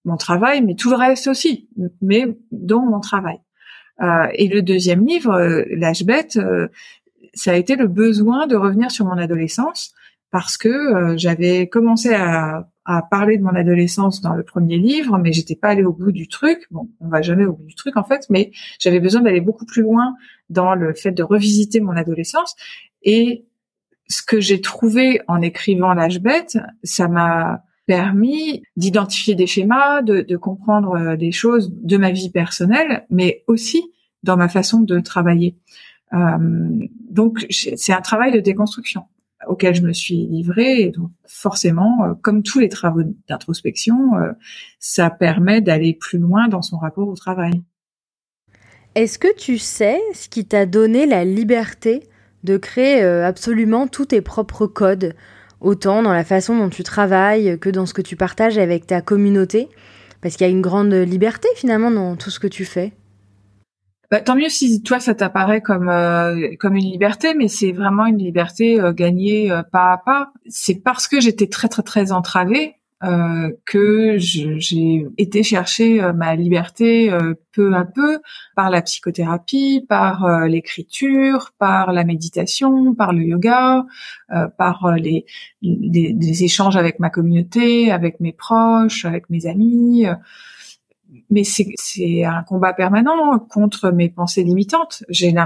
Mon 0.05 0.17
travail, 0.17 0.61
mais 0.61 0.75
tout 0.75 0.89
le 0.89 0.95
reste 0.95 1.27
aussi, 1.27 1.67
mais 2.01 2.37
dont 2.51 2.81
mon 2.81 2.99
travail. 2.99 3.39
Euh, 4.01 4.27
et 4.33 4.47
le 4.47 4.61
deuxième 4.61 5.05
livre, 5.05 5.31
euh, 5.33 5.63
L'âge 5.71 6.05
bête, 6.05 6.37
euh, 6.37 6.69
ça 7.33 7.51
a 7.51 7.55
été 7.55 7.75
le 7.75 7.87
besoin 7.87 8.47
de 8.47 8.55
revenir 8.55 8.91
sur 8.91 9.05
mon 9.05 9.17
adolescence 9.17 9.93
parce 10.31 10.57
que 10.57 10.69
euh, 10.69 11.17
j'avais 11.17 11.67
commencé 11.67 12.13
à, 12.13 12.69
à, 12.85 13.01
parler 13.01 13.37
de 13.37 13.43
mon 13.43 13.55
adolescence 13.55 14.21
dans 14.21 14.33
le 14.33 14.43
premier 14.43 14.77
livre, 14.77 15.17
mais 15.17 15.33
j'étais 15.33 15.55
pas 15.55 15.69
allée 15.69 15.83
au 15.83 15.93
bout 15.93 16.11
du 16.11 16.27
truc. 16.27 16.67
Bon, 16.71 16.89
on 16.99 17.09
va 17.09 17.21
jamais 17.21 17.45
au 17.45 17.53
bout 17.53 17.65
du 17.65 17.75
truc 17.75 17.97
en 17.97 18.03
fait, 18.03 18.25
mais 18.29 18.51
j'avais 18.79 18.99
besoin 18.99 19.21
d'aller 19.21 19.41
beaucoup 19.41 19.65
plus 19.65 19.81
loin 19.81 20.15
dans 20.49 20.75
le 20.75 20.93
fait 20.93 21.11
de 21.11 21.23
revisiter 21.23 21.79
mon 21.79 21.95
adolescence. 21.95 22.55
Et 23.01 23.45
ce 24.07 24.21
que 24.21 24.39
j'ai 24.39 24.61
trouvé 24.61 25.21
en 25.27 25.41
écrivant 25.41 25.93
l'âge 25.93 26.19
bête, 26.19 26.57
ça 26.83 27.07
m'a 27.07 27.63
permis 27.89 28.61
d'identifier 28.77 29.33
des 29.33 29.47
schémas, 29.47 30.03
de, 30.03 30.37
comprendre 30.37 30.91
euh, 30.91 31.15
des 31.15 31.31
choses 31.31 31.73
de 31.73 31.97
ma 31.97 32.11
vie 32.11 32.29
personnelle, 32.29 33.07
mais 33.09 33.43
aussi 33.47 33.81
dans 34.21 34.37
ma 34.37 34.47
façon 34.47 34.81
de 34.81 34.99
travailler. 34.99 35.57
Euh, 36.13 36.37
donc 37.09 37.47
c'est 37.49 37.91
un 37.91 38.01
travail 38.01 38.31
de 38.31 38.39
déconstruction 38.41 39.05
auquel 39.47 39.73
je 39.73 39.81
me 39.81 39.91
suis 39.91 40.27
livrée. 40.27 40.91
Donc, 40.91 41.09
forcément, 41.25 42.03
euh, 42.03 42.13
comme 42.21 42.43
tous 42.43 42.59
les 42.59 42.69
travaux 42.69 43.01
d'introspection, 43.27 44.11
ça 44.77 45.09
permet 45.09 45.59
d'aller 45.59 45.95
plus 45.95 46.19
loin 46.19 46.47
dans 46.47 46.61
son 46.61 46.77
rapport 46.77 47.07
au 47.07 47.15
travail. 47.15 47.63
Est-ce 48.93 49.17
que 49.17 49.35
tu 49.35 49.57
sais 49.57 49.99
ce 50.13 50.29
qui 50.29 50.45
t'a 50.45 50.67
donné 50.67 51.07
la 51.07 51.25
liberté 51.25 52.03
de 52.43 52.57
créer 52.57 53.01
absolument 53.01 53.87
tous 53.87 54.05
tes 54.05 54.21
propres 54.21 54.67
codes, 54.67 55.15
autant 55.61 56.01
dans 56.03 56.13
la 56.13 56.23
façon 56.23 56.57
dont 56.57 56.69
tu 56.69 56.83
travailles 56.83 57.57
que 57.59 57.69
dans 57.69 57.85
ce 57.85 57.93
que 57.93 58.01
tu 58.01 58.15
partages 58.15 58.57
avec 58.57 58.87
ta 58.87 59.01
communauté 59.01 59.69
Parce 60.21 60.35
qu'il 60.35 60.47
y 60.47 60.49
a 60.49 60.51
une 60.51 60.61
grande 60.61 60.93
liberté 60.93 61.47
finalement 61.55 61.91
dans 61.91 62.15
tout 62.15 62.29
ce 62.29 62.39
que 62.39 62.47
tu 62.47 62.65
fais. 62.65 62.93
Bah, 64.11 64.21
tant 64.21 64.35
mieux 64.35 64.49
si 64.49 64.81
toi 64.81 64.99
ça 64.99 65.13
t'apparaît 65.13 65.61
comme 65.61 65.87
euh, 65.87 66.55
comme 66.59 66.75
une 66.75 66.91
liberté, 66.91 67.35
mais 67.35 67.47
c'est 67.47 67.71
vraiment 67.71 68.07
une 68.07 68.17
liberté 68.17 68.79
euh, 68.79 68.91
gagnée 68.91 69.51
euh, 69.51 69.61
pas 69.61 69.93
à 69.93 69.97
pas. 70.03 70.31
C'est 70.47 70.81
parce 70.83 71.07
que 71.07 71.21
j'étais 71.21 71.47
très 71.47 71.67
très 71.67 71.83
très 71.83 72.11
entravée 72.11 72.78
que 73.65 74.17
j'ai 74.17 75.07
été 75.17 75.43
chercher 75.43 76.01
ma 76.13 76.35
liberté 76.35 77.11
peu 77.53 77.73
à 77.73 77.85
peu 77.85 78.19
par 78.55 78.69
la 78.69 78.81
psychothérapie, 78.81 79.85
par 79.87 80.45
l'écriture, 80.47 81.51
par 81.57 81.93
la 81.93 82.03
méditation, 82.03 82.93
par 82.95 83.13
le 83.13 83.23
yoga, 83.23 83.85
par 84.57 84.95
les, 84.97 85.25
les, 85.61 86.13
les 86.13 86.43
échanges 86.43 86.75
avec 86.75 86.99
ma 86.99 87.09
communauté, 87.09 87.91
avec 87.91 88.19
mes 88.19 88.33
proches, 88.33 89.05
avec 89.05 89.29
mes 89.29 89.45
amis 89.45 90.05
mais 91.29 91.43
c'est 91.43 92.23
un 92.23 92.43
combat 92.43 92.73
permanent 92.73 93.39
contre 93.39 93.91
mes 93.91 94.09
pensées 94.09 94.43
limitantes. 94.43 95.03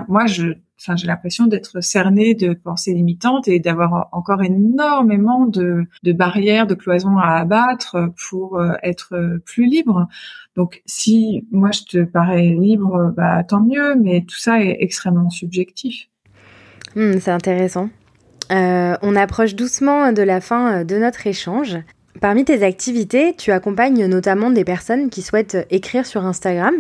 Moi 0.08 0.26
je 0.26 0.54
enfin 0.84 0.96
j'ai 0.96 1.08
l'impression 1.08 1.48
d'être 1.48 1.82
cernée 1.82 2.36
de 2.36 2.54
pensées 2.54 2.94
limitantes 2.94 3.48
et 3.48 3.60
d'avoir 3.60 4.10
encore 4.12 4.44
énormément 4.44 5.46
de, 5.46 5.88
barrières, 6.04 6.68
de 6.68 6.76
cloisons 6.76 7.18
à 7.18 7.38
abattre 7.38 7.98
pour 8.30 8.60
euh, 8.60 8.74
être 8.84 9.40
plus 9.46 9.66
libre. 9.66 10.08
Donc 10.56 10.82
si 10.86 11.48
moi 11.52 11.72
je 11.72 11.84
te 11.84 12.04
parais 12.04 12.50
libre, 12.50 13.14
bah 13.16 13.44
tant 13.44 13.62
mieux, 13.62 13.96
mais 13.96 14.26
tout 14.28 14.38
ça 14.38 14.62
est 14.62 14.78
extrêmement 14.80 15.30
subjectif. 15.30 16.10
Hmm, 16.96 17.18
c'est 17.20 17.32
intéressant. 17.32 17.90
Euh, 18.52 18.96
on 19.02 19.16
approche 19.16 19.56
doucement 19.56 20.12
de 20.12 20.22
la 20.22 20.42
fin 20.42 20.84
de 20.84 20.98
notre 20.98 21.26
échange. 21.26 21.78
Parmi 22.22 22.45
tes 22.45 22.64
activités, 22.64 23.36
tu 23.36 23.51
accompagnes 23.51 24.05
notamment 24.05 24.51
des 24.51 24.64
personnes 24.64 25.09
qui 25.09 25.22
souhaitent 25.22 25.68
écrire 25.72 26.05
sur 26.05 26.26
Instagram, 26.26 26.74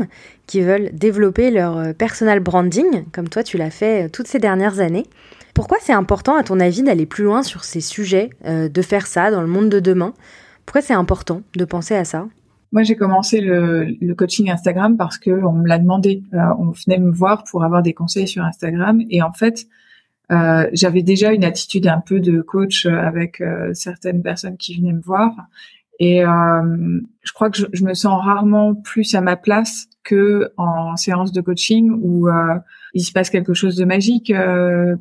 qui 0.47 0.61
veulent 0.61 0.91
développer 0.93 1.51
leur 1.51 1.77
euh, 1.77 1.93
personal 1.93 2.39
branding, 2.39 3.05
comme 3.11 3.29
toi 3.29 3.43
tu 3.43 3.57
l'as 3.57 3.71
fait 3.71 4.05
euh, 4.05 4.09
toutes 4.09 4.27
ces 4.27 4.39
dernières 4.39 4.79
années. 4.79 5.05
Pourquoi 5.53 5.77
c'est 5.81 5.93
important 5.93 6.35
à 6.35 6.43
ton 6.43 6.59
avis 6.59 6.83
d'aller 6.83 7.05
plus 7.05 7.23
loin 7.23 7.43
sur 7.43 7.63
ces 7.63 7.81
sujets, 7.81 8.29
euh, 8.45 8.69
de 8.69 8.81
faire 8.81 9.07
ça 9.07 9.31
dans 9.31 9.41
le 9.41 9.47
monde 9.47 9.69
de 9.69 9.79
demain? 9.79 10.13
Pourquoi 10.65 10.81
c'est 10.81 10.93
important 10.93 11.41
de 11.55 11.65
penser 11.65 11.95
à 11.95 12.05
ça? 12.05 12.27
Moi, 12.71 12.83
j'ai 12.83 12.95
commencé 12.95 13.39
le, 13.41 14.13
coaching 14.15 14.49
Instagram 14.49 14.97
parce 14.97 15.17
que 15.17 15.29
on 15.29 15.53
me 15.53 15.67
l'a 15.67 15.77
demandé. 15.77 16.23
on 16.33 16.71
venait 16.71 16.97
me 16.97 17.11
voir 17.11 17.43
pour 17.43 17.63
avoir 17.63 17.83
des 17.83 17.93
conseils 17.93 18.27
sur 18.27 18.43
Instagram, 18.43 18.99
et 19.11 19.21
en 19.21 19.31
fait, 19.31 19.67
euh, 20.33 20.69
j'avais 20.73 21.03
déjà 21.03 21.31
une 21.31 21.43
attitude 21.43 21.87
un 21.87 22.01
peu 22.01 22.19
de 22.19 22.41
coach 22.41 22.85
euh, 22.85 22.97
avec 22.97 23.41
euh, 23.41 23.73
certaines 23.73 24.23
personnes 24.23 24.57
qui 24.57 24.75
venaient 24.77 24.93
me 24.93 25.01
voir. 25.01 25.31
Et 25.99 26.25
euh, 26.25 26.99
je 27.21 27.33
crois 27.33 27.49
que 27.49 27.57
je, 27.57 27.65
je, 27.71 27.83
me 27.83 27.93
sens 27.93 28.19
rarement 28.23 28.73
plus 28.73 29.13
à 29.13 29.21
ma 29.21 29.35
place 29.35 29.85
que 30.03 30.51
en 30.57 30.97
séance 30.97 31.31
de 31.31 31.39
coaching 31.39 31.91
où 32.01 32.27
euh, 32.27 32.57
il 32.95 33.03
se 33.03 33.11
passe 33.11 33.29
quelque 33.29 33.53
chose 33.53 33.75
de 33.75 33.85
magique 33.85 34.33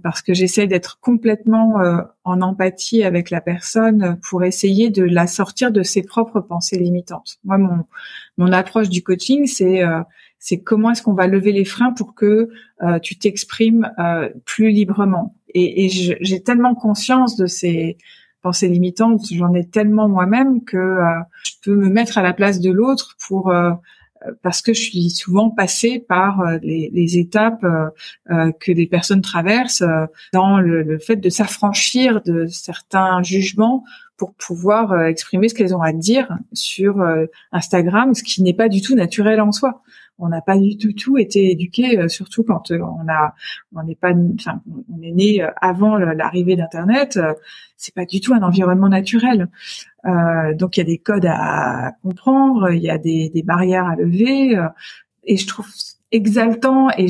parce 0.02 0.22
que 0.22 0.32
j'essaie 0.32 0.66
d'être 0.66 1.00
complètement 1.00 1.74
en 2.24 2.40
empathie 2.40 3.04
avec 3.04 3.28
la 3.28 3.42
personne 3.42 4.18
pour 4.22 4.44
essayer 4.44 4.88
de 4.88 5.02
la 5.02 5.26
sortir 5.26 5.72
de 5.72 5.82
ses 5.82 6.02
propres 6.02 6.40
pensées 6.40 6.78
limitantes. 6.78 7.38
Moi, 7.44 7.58
mon 7.58 7.84
mon 8.38 8.50
approche 8.52 8.88
du 8.88 9.02
coaching, 9.02 9.46
c'est 9.46 9.82
c'est 10.42 10.58
comment 10.58 10.90
est-ce 10.90 11.02
qu'on 11.02 11.14
va 11.14 11.28
lever 11.28 11.52
les 11.52 11.64
freins 11.64 11.92
pour 11.92 12.16
que 12.16 12.50
euh, 12.82 12.98
tu 12.98 13.16
t'exprimes 13.16 13.92
euh, 14.00 14.28
plus 14.44 14.70
librement. 14.70 15.36
Et, 15.54 15.84
et 15.84 15.88
j'ai 15.88 16.42
tellement 16.42 16.74
conscience 16.74 17.36
de 17.36 17.46
ces 17.46 17.96
pensées 18.42 18.66
limitantes, 18.66 19.20
j'en 19.30 19.54
ai 19.54 19.64
tellement 19.64 20.08
moi-même 20.08 20.64
que 20.64 20.76
euh, 20.76 21.20
je 21.44 21.52
peux 21.62 21.76
me 21.76 21.88
mettre 21.88 22.18
à 22.18 22.22
la 22.22 22.32
place 22.32 22.58
de 22.58 22.72
l'autre 22.72 23.16
pour 23.24 23.54
parce 24.40 24.62
que 24.62 24.72
je 24.72 24.80
suis 24.80 25.10
souvent 25.10 25.50
passée 25.50 25.98
par 26.00 26.44
les, 26.62 26.90
les, 26.92 27.18
étapes 27.18 27.64
que 28.28 28.72
les 28.72 28.86
personnes 28.86 29.20
traversent 29.20 29.84
dans 30.32 30.60
le, 30.60 30.82
le, 30.82 30.98
fait 31.00 31.16
de 31.16 31.28
s'affranchir 31.28 32.22
de 32.22 32.46
certains 32.46 33.20
jugements 33.24 33.84
pour 34.16 34.32
pouvoir 34.34 35.06
exprimer 35.06 35.48
ce 35.48 35.54
qu'elles 35.54 35.74
ont 35.74 35.82
à 35.82 35.92
dire 35.92 36.36
sur 36.52 37.04
Instagram, 37.50 38.14
ce 38.14 38.22
qui 38.22 38.44
n'est 38.44 38.54
pas 38.54 38.68
du 38.68 38.80
tout 38.80 38.94
naturel 38.94 39.40
en 39.40 39.50
soi 39.50 39.82
on 40.18 40.28
n'a 40.28 40.40
pas 40.40 40.56
du 40.56 40.76
tout, 40.76 40.92
tout 40.92 41.18
été 41.18 41.50
éduqué, 41.50 41.98
euh, 41.98 42.08
surtout 42.08 42.44
quand 42.44 42.70
euh, 42.70 42.78
on 42.80 43.08
a, 43.08 43.34
on 43.74 43.82
n'est 43.82 43.96
pas, 43.96 44.12
enfin, 44.38 44.62
on 44.66 45.02
est 45.02 45.10
né 45.10 45.42
euh, 45.42 45.50
avant 45.60 45.96
l'arrivée 45.96 46.56
d'Internet. 46.56 47.18
c'est 47.76 47.94
pas 47.94 48.04
du 48.04 48.20
tout 48.20 48.34
un 48.34 48.42
environnement 48.42 48.88
naturel. 48.88 49.48
donc 50.04 50.76
il 50.76 50.80
y 50.80 50.82
a 50.82 50.86
des 50.86 50.98
codes 50.98 51.26
à, 51.26 51.92
comprendre, 52.02 52.70
il 52.72 52.82
y 52.82 52.90
a 52.90 52.98
des, 52.98 53.42
barrières 53.44 53.86
à 53.86 53.96
lever, 53.96 54.56
et 55.24 55.36
je 55.36 55.46
trouve 55.46 55.66
exaltant 56.12 56.88
et, 56.98 57.08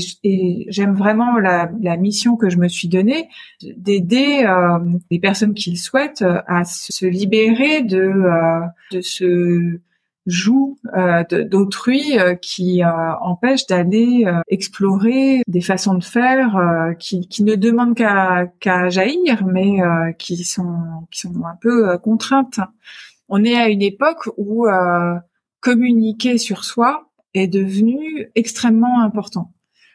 j'aime 0.68 0.94
vraiment 0.94 1.38
la, 1.38 1.68
mission 1.98 2.36
que 2.36 2.48
je 2.48 2.56
me 2.56 2.68
suis 2.68 2.88
donnée 2.88 3.28
d'aider 3.76 4.46
les 5.10 5.18
personnes 5.18 5.54
qui 5.54 5.70
le 5.70 5.76
souhaitent 5.76 6.24
à 6.46 6.64
se 6.64 7.06
libérer 7.06 7.82
de 7.82 8.12
de 8.92 9.00
ce 9.00 9.80
joue 10.26 10.78
euh, 10.96 11.24
d'autrui 11.44 12.18
euh, 12.18 12.34
qui 12.34 12.82
euh, 12.82 13.14
empêche 13.20 13.66
d'aller 13.66 14.24
explorer 14.48 15.42
des 15.48 15.60
façons 15.60 15.94
de 15.94 16.04
faire 16.04 16.94
qui, 16.98 17.28
qui, 17.28 17.44
ne 17.44 17.54
demandent 17.54 17.94
qu'à 17.94 18.88
jaillir, 18.88 19.44
mais 19.46 19.78
qui 20.18 20.44
sont 20.44 21.06
qui 21.10 21.20
sont 21.20 21.44
un 21.44 21.56
peu 21.60 21.98
contraintes. 21.98 22.60
On 23.28 23.44
est 23.44 23.56
à 23.56 23.68
une 23.68 23.82
époque 23.82 24.28
où 24.36 24.66
communiquer 25.60 26.38
sur 26.38 26.64
soi 26.64 27.08
est 27.34 27.48
devenu 27.48 28.30
extrêmement 28.34 29.00
important. 29.00 29.52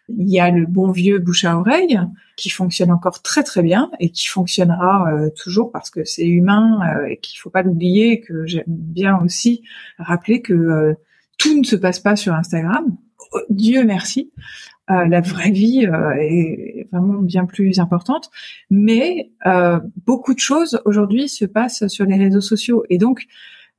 Il 0.09 0.29
y 0.29 0.39
a 0.39 0.49
le 0.51 0.65
bon 0.65 0.91
vieux 0.91 1.19
bouche 1.19 1.43
à 1.43 1.57
oreille 1.57 1.99
qui 2.37 2.49
fonctionne 2.49 2.91
encore 2.91 3.21
très 3.21 3.43
très 3.43 3.61
bien 3.61 3.91
et 3.99 4.09
qui 4.09 4.27
fonctionnera 4.27 5.11
euh, 5.11 5.29
toujours 5.31 5.71
parce 5.71 5.89
que 5.89 6.05
c'est 6.05 6.25
humain 6.25 6.79
euh, 6.81 7.07
et 7.07 7.17
qu'il 7.17 7.39
faut 7.39 7.49
pas 7.49 7.63
l'oublier 7.63 8.21
que 8.21 8.45
j'aime 8.45 8.63
bien 8.67 9.17
aussi 9.19 9.63
rappeler 9.97 10.41
que 10.41 10.53
euh, 10.53 10.93
tout 11.37 11.57
ne 11.57 11.63
se 11.63 11.75
passe 11.75 11.99
pas 11.99 12.15
sur 12.15 12.33
Instagram. 12.33 12.95
Dieu 13.49 13.83
merci. 13.83 14.31
la 14.87 15.19
vraie 15.19 15.51
vie 15.51 15.81
est 15.81 16.87
vraiment 16.91 17.21
bien 17.21 17.45
plus 17.45 17.79
importante, 17.79 18.31
mais 18.69 19.31
beaucoup 20.05 20.33
de 20.33 20.39
choses 20.39 20.81
aujourd'hui 20.85 21.27
se 21.27 21.43
passent 21.43 21.87
sur 21.87 22.05
les 22.05 22.15
réseaux 22.15 22.41
sociaux 22.41 22.85
et 22.89 22.97
donc 22.97 23.27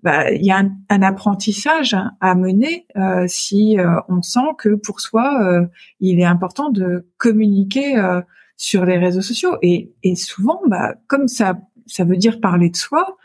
bah, 0.03 0.30
il 0.30 0.44
y 0.44 0.53
a 0.53 0.62
un, 0.88 1.03
apprentissage 1.03 1.96
à 2.20 2.34
mener 2.36 2.86
euh, 2.96 3.24
si 3.26 3.78
euh, 3.78 3.99
on 4.09 4.22
sent 4.22 4.55
que 4.57 4.76
pour 4.76 5.01
soi, 5.01 5.42
euh, 5.42 5.66
il 5.99 6.20
est 6.20 6.24
important 6.24 6.70
de 6.70 7.09
communiquer 7.16 7.96
sur 8.57 8.84
les 8.84 8.99
réseaux 8.99 9.22
sociaux. 9.22 9.57
Et, 9.62 9.92
et 10.03 10.14
souvent, 10.14 10.61
bah, 10.68 10.94
comme 11.09 11.26
ça, 11.26 11.59
ça 11.86 12.05
veut 12.05 12.16
dire 12.16 12.40
parler 12.40 12.70
de 12.70 12.76
soi, 12.76 13.16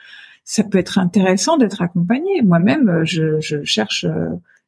ça 0.43 0.63
peut 0.63 0.80
être 0.80 0.97
intéressant 0.97 1.57
d'être 1.57 1.82
accompagné. 1.82 2.41
Moi-même, 2.41 3.01
je, 3.03 3.39
je 3.39 3.63
cherche 3.63 4.05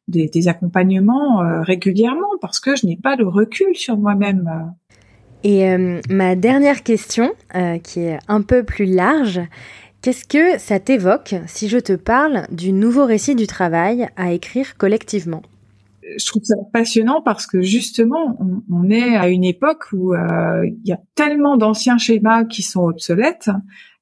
des, 0.07 0.27
des, 0.27 0.47
accompagnements 0.47 1.41
régulièrement 1.63 2.37
parce 2.39 2.59
que 2.59 2.75
je 2.75 2.85
n'ai 2.85 2.97
pas 2.97 3.15
de 3.15 3.23
recul 3.23 3.75
sur 3.75 3.97
moi-même. 3.97 4.73
Et 5.43 5.75
ma 6.09 6.35
dernière 6.35 6.83
question, 6.83 7.33
qui 7.83 7.99
est 8.01 8.19
un 8.27 8.41
peu 8.41 8.63
plus 8.63 8.85
large, 8.85 9.41
Qu'est-ce 10.05 10.27
que 10.27 10.59
ça 10.59 10.79
t'évoque 10.79 11.33
si 11.47 11.67
je 11.67 11.79
te 11.79 11.93
parle 11.93 12.45
du 12.51 12.71
nouveau 12.73 13.07
récit 13.07 13.33
du 13.33 13.47
travail 13.47 14.07
à 14.15 14.33
écrire 14.33 14.77
collectivement? 14.77 15.41
Je 16.15 16.23
trouve 16.27 16.43
ça 16.43 16.53
passionnant 16.71 17.23
parce 17.23 17.47
que 17.47 17.63
justement, 17.63 18.37
on, 18.69 18.87
est 18.91 19.15
à 19.15 19.29
une 19.29 19.43
époque 19.43 19.85
où 19.93 20.13
euh, 20.13 20.63
il 20.63 20.87
y 20.87 20.91
a 20.91 20.99
tellement 21.15 21.57
d'anciens 21.57 21.97
schémas 21.97 22.43
qui 22.43 22.61
sont 22.61 22.83
obsolètes. 22.83 23.49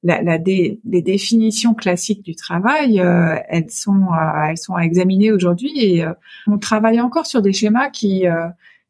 Les 0.02 0.78
définitions 0.84 1.72
classiques 1.72 2.22
du 2.22 2.34
travail, 2.34 3.00
euh, 3.00 3.36
elles 3.48 3.70
sont 3.70 4.02
euh, 4.12 4.48
elles 4.50 4.58
sont 4.58 4.74
à 4.74 4.82
examiner 4.82 5.32
aujourd'hui 5.32 5.72
et 5.82 6.04
on 6.46 6.58
travaille 6.58 7.00
encore 7.00 7.24
sur 7.24 7.40
des 7.40 7.54
schémas 7.54 7.88
qui 7.88 8.24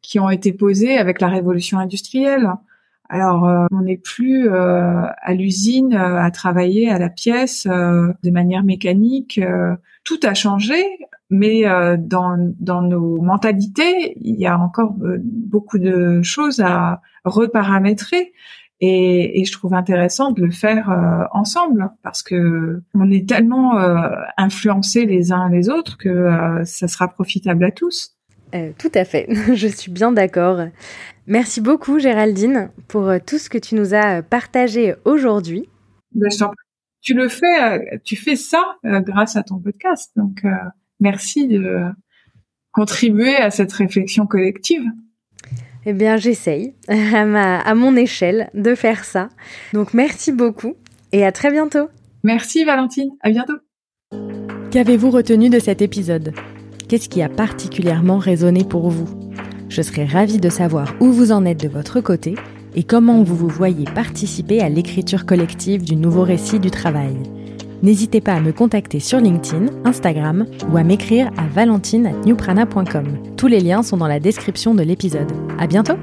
qui 0.03 0.19
ont 0.19 0.31
été 0.31 0.53
posés 0.53 0.99
avec 0.99 1.21
la 1.21 1.29
révolution 1.29 1.79
industrielle. 1.79 2.51
Alors, 3.15 3.49
euh, 3.49 3.67
on 3.71 3.83
n'est 3.83 3.97
plus 3.97 4.49
euh, 4.49 5.07
à 5.23 5.35
l'usine 5.35 5.95
euh, 5.95 6.19
à 6.19 6.33
travailler 6.33 6.91
à 6.91 6.99
la 6.99 7.09
pièce 7.09 7.65
de 7.65 8.31
manière 8.33 8.65
mécanique. 8.65 9.41
tout 10.03 10.19
a 10.25 10.35
changé, 10.35 10.83
mais 11.31 11.63
dans, 11.97 12.37
dans 12.59 12.83
nos 12.83 13.23
mentalités, 13.23 14.19
il 14.21 14.35
y 14.35 14.47
a 14.47 14.59
encore 14.59 14.97
beaucoup 15.23 15.79
de 15.79 16.23
choses 16.23 16.59
à 16.59 17.03
reparamétrer. 17.25 18.33
Et, 18.81 19.41
et, 19.41 19.45
je 19.45 19.53
trouve 19.53 19.75
intéressant 19.75 20.33
de 20.33 20.43
le 20.43 20.51
faire 20.51 21.29
ensemble 21.33 21.91
parce 22.03 22.25
que 22.25 22.83
on 22.95 23.13
est 23.13 23.29
tellement 23.29 23.79
influencés 24.37 25.07
les 25.07 25.31
uns 25.31 25.49
les 25.49 25.71
autres 25.71 25.97
que 25.99 26.63
ça 26.65 26.89
sera 26.89 27.07
profitable 27.07 27.65
à 27.65 27.71
tous. 27.71 28.14
Tout 28.79 28.91
à 28.95 29.05
fait, 29.05 29.27
je 29.55 29.69
suis 29.69 29.91
bien 29.91 30.13
d'accord. 30.13 30.61
Merci 31.27 31.61
beaucoup 31.61 31.99
Géraldine 31.99 32.71
pour 32.87 33.09
euh, 33.09 33.19
tout 33.25 33.39
ce 33.39 33.49
que 33.49 33.57
tu 33.57 33.75
nous 33.77 33.95
as 33.95 34.19
euh, 34.19 34.23
partagé 34.23 34.95
aujourd'hui. 35.05 35.69
Ben, 36.13 36.29
tu 37.01 37.15
le 37.15 37.29
fais, 37.29 37.63
euh, 37.63 37.99
tu 38.05 38.17
fais 38.17 38.37
ça 38.37 38.63
grâce 38.85 39.37
à 39.37 39.43
ton 39.43 39.59
podcast. 39.59 40.13
Donc 40.17 40.43
merci 41.01 41.47
de 41.49 41.83
contribuer 42.73 43.37
à 43.37 43.51
cette 43.51 43.73
réflexion 43.73 44.27
collective. 44.27 44.85
Eh 45.87 45.93
bien, 45.93 46.17
j'essaye 46.17 46.75
à, 46.89 47.61
à 47.61 47.75
mon 47.75 47.97
échelle 47.97 48.49
de 48.55 48.75
faire 48.75 49.05
ça. 49.05 49.29
Donc 49.73 49.93
merci 49.93 50.33
beaucoup 50.33 50.77
et 51.13 51.27
à 51.27 51.33
très 51.33 51.51
bientôt. 51.51 51.89
Merci 52.23 52.65
Valentine, 52.65 53.11
à 53.21 53.31
bientôt. 53.31 53.59
Qu'avez-vous 54.71 55.11
retenu 55.11 55.51
de 55.51 55.59
cet 55.59 55.83
épisode? 55.83 56.33
Qu'est-ce 56.89 57.09
qui 57.09 57.23
a 57.23 57.29
particulièrement 57.29 58.19
résonné 58.19 58.65
pour 58.65 58.91
vous? 58.91 59.09
Je 59.69 59.83
serais 59.83 60.05
ravie 60.05 60.39
de 60.39 60.51
savoir 60.51 60.95
où 61.01 61.11
vous 61.11 61.33
en 61.33 61.45
êtes 61.45 61.63
de 61.63 61.69
votre 61.69 62.01
côté 62.01 62.35
et 62.77 62.83
comment 62.83 63.23
vous 63.23 63.37
vous 63.37 63.49
voyez 63.49 63.85
participer 63.85 64.61
à 64.61 64.69
l'écriture 64.69 65.27
collective 65.27 65.83
du 65.83 65.97
nouveau 65.97 66.23
récit 66.23 66.61
du 66.61 66.71
travail. 66.71 67.17
N'hésitez 67.83 68.21
pas 68.21 68.35
à 68.35 68.41
me 68.41 68.53
contacter 68.53 69.01
sur 69.01 69.19
LinkedIn, 69.19 69.67
Instagram 69.85 70.47
ou 70.73 70.77
à 70.77 70.85
m'écrire 70.85 71.31
à 71.37 71.47
valentine@newprana.com. 71.47 73.07
Tous 73.37 73.47
les 73.47 73.61
liens 73.61 73.83
sont 73.83 73.97
dans 73.97 74.07
la 74.07 74.21
description 74.21 74.75
de 74.75 74.83
l'épisode. 74.83 75.31
À 75.59 75.67
bientôt! 75.67 75.97